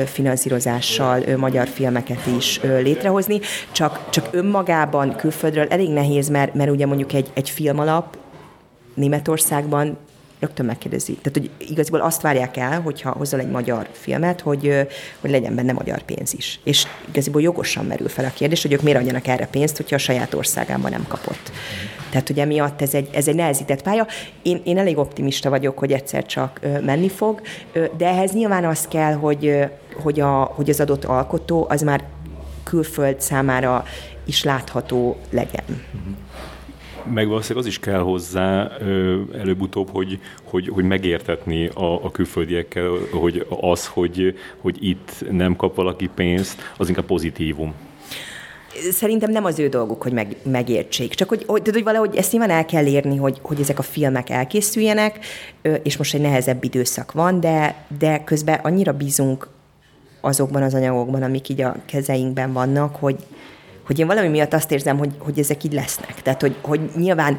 finanszírozással 0.05 1.23
magyar 1.37 1.69
filmeket 1.69 2.27
is 2.37 2.61
létrehozni, 2.63 3.41
csak, 3.73 4.11
csak 4.11 4.29
önmagában 4.31 5.17
külföldről 5.17 5.67
elég 5.69 5.91
nehéz, 5.91 6.29
mert, 6.29 6.55
mert 6.55 6.71
ugye 6.71 6.87
mondjuk 6.87 7.13
egy, 7.13 7.31
egy 7.35 7.51
filmalap 7.51 8.17
Németországban 8.95 9.97
rögtön 10.41 10.67
megkérdezi. 10.67 11.13
Tehát, 11.13 11.39
hogy 11.39 11.69
igazából 11.69 12.01
azt 12.01 12.23
várják 12.23 12.57
el, 12.57 12.81
hogyha 12.81 13.11
hozol 13.11 13.41
egy 13.41 13.51
magyar 13.51 13.89
filmet, 13.93 14.41
hogy, 14.41 14.87
hogy 15.21 15.31
legyen 15.31 15.55
benne 15.55 15.73
magyar 15.73 16.03
pénz 16.03 16.35
is. 16.35 16.61
És 16.65 16.87
igazából 17.09 17.43
jogosan 17.43 17.85
merül 17.85 18.09
fel 18.09 18.25
a 18.25 18.33
kérdés, 18.35 18.63
hogy 18.63 18.73
ők 18.73 18.83
miért 18.83 18.99
adjanak 18.99 19.27
erre 19.27 19.47
pénzt, 19.47 19.77
hogyha 19.77 19.95
a 19.95 19.99
saját 19.99 20.35
országában 20.35 20.91
nem 20.91 21.05
kapott. 21.09 21.53
Tehát, 22.11 22.27
hogy 22.27 22.39
emiatt 22.39 22.83
ez 22.83 22.95
egy, 22.95 23.09
ez 23.13 23.29
egy 23.29 23.35
nehezített 23.35 23.83
pálya. 23.83 24.07
Én, 24.43 24.61
én 24.65 24.79
elég 24.79 24.99
optimista 24.99 25.51
vagyok, 25.51 25.79
hogy 25.79 25.93
egyszer 25.93 26.27
csak 26.27 26.61
menni 26.85 27.09
fog, 27.09 27.41
de 27.97 28.07
ehhez 28.07 28.33
nyilván 28.33 28.65
az 28.65 28.89
kell, 28.89 29.13
hogy, 29.13 29.65
hogy, 30.03 30.21
a, 30.21 30.43
hogy 30.43 30.71
az 30.71 30.81
adott 30.81 31.05
alkotó 31.05 31.67
az 31.69 31.83
már 31.83 32.05
külföld 32.65 33.21
számára 33.21 33.85
is 34.25 34.45
látható 34.45 35.17
legyen. 35.31 35.65
Uh-huh 35.67 36.17
meg 37.13 37.29
valószínűleg 37.29 37.63
az 37.63 37.71
is 37.71 37.79
kell 37.79 38.01
hozzá 38.01 38.71
előbb-utóbb, 39.39 39.89
hogy, 39.93 40.19
hogy, 40.45 40.69
hogy 40.69 40.85
megértetni 40.85 41.67
a, 41.67 42.05
a 42.05 42.11
külföldiekkel, 42.11 42.91
hogy 43.13 43.47
az, 43.61 43.87
hogy, 43.87 44.39
hogy 44.61 44.77
itt 44.81 45.25
nem 45.31 45.57
kap 45.57 45.75
valaki 45.75 46.11
pénzt, 46.15 46.63
az 46.77 46.89
inkább 46.89 47.05
pozitívum 47.07 47.75
szerintem 48.91 49.31
nem 49.31 49.45
az 49.45 49.59
ő 49.59 49.69
dolguk, 49.69 50.03
hogy 50.03 50.13
meg, 50.13 50.37
megértsék. 50.43 51.15
Csak 51.15 51.29
hogy, 51.29 51.45
hogy, 51.47 51.69
hogy 51.73 51.83
valahogy 51.83 52.17
ezt 52.17 52.33
nyilván 52.33 52.51
el 52.51 52.65
kell 52.65 52.87
érni, 52.87 53.17
hogy, 53.17 53.39
hogy 53.43 53.61
ezek 53.61 53.79
a 53.79 53.83
filmek 53.83 54.31
elkészüljenek, 54.31 55.19
és 55.83 55.97
most 55.97 56.15
egy 56.15 56.21
nehezebb 56.21 56.65
időszak 56.65 57.13
van, 57.13 57.41
de, 57.41 57.85
de 57.99 58.25
közben 58.25 58.59
annyira 58.63 58.93
bízunk 58.93 59.49
azokban 60.21 60.63
az 60.63 60.75
anyagokban, 60.75 61.23
amik 61.23 61.49
így 61.49 61.61
a 61.61 61.77
kezeinkben 61.87 62.53
vannak, 62.53 62.97
hogy, 62.97 63.17
hogy 63.89 63.99
én 63.99 64.07
valami 64.07 64.29
miatt 64.29 64.53
azt 64.53 64.73
érzem, 64.73 64.99
hogy, 64.99 65.11
hogy 65.19 65.39
ezek 65.39 65.65
így 65.65 65.73
lesznek. 65.73 66.23
Tehát, 66.23 66.41
hogy, 66.41 66.57
hogy 66.63 66.81
nyilván 66.97 67.37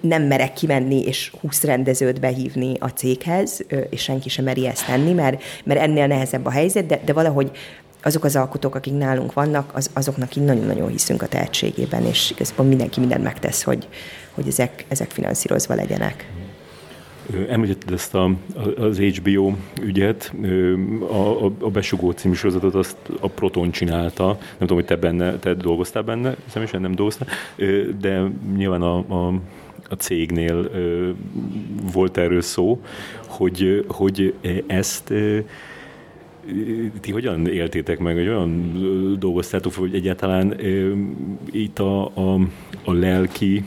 nem 0.00 0.22
merek 0.22 0.52
kimenni 0.52 1.02
és 1.02 1.32
20 1.40 1.62
rendezőt 1.62 2.20
behívni 2.20 2.76
a 2.78 2.88
céghez, 2.88 3.64
és 3.90 4.02
senki 4.02 4.28
sem 4.28 4.44
meri 4.44 4.66
ezt 4.66 4.86
tenni, 4.86 5.12
mert, 5.12 5.42
mert 5.64 5.80
ennél 5.80 6.06
nehezebb 6.06 6.46
a 6.46 6.50
helyzet, 6.50 6.86
de, 6.86 7.00
de 7.04 7.12
valahogy 7.12 7.50
azok 8.02 8.24
az 8.24 8.36
alkotók, 8.36 8.74
akik 8.74 8.96
nálunk 8.96 9.32
vannak, 9.32 9.70
az, 9.74 9.90
azoknak 9.92 10.36
így 10.36 10.44
nagyon-nagyon 10.44 10.88
hiszünk 10.88 11.22
a 11.22 11.26
tehetségében, 11.26 12.04
és 12.04 12.30
igazából 12.30 12.66
mindenki 12.66 13.00
mindent 13.00 13.22
megtesz, 13.22 13.62
hogy, 13.62 13.88
hogy 14.34 14.48
ezek, 14.48 14.84
ezek 14.88 15.10
finanszírozva 15.10 15.74
legyenek. 15.74 16.30
Említetted 17.48 17.92
ezt 17.92 18.14
a, 18.14 18.30
az 18.76 18.98
HBO 18.98 19.54
ügyet, 19.82 20.34
a, 21.10 21.44
a, 21.44 21.52
a 21.58 21.70
Besugó 21.70 22.10
című 22.10 22.34
sorozatot 22.34 22.74
azt 22.74 22.96
a 23.20 23.28
Proton 23.28 23.70
csinálta, 23.70 24.26
nem 24.26 24.58
tudom, 24.58 24.76
hogy 24.76 24.84
te, 24.84 24.96
benne, 24.96 25.38
te 25.38 25.54
dolgoztál 25.54 26.02
benne, 26.02 26.36
személyesen 26.46 26.80
nem 26.80 26.94
dolgoztál, 26.94 27.28
de 28.00 28.30
nyilván 28.56 28.82
a, 28.82 28.96
a 28.96 29.40
a 29.90 29.94
cégnél 29.94 30.70
volt 31.92 32.16
erről 32.16 32.40
szó, 32.40 32.80
hogy, 33.26 33.84
hogy 33.88 34.34
ezt 34.66 35.12
ti 37.00 37.12
hogyan 37.12 37.46
éltétek 37.46 37.98
meg, 37.98 38.14
hogy 38.14 38.28
olyan 38.28 38.72
dolgoztátok, 39.18 39.74
hogy 39.74 39.94
egyáltalán 39.94 40.54
itt 41.50 41.78
a, 41.78 42.04
a, 42.04 42.40
a 42.84 42.92
lelki 42.92 43.64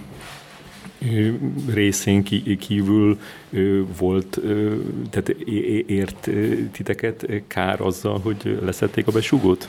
részén 1.73 2.23
kívül 2.59 3.19
volt, 3.97 4.39
tehát 5.09 5.29
ért 5.87 6.29
titeket 6.71 7.25
kár 7.47 7.81
azzal, 7.81 8.19
hogy 8.19 8.59
leszették 8.63 9.07
a 9.07 9.11
besugót? 9.11 9.67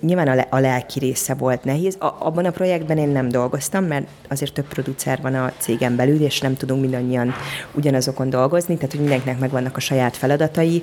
Nyilván 0.00 0.28
a, 0.28 0.34
le, 0.34 0.46
a 0.50 0.58
lelki 0.58 0.98
része 0.98 1.34
volt 1.34 1.64
nehéz. 1.64 1.96
A, 1.98 2.04
abban 2.18 2.44
a 2.44 2.50
projektben 2.50 2.98
én 2.98 3.08
nem 3.08 3.28
dolgoztam, 3.28 3.84
mert 3.84 4.08
azért 4.28 4.52
több 4.52 4.68
producer 4.68 5.20
van 5.22 5.34
a 5.34 5.52
cégen 5.58 5.96
belül, 5.96 6.20
és 6.20 6.40
nem 6.40 6.54
tudunk 6.54 6.80
mindannyian 6.80 7.34
ugyanazokon 7.72 8.30
dolgozni, 8.30 8.74
tehát 8.74 8.90
hogy 8.90 9.00
mindenkinek 9.00 9.38
megvannak 9.38 9.76
a 9.76 9.80
saját 9.80 10.16
feladatai. 10.16 10.82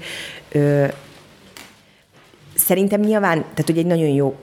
Ö, 0.52 0.86
szerintem 2.56 3.02
nyilván, 3.02 3.40
tehát 3.40 3.66
hogy 3.66 3.78
egy 3.78 3.86
nagyon 3.86 4.08
jó 4.08 4.36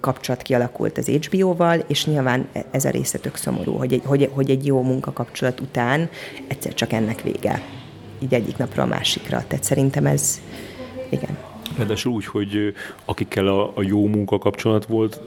kapcsolat 0.00 0.42
kialakult 0.42 0.98
az 0.98 1.08
HBO-val, 1.08 1.84
és 1.86 2.06
nyilván 2.06 2.48
e- 2.52 2.64
ez 2.70 2.84
a 2.84 2.90
része 2.90 3.18
tök 3.18 3.36
szomorú, 3.36 3.72
hogy 3.72 3.92
egy, 3.92 4.02
hogy, 4.04 4.30
hogy 4.32 4.50
egy 4.50 4.66
jó 4.66 4.82
munkakapcsolat 4.82 5.60
után 5.60 6.08
egyszer 6.46 6.74
csak 6.74 6.92
ennek 6.92 7.22
vége. 7.22 7.62
Így 8.22 8.34
egyik 8.34 8.56
napra 8.56 8.82
a 8.82 8.86
másikra. 8.86 9.44
Tehát 9.46 9.64
szerintem 9.64 10.06
ez, 10.06 10.40
igen. 11.10 11.36
Ráadásul 11.76 12.12
úgy, 12.12 12.26
hogy 12.26 12.74
akikkel 13.04 13.46
a, 13.46 13.72
a 13.74 13.82
jó 13.82 14.06
munkakapcsolat 14.06 14.86
volt, 14.86 15.20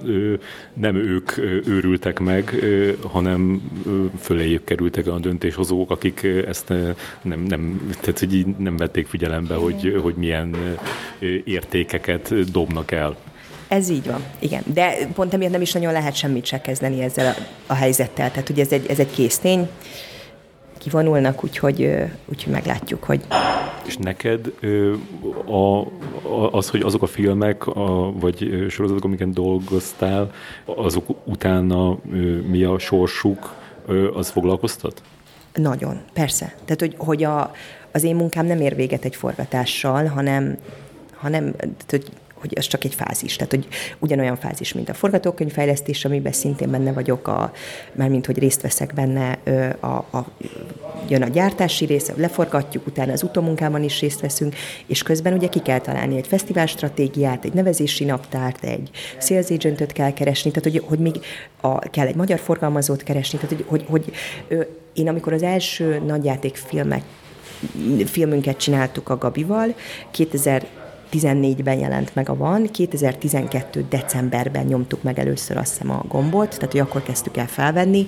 nem 0.73 0.95
ők 0.95 1.37
őrültek 1.67 2.19
meg, 2.19 2.55
hanem 3.01 3.61
föléjük 4.19 4.63
kerültek 4.63 5.07
a 5.07 5.19
döntéshozók, 5.19 5.91
akik 5.91 6.23
ezt 6.23 6.73
nem, 7.21 7.43
nem, 7.43 7.91
tehát, 7.99 8.19
hogy 8.19 8.33
így 8.33 8.47
nem 8.57 8.77
vették 8.77 9.07
figyelembe, 9.07 9.55
hogy, 9.55 9.99
hogy 10.01 10.15
milyen 10.15 10.55
értékeket 11.43 12.51
dobnak 12.51 12.91
el. 12.91 13.15
Ez 13.71 13.89
így 13.89 14.05
van, 14.05 14.23
igen. 14.39 14.63
De 14.73 15.07
pont 15.13 15.33
emiatt 15.33 15.51
nem 15.51 15.61
is 15.61 15.71
nagyon 15.71 15.91
lehet 15.91 16.15
semmit 16.15 16.45
se 16.45 16.61
kezdeni 16.61 17.01
ezzel 17.01 17.35
a, 17.35 17.41
a 17.67 17.73
helyzettel. 17.73 18.31
Tehát 18.31 18.49
ugye 18.49 18.63
ez 18.63 18.71
egy, 18.71 18.85
ez 18.89 18.99
egy 18.99 19.11
késztény, 19.11 19.69
kivonulnak, 20.77 21.43
úgyhogy, 21.43 21.95
úgyhogy 22.25 22.53
meglátjuk, 22.53 23.03
hogy... 23.03 23.25
És 23.85 23.97
neked 23.97 24.53
a, 25.45 25.85
az, 26.57 26.69
hogy 26.69 26.81
azok 26.81 27.01
a 27.01 27.05
filmek, 27.07 27.67
a, 27.67 28.11
vagy 28.11 28.65
sorozatok, 28.69 29.03
amiken 29.03 29.33
dolgoztál, 29.33 30.31
azok 30.65 31.05
utána 31.23 31.97
mi 32.47 32.63
a 32.63 32.79
sorsuk, 32.79 33.55
az 34.13 34.29
foglalkoztat? 34.29 35.01
Nagyon, 35.53 36.01
persze. 36.13 36.45
Tehát, 36.65 36.79
hogy, 36.79 36.95
hogy 36.97 37.23
a, 37.23 37.51
az 37.91 38.03
én 38.03 38.15
munkám 38.15 38.45
nem 38.45 38.61
ér 38.61 38.75
véget 38.75 39.05
egy 39.05 39.15
forgatással, 39.15 40.05
hanem, 40.05 40.57
hanem 41.15 41.51
tehát, 41.51 41.85
hogy 41.89 42.11
hogy 42.41 42.53
az 42.57 42.67
csak 42.67 42.83
egy 42.83 42.95
fázis. 42.95 43.35
Tehát, 43.35 43.51
hogy 43.51 43.67
ugyanolyan 43.99 44.35
fázis, 44.35 44.73
mint 44.73 44.89
a 44.89 44.93
forgatókönyvfejlesztés, 44.93 46.05
amiben 46.05 46.31
szintén 46.31 46.71
benne 46.71 46.91
vagyok, 46.91 47.27
a, 47.27 47.51
mármint, 47.93 48.25
hogy 48.25 48.39
részt 48.39 48.61
veszek 48.61 48.93
benne, 48.93 49.37
a, 49.79 49.87
a, 49.87 50.25
jön 51.07 51.21
a 51.21 51.27
gyártási 51.27 51.85
rész, 51.85 52.11
leforgatjuk, 52.15 52.87
utána 52.87 53.11
az 53.11 53.23
utómunkában 53.23 53.83
is 53.83 53.99
részt 53.99 54.19
veszünk, 54.19 54.55
és 54.85 55.03
közben 55.03 55.33
ugye 55.33 55.47
ki 55.47 55.59
kell 55.59 55.79
találni 55.79 56.17
egy 56.17 56.27
fesztivál 56.27 56.65
stratégiát, 56.65 57.45
egy 57.45 57.53
nevezési 57.53 58.03
naptárt, 58.05 58.63
egy 58.63 58.89
sales 59.19 59.49
agentöt 59.49 59.91
kell 59.91 60.13
keresni, 60.13 60.51
tehát 60.51 60.71
hogy, 60.71 60.83
hogy 60.87 60.99
még 60.99 61.15
a, 61.61 61.79
kell 61.79 62.07
egy 62.07 62.15
magyar 62.15 62.39
forgalmazót 62.39 63.03
keresni, 63.03 63.39
tehát 63.39 63.55
hogy, 63.55 63.65
hogy, 63.67 63.85
hogy 63.89 64.11
én 64.93 65.07
amikor 65.07 65.33
az 65.33 65.43
első 65.43 66.01
nagyjátékfilmek 66.05 67.03
filmünket 68.05 68.57
csináltuk 68.57 69.09
a 69.09 69.17
Gabival, 69.17 69.75
2000 70.11 70.65
2014-ben 71.11 71.79
jelent 71.79 72.15
meg 72.15 72.29
a 72.29 72.35
Van, 72.35 72.67
2012. 72.71 73.85
decemberben 73.89 74.65
nyomtuk 74.65 75.03
meg 75.03 75.19
először 75.19 75.57
azt 75.57 75.71
hiszem 75.71 75.91
a 75.91 76.03
gombot, 76.07 76.49
tehát 76.49 76.71
hogy 76.71 76.81
akkor 76.81 77.03
kezdtük 77.03 77.37
el 77.37 77.47
felvenni. 77.47 78.05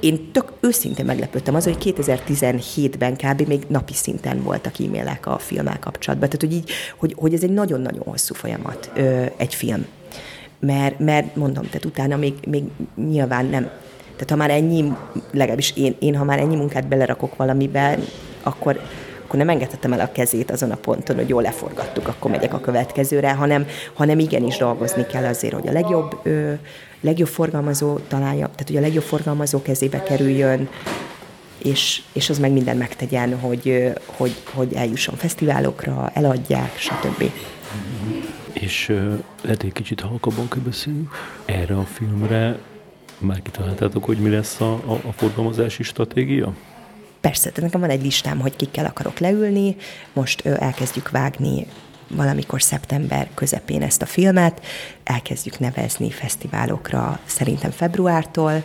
Én 0.00 0.30
tök 0.32 0.52
őszintén 0.60 1.04
meglepődtem 1.04 1.54
az, 1.54 1.64
hogy 1.64 1.94
2017-ben 1.96 3.16
kb. 3.16 3.48
még 3.48 3.64
napi 3.68 3.92
szinten 3.92 4.42
voltak 4.42 4.74
e-mailek 4.80 5.26
a 5.26 5.38
filmmel 5.38 5.78
kapcsolatban. 5.78 6.28
Tehát, 6.28 6.44
hogy, 6.44 6.52
így, 6.52 6.70
hogy, 6.96 7.14
hogy 7.18 7.34
ez 7.34 7.42
egy 7.42 7.52
nagyon-nagyon 7.52 8.02
hosszú 8.06 8.34
folyamat, 8.34 8.92
egy 9.36 9.54
film. 9.54 9.86
Mert, 10.60 10.98
mert 10.98 11.36
mondom, 11.36 11.64
tehát 11.64 11.84
utána 11.84 12.16
még, 12.16 12.34
még 12.46 12.62
nyilván 12.96 13.46
nem, 13.46 13.70
tehát 14.12 14.30
ha 14.30 14.36
már 14.36 14.50
ennyi, 14.50 14.92
legalábbis 15.30 15.72
én, 15.76 15.96
én 15.98 16.16
ha 16.16 16.24
már 16.24 16.38
ennyi 16.38 16.56
munkát 16.56 16.88
belerakok 16.88 17.36
valamiben, 17.36 18.04
akkor, 18.42 18.80
akkor 19.32 19.44
nem 19.44 19.54
engedhetem 19.54 19.92
el 19.92 20.00
a 20.00 20.12
kezét 20.12 20.50
azon 20.50 20.70
a 20.70 20.76
ponton, 20.76 21.16
hogy 21.16 21.28
jól 21.28 21.42
leforgattuk, 21.42 22.08
akkor 22.08 22.30
megyek 22.30 22.54
a 22.54 22.60
következőre, 22.60 23.32
hanem, 23.32 23.66
hanem 23.92 24.18
igenis 24.18 24.56
dolgozni 24.56 25.06
kell 25.06 25.24
azért, 25.24 25.54
hogy 25.54 25.68
a 25.68 25.72
legjobb, 25.72 26.18
ö, 26.22 26.52
legjobb 27.00 27.28
forgalmazó 27.28 27.98
találja, 27.98 28.46
tehát 28.46 28.66
hogy 28.66 28.76
a 28.76 28.80
legjobb 28.80 29.02
forgalmazó 29.02 29.62
kezébe 29.62 30.02
kerüljön, 30.02 30.68
és, 31.58 32.02
és 32.12 32.30
az 32.30 32.38
meg 32.38 32.52
minden 32.52 32.76
megtegyen, 32.76 33.38
hogy, 33.38 33.92
hogy, 34.06 34.34
hogy 34.54 34.74
eljusson 34.74 35.14
fesztiválokra, 35.14 36.10
eladják, 36.14 36.78
stb. 36.78 37.30
És 38.52 38.86
lehet 39.42 39.62
egy 39.62 39.72
kicsit 39.72 40.00
halkabban 40.00 40.48
kell. 40.48 40.92
Erre 41.44 41.76
a 41.76 41.84
filmre 41.84 42.58
már 43.18 43.42
kitaláltátok, 43.42 44.04
hogy 44.04 44.18
mi 44.18 44.30
lesz 44.30 44.60
a, 44.60 44.72
a, 44.72 44.92
a 44.92 45.12
forgalmazási 45.12 45.82
stratégia? 45.82 46.52
Persze, 47.22 47.48
tehát 47.48 47.62
nekem 47.62 47.80
van 47.80 47.90
egy 47.90 48.02
listám, 48.02 48.40
hogy 48.40 48.56
kikkel 48.56 48.84
akarok 48.84 49.18
leülni. 49.18 49.76
Most 50.12 50.46
elkezdjük 50.46 51.10
vágni 51.10 51.66
valamikor 52.16 52.62
szeptember 52.62 53.28
közepén 53.34 53.82
ezt 53.82 54.02
a 54.02 54.06
filmet, 54.06 54.60
elkezdjük 55.04 55.58
nevezni 55.58 56.10
fesztiválokra 56.10 57.18
szerintem 57.24 57.70
februártól, 57.70 58.62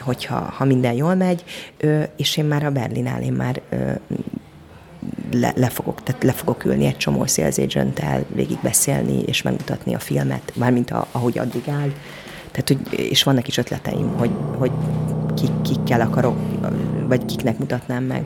hogyha 0.00 0.34
ha 0.34 0.64
minden 0.64 0.92
jól 0.92 1.14
megy, 1.14 1.44
és 2.16 2.36
én 2.36 2.44
már 2.44 2.64
a 2.64 2.70
Berlinál, 2.70 3.22
én 3.22 3.32
már 3.32 3.60
le, 5.32 5.52
le, 5.56 5.68
fogok, 5.68 6.02
tehát 6.02 6.22
le 6.22 6.32
fogok 6.32 6.64
ülni 6.64 6.86
egy 6.86 6.96
csomó 6.96 7.26
sales 7.26 7.58
agent-tel, 7.58 8.24
végig 8.34 8.58
beszélni 8.62 9.22
és 9.22 9.42
megmutatni 9.42 9.94
a 9.94 9.98
filmet, 9.98 10.52
mármint 10.54 10.90
a, 10.90 11.06
ahogy 11.12 11.38
addig 11.38 11.68
áll. 11.68 11.90
Tehát, 12.50 12.68
hogy, 12.68 13.00
és 13.00 13.22
vannak 13.22 13.48
is 13.48 13.56
ötleteim, 13.56 14.16
hogy, 14.16 14.30
hogy 14.58 14.70
kik, 15.34 15.62
kikkel 15.62 16.00
akarok, 16.00 16.36
vagy 17.06 17.24
kiknek 17.24 17.58
mutatnám 17.58 18.04
meg. 18.04 18.24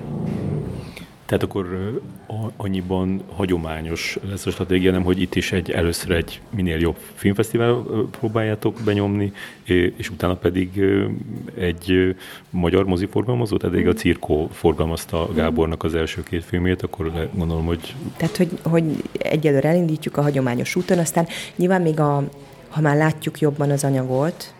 Tehát 1.31 1.45
akkor 1.45 2.01
annyiban 2.57 3.23
hagyományos 3.35 4.19
lesz 4.29 4.47
a 4.47 4.51
stratégia, 4.51 4.91
nem, 4.91 5.03
hogy 5.03 5.21
itt 5.21 5.35
is 5.35 5.53
egy, 5.53 5.71
először 5.71 6.11
egy 6.11 6.41
minél 6.51 6.79
jobb 6.79 6.97
filmfesztivál 7.15 7.85
próbáljátok 8.11 8.81
benyomni, 8.85 9.33
és 9.97 10.11
utána 10.11 10.35
pedig 10.35 10.85
egy 11.55 12.17
magyar 12.51 12.85
moziforgalmazót, 12.85 13.65
eddig 13.65 13.89
a 13.89 13.93
Cirkó 13.93 14.49
forgalmazta 14.53 15.29
Gábornak 15.35 15.85
az 15.85 15.95
első 15.95 16.23
két 16.23 16.45
filmét, 16.45 16.83
akkor 16.83 17.29
gondolom, 17.35 17.65
hogy... 17.65 17.95
Tehát, 18.17 18.37
hogy, 18.37 18.59
hogy 18.63 18.85
egyelőre 19.19 19.69
elindítjuk 19.69 20.17
a 20.17 20.23
hagyományos 20.23 20.77
úton, 20.77 20.99
aztán 20.99 21.27
nyilván 21.57 21.83
még 21.83 22.01
a, 22.01 22.29
ha 22.69 22.81
már 22.81 22.97
látjuk 22.97 23.41
jobban 23.41 23.71
az 23.71 23.85
anyagot, 23.85 24.55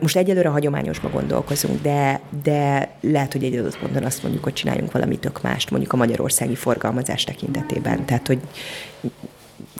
most 0.00 0.16
egyelőre 0.16 0.48
hagyományosba 0.48 1.10
gondolkozunk, 1.10 1.82
de, 1.82 2.20
de 2.42 2.90
lehet, 3.00 3.32
hogy 3.32 3.44
egy 3.44 3.56
adott 3.56 3.78
ponton 3.78 4.02
azt 4.04 4.22
mondjuk, 4.22 4.44
hogy 4.44 4.52
csináljunk 4.52 4.92
valami 4.92 5.18
tök 5.18 5.42
mást, 5.42 5.70
mondjuk 5.70 5.92
a 5.92 5.96
magyarországi 5.96 6.54
forgalmazás 6.54 7.24
tekintetében. 7.24 8.04
Tehát, 8.04 8.26
hogy 8.26 8.40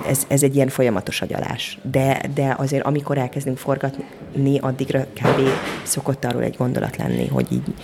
ez, 0.06 0.24
ez 0.28 0.42
egy 0.42 0.54
ilyen 0.54 0.68
folyamatos 0.68 1.22
agyalás. 1.22 1.78
De, 1.90 2.20
de 2.34 2.54
azért, 2.58 2.84
amikor 2.84 3.18
elkezdünk 3.18 3.58
forgatni, 3.58 4.58
addigra 4.58 5.00
kb. 5.04 5.48
szokott 5.82 6.24
arról 6.24 6.42
egy 6.42 6.56
gondolat 6.56 6.96
lenni, 6.96 7.26
hogy 7.26 7.52
így 7.52 7.74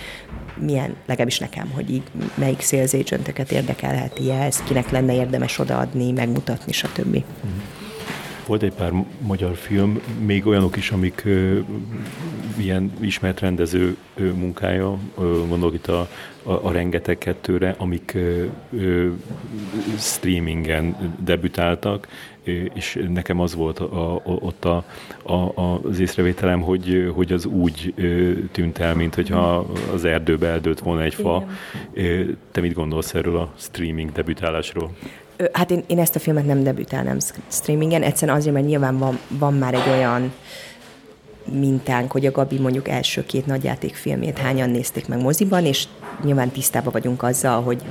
milyen, 0.57 0.95
legalábbis 1.05 1.39
nekem, 1.39 1.71
hogy 1.73 1.91
így 1.91 2.03
melyik 2.35 2.61
sales 2.61 2.93
agenteket 2.93 3.51
érdekelheti 3.51 4.31
ez, 4.31 4.63
kinek 4.63 4.89
lenne 4.89 5.13
érdemes 5.15 5.59
odaadni, 5.59 6.11
megmutatni, 6.11 6.71
stb. 6.71 7.15
Mm. 7.15 7.82
Volt 8.45 8.63
egy 8.63 8.73
pár 8.73 8.91
magyar 9.21 9.55
film, 9.55 10.01
még 10.25 10.47
olyanok 10.47 10.75
is, 10.75 10.91
amik 10.91 11.21
ö, 11.25 11.59
ilyen 12.57 12.91
ismert 12.99 13.39
rendező 13.39 13.97
ö, 14.15 14.31
munkája, 14.31 14.97
ö, 15.17 15.43
gondolok 15.47 15.73
itt 15.73 15.87
a, 15.87 16.07
a, 16.43 16.51
a 16.51 16.71
rengeteg 16.71 17.17
kettőre, 17.17 17.75
amik 17.77 18.13
ö, 18.13 18.45
ö, 18.71 19.09
streamingen 19.97 21.15
debütáltak, 21.23 22.07
és 22.73 23.05
nekem 23.09 23.39
az 23.39 23.55
volt 23.55 23.79
a, 23.79 24.15
a, 24.15 24.21
ott 24.23 24.65
a, 24.65 24.83
a, 25.23 25.51
az 25.83 25.99
észrevételem, 25.99 26.61
hogy, 26.61 27.11
hogy 27.15 27.31
az 27.31 27.45
úgy 27.45 27.93
tűnt 28.51 28.77
el, 28.77 28.95
mint 28.95 29.15
hogyha 29.15 29.67
az 29.93 30.05
erdőbe 30.05 30.47
eldőlt 30.47 30.79
volna 30.79 31.01
egy 31.01 31.13
fa. 31.13 31.47
Igen. 31.93 32.37
Te 32.51 32.61
mit 32.61 32.73
gondolsz 32.73 33.13
erről 33.13 33.37
a 33.37 33.53
streaming 33.57 34.11
debütálásról? 34.11 34.91
Hát 35.53 35.71
én, 35.71 35.83
én 35.87 35.99
ezt 35.99 36.15
a 36.15 36.19
filmet 36.19 36.45
nem 36.45 36.63
debütálnám 36.63 37.17
streamingen, 37.47 38.03
egyszerűen 38.03 38.37
azért, 38.37 38.53
mert 38.53 38.65
nyilván 38.65 38.97
van, 38.97 39.19
van 39.27 39.53
már 39.53 39.73
egy 39.73 39.89
olyan 39.89 40.33
mintánk, 41.51 42.11
hogy 42.11 42.25
a 42.25 42.31
Gabi 42.31 42.59
mondjuk 42.59 42.87
első 42.87 43.25
két 43.25 43.45
nagyjátékfilmét 43.45 44.37
hányan 44.37 44.69
nézték 44.69 45.07
meg 45.07 45.21
moziban, 45.21 45.65
és 45.65 45.87
nyilván 46.23 46.51
tisztában 46.51 46.91
vagyunk 46.93 47.23
azzal, 47.23 47.61
hogy 47.61 47.81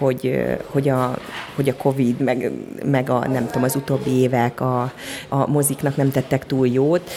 hogy, 0.00 0.44
hogy, 0.66 0.88
a, 0.88 1.18
hogy 1.54 1.68
a 1.68 1.76
Covid, 1.76 2.20
meg, 2.20 2.50
meg 2.84 3.10
a, 3.10 3.28
nem 3.28 3.46
tudom, 3.46 3.62
az 3.62 3.76
utóbbi 3.76 4.10
évek 4.10 4.60
a, 4.60 4.92
a 5.28 5.50
moziknak 5.50 5.96
nem 5.96 6.10
tettek 6.10 6.46
túl 6.46 6.66
jót, 6.66 7.10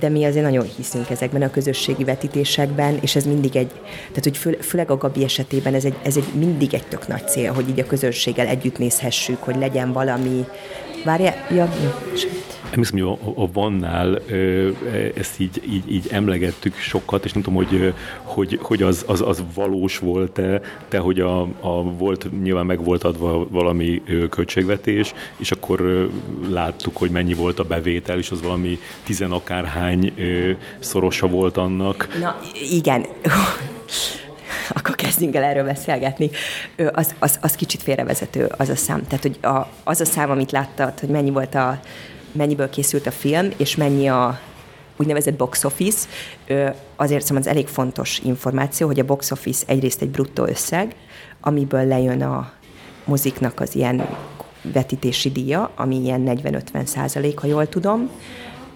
de 0.00 0.08
mi 0.08 0.24
azért 0.24 0.44
nagyon 0.44 0.66
hiszünk 0.76 1.10
ezekben 1.10 1.42
a 1.42 1.50
közösségi 1.50 2.04
vetítésekben, 2.04 2.98
és 3.00 3.16
ez 3.16 3.24
mindig 3.24 3.56
egy, 3.56 3.70
tehát 4.08 4.24
hogy 4.24 4.36
fő, 4.36 4.58
főleg 4.60 4.90
a 4.90 4.96
Gabi 4.96 5.24
esetében 5.24 5.74
ez 5.74 5.84
egy, 5.84 5.96
ez 6.02 6.16
egy 6.16 6.28
mindig 6.34 6.74
egy 6.74 6.86
tök 6.88 7.08
nagy 7.08 7.28
cél, 7.28 7.52
hogy 7.52 7.68
így 7.68 7.80
a 7.80 7.86
közösséggel 7.86 8.46
együtt 8.46 8.78
nézhessük, 8.78 9.42
hogy 9.42 9.56
legyen 9.56 9.92
valami, 9.92 10.44
várja, 11.04 11.34
ja, 11.50 11.68
Emlékszem, 12.70 12.98
hogy 12.98 13.18
a, 13.36 13.42
a 13.42 13.48
Vannál 13.52 14.18
ezt 15.16 15.40
így, 15.40 15.62
így, 15.70 15.92
így 15.92 16.08
emlegettük 16.10 16.76
sokat, 16.76 17.24
és 17.24 17.32
nem 17.32 17.42
tudom, 17.42 17.64
hogy, 17.64 17.94
hogy, 18.22 18.58
hogy 18.62 18.82
az, 18.82 19.04
az, 19.06 19.20
az 19.20 19.42
valós 19.54 19.98
volt-e, 19.98 20.60
de 20.88 20.98
hogy 20.98 21.20
a, 21.20 21.40
a 21.60 21.82
volt, 21.82 22.42
nyilván 22.42 22.66
meg 22.66 22.84
volt 22.84 23.04
adva 23.04 23.46
valami 23.48 24.02
költségvetés, 24.30 25.14
és 25.36 25.50
akkor 25.50 26.08
láttuk, 26.48 26.96
hogy 26.96 27.10
mennyi 27.10 27.34
volt 27.34 27.58
a 27.58 27.64
bevétel, 27.64 28.18
és 28.18 28.30
az 28.30 28.42
valami 28.42 28.78
tizenakárhány 29.04 30.12
szorosa 30.78 31.26
volt 31.26 31.56
annak. 31.56 32.08
Na, 32.20 32.40
igen 32.70 33.06
akkor 34.74 34.94
kezdjünk 34.94 35.34
el 35.34 35.42
erről 35.42 35.64
beszélgetni. 35.64 36.30
Az, 36.92 37.14
az, 37.18 37.38
az 37.40 37.54
kicsit 37.54 37.82
félrevezető, 37.82 38.52
az 38.56 38.68
a 38.68 38.76
szám. 38.76 39.06
Tehát, 39.06 39.22
hogy 39.22 39.38
a, 39.42 39.66
az 39.84 40.00
a 40.00 40.04
szám, 40.04 40.30
amit 40.30 40.50
láttad, 40.50 40.98
hogy 40.98 41.08
mennyi 41.08 41.30
volt 41.30 41.54
a 41.54 41.80
mennyiből 42.32 42.70
készült 42.70 43.06
a 43.06 43.10
film, 43.10 43.48
és 43.56 43.76
mennyi 43.76 44.08
a 44.08 44.40
úgynevezett 44.96 45.36
box 45.36 45.64
office, 45.64 46.08
azért 46.96 47.24
szóval 47.24 47.42
az 47.42 47.48
elég 47.48 47.66
fontos 47.66 48.18
információ, 48.18 48.86
hogy 48.86 49.00
a 49.00 49.04
box 49.04 49.30
office 49.30 49.64
egyrészt 49.66 50.02
egy 50.02 50.10
bruttó 50.10 50.44
összeg, 50.44 50.94
amiből 51.40 51.86
lejön 51.86 52.22
a 52.22 52.52
moziknak 53.04 53.60
az 53.60 53.74
ilyen 53.74 54.08
vetítési 54.62 55.30
díja, 55.30 55.70
ami 55.76 55.96
ilyen 55.96 56.22
40-50 56.26 56.84
százalék, 56.84 57.38
ha 57.38 57.46
jól 57.46 57.68
tudom, 57.68 58.10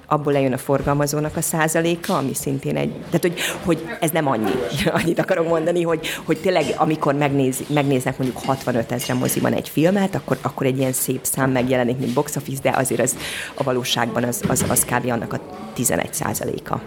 abból 0.06 0.32
lejön 0.32 0.52
a 0.52 0.58
forgalmazónak 0.58 1.36
a 1.36 1.40
százaléka, 1.40 2.16
ami 2.16 2.34
szintén 2.34 2.76
egy, 2.76 2.92
tehát 2.92 3.20
hogy, 3.20 3.40
hogy 3.64 3.84
ez 4.00 4.10
nem 4.10 4.28
annyi, 4.28 4.50
annyit 5.02 5.18
akarok 5.18 5.48
mondani, 5.48 5.82
hogy, 5.82 6.06
hogy 6.24 6.38
tényleg 6.40 6.64
amikor 6.76 7.14
megnéz, 7.14 7.62
megnéznek 7.68 8.18
mondjuk 8.18 8.42
65 8.44 8.92
ezre 8.92 9.14
moziban 9.14 9.52
egy 9.52 9.68
filmet, 9.68 10.14
akkor, 10.14 10.38
akkor 10.42 10.66
egy 10.66 10.78
ilyen 10.78 10.92
szép 10.92 11.20
szám 11.22 11.50
megjelenik, 11.50 11.98
mint 11.98 12.12
box 12.12 12.36
office, 12.36 12.60
de 12.62 12.70
azért 12.76 13.00
az 13.00 13.16
a 13.54 13.62
valóságban 13.62 14.24
az, 14.24 14.42
az, 14.48 14.64
az 14.68 14.84
kb. 14.84 15.10
annak 15.10 15.32
a 15.32 15.40
11 15.74 16.14
százaléka. 16.14 16.80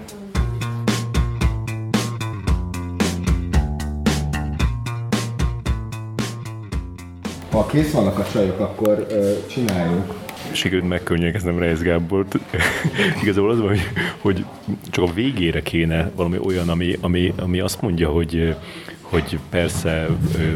Ha 7.51 7.65
kész 7.65 7.91
vannak 7.91 8.19
a 8.19 8.25
csajok, 8.31 8.59
akkor 8.59 9.05
ö, 9.09 9.33
csináljuk. 9.47 10.26
Sikerült 10.51 10.87
megkönnyelkeznem 10.87 11.59
Reis 11.59 11.79
Gábort. 11.79 12.37
Igazából 13.21 13.51
az 13.51 13.59
van, 13.59 13.67
hogy, 13.67 13.85
hogy 14.17 14.45
csak 14.89 15.03
a 15.03 15.13
végére 15.13 15.61
kéne 15.61 16.11
valami 16.15 16.37
olyan, 16.45 16.69
ami, 16.69 16.97
ami, 17.01 17.33
ami 17.37 17.59
azt 17.59 17.81
mondja, 17.81 18.09
hogy 18.09 18.55
hogy 19.09 19.39
persze 19.49 20.07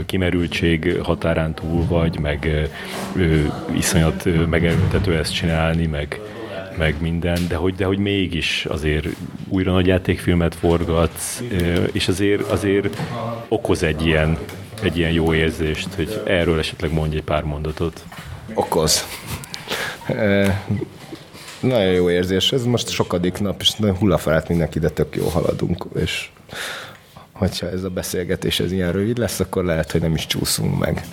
kimerültség 0.06 0.98
határán 1.04 1.54
túl 1.54 1.86
vagy, 1.88 2.20
meg 2.20 2.70
ö, 3.16 3.46
iszonyat 3.74 4.48
megerőltető 4.50 5.18
ezt 5.18 5.34
csinálni, 5.34 5.86
meg, 5.86 6.20
meg 6.78 6.96
minden, 7.00 7.40
de 7.48 7.56
hogy, 7.56 7.76
de 7.76 7.86
hogy 7.86 7.98
mégis 7.98 8.66
azért 8.66 9.08
újra 9.48 9.72
nagy 9.72 9.88
játékfilmet 9.88 10.56
forgatsz, 10.56 11.42
és 11.92 12.08
azért, 12.08 12.42
azért 12.42 13.02
okoz 13.48 13.84
egy 13.84 14.06
ilyen, 14.06 14.38
egy 14.84 14.98
ilyen 14.98 15.12
jó 15.12 15.34
érzést, 15.34 15.88
hogy 15.96 16.22
erről 16.26 16.60
esetleg 16.60 16.94
mondj 16.94 17.16
egy 17.16 17.24
pár 17.24 17.44
mondatot. 17.44 18.04
Okoz. 18.54 19.06
Nagyon 21.60 21.92
jó 21.92 22.10
érzés, 22.10 22.52
ez 22.52 22.64
most 22.64 22.90
sokadik 22.90 23.40
nap, 23.40 23.62
és 23.62 23.74
hullafelett 24.00 24.48
mindenki, 24.48 24.80
de 24.80 24.90
tök 24.90 25.16
jó 25.16 25.28
haladunk, 25.28 25.86
és 25.96 26.30
hogyha 27.32 27.70
ez 27.70 27.84
a 27.84 27.90
beszélgetés 27.90 28.60
ez 28.60 28.72
ilyen 28.72 28.92
rövid 28.92 29.18
lesz, 29.18 29.40
akkor 29.40 29.64
lehet, 29.64 29.92
hogy 29.92 30.02
nem 30.02 30.14
is 30.14 30.26
csúszunk 30.26 30.80
meg. 30.80 31.06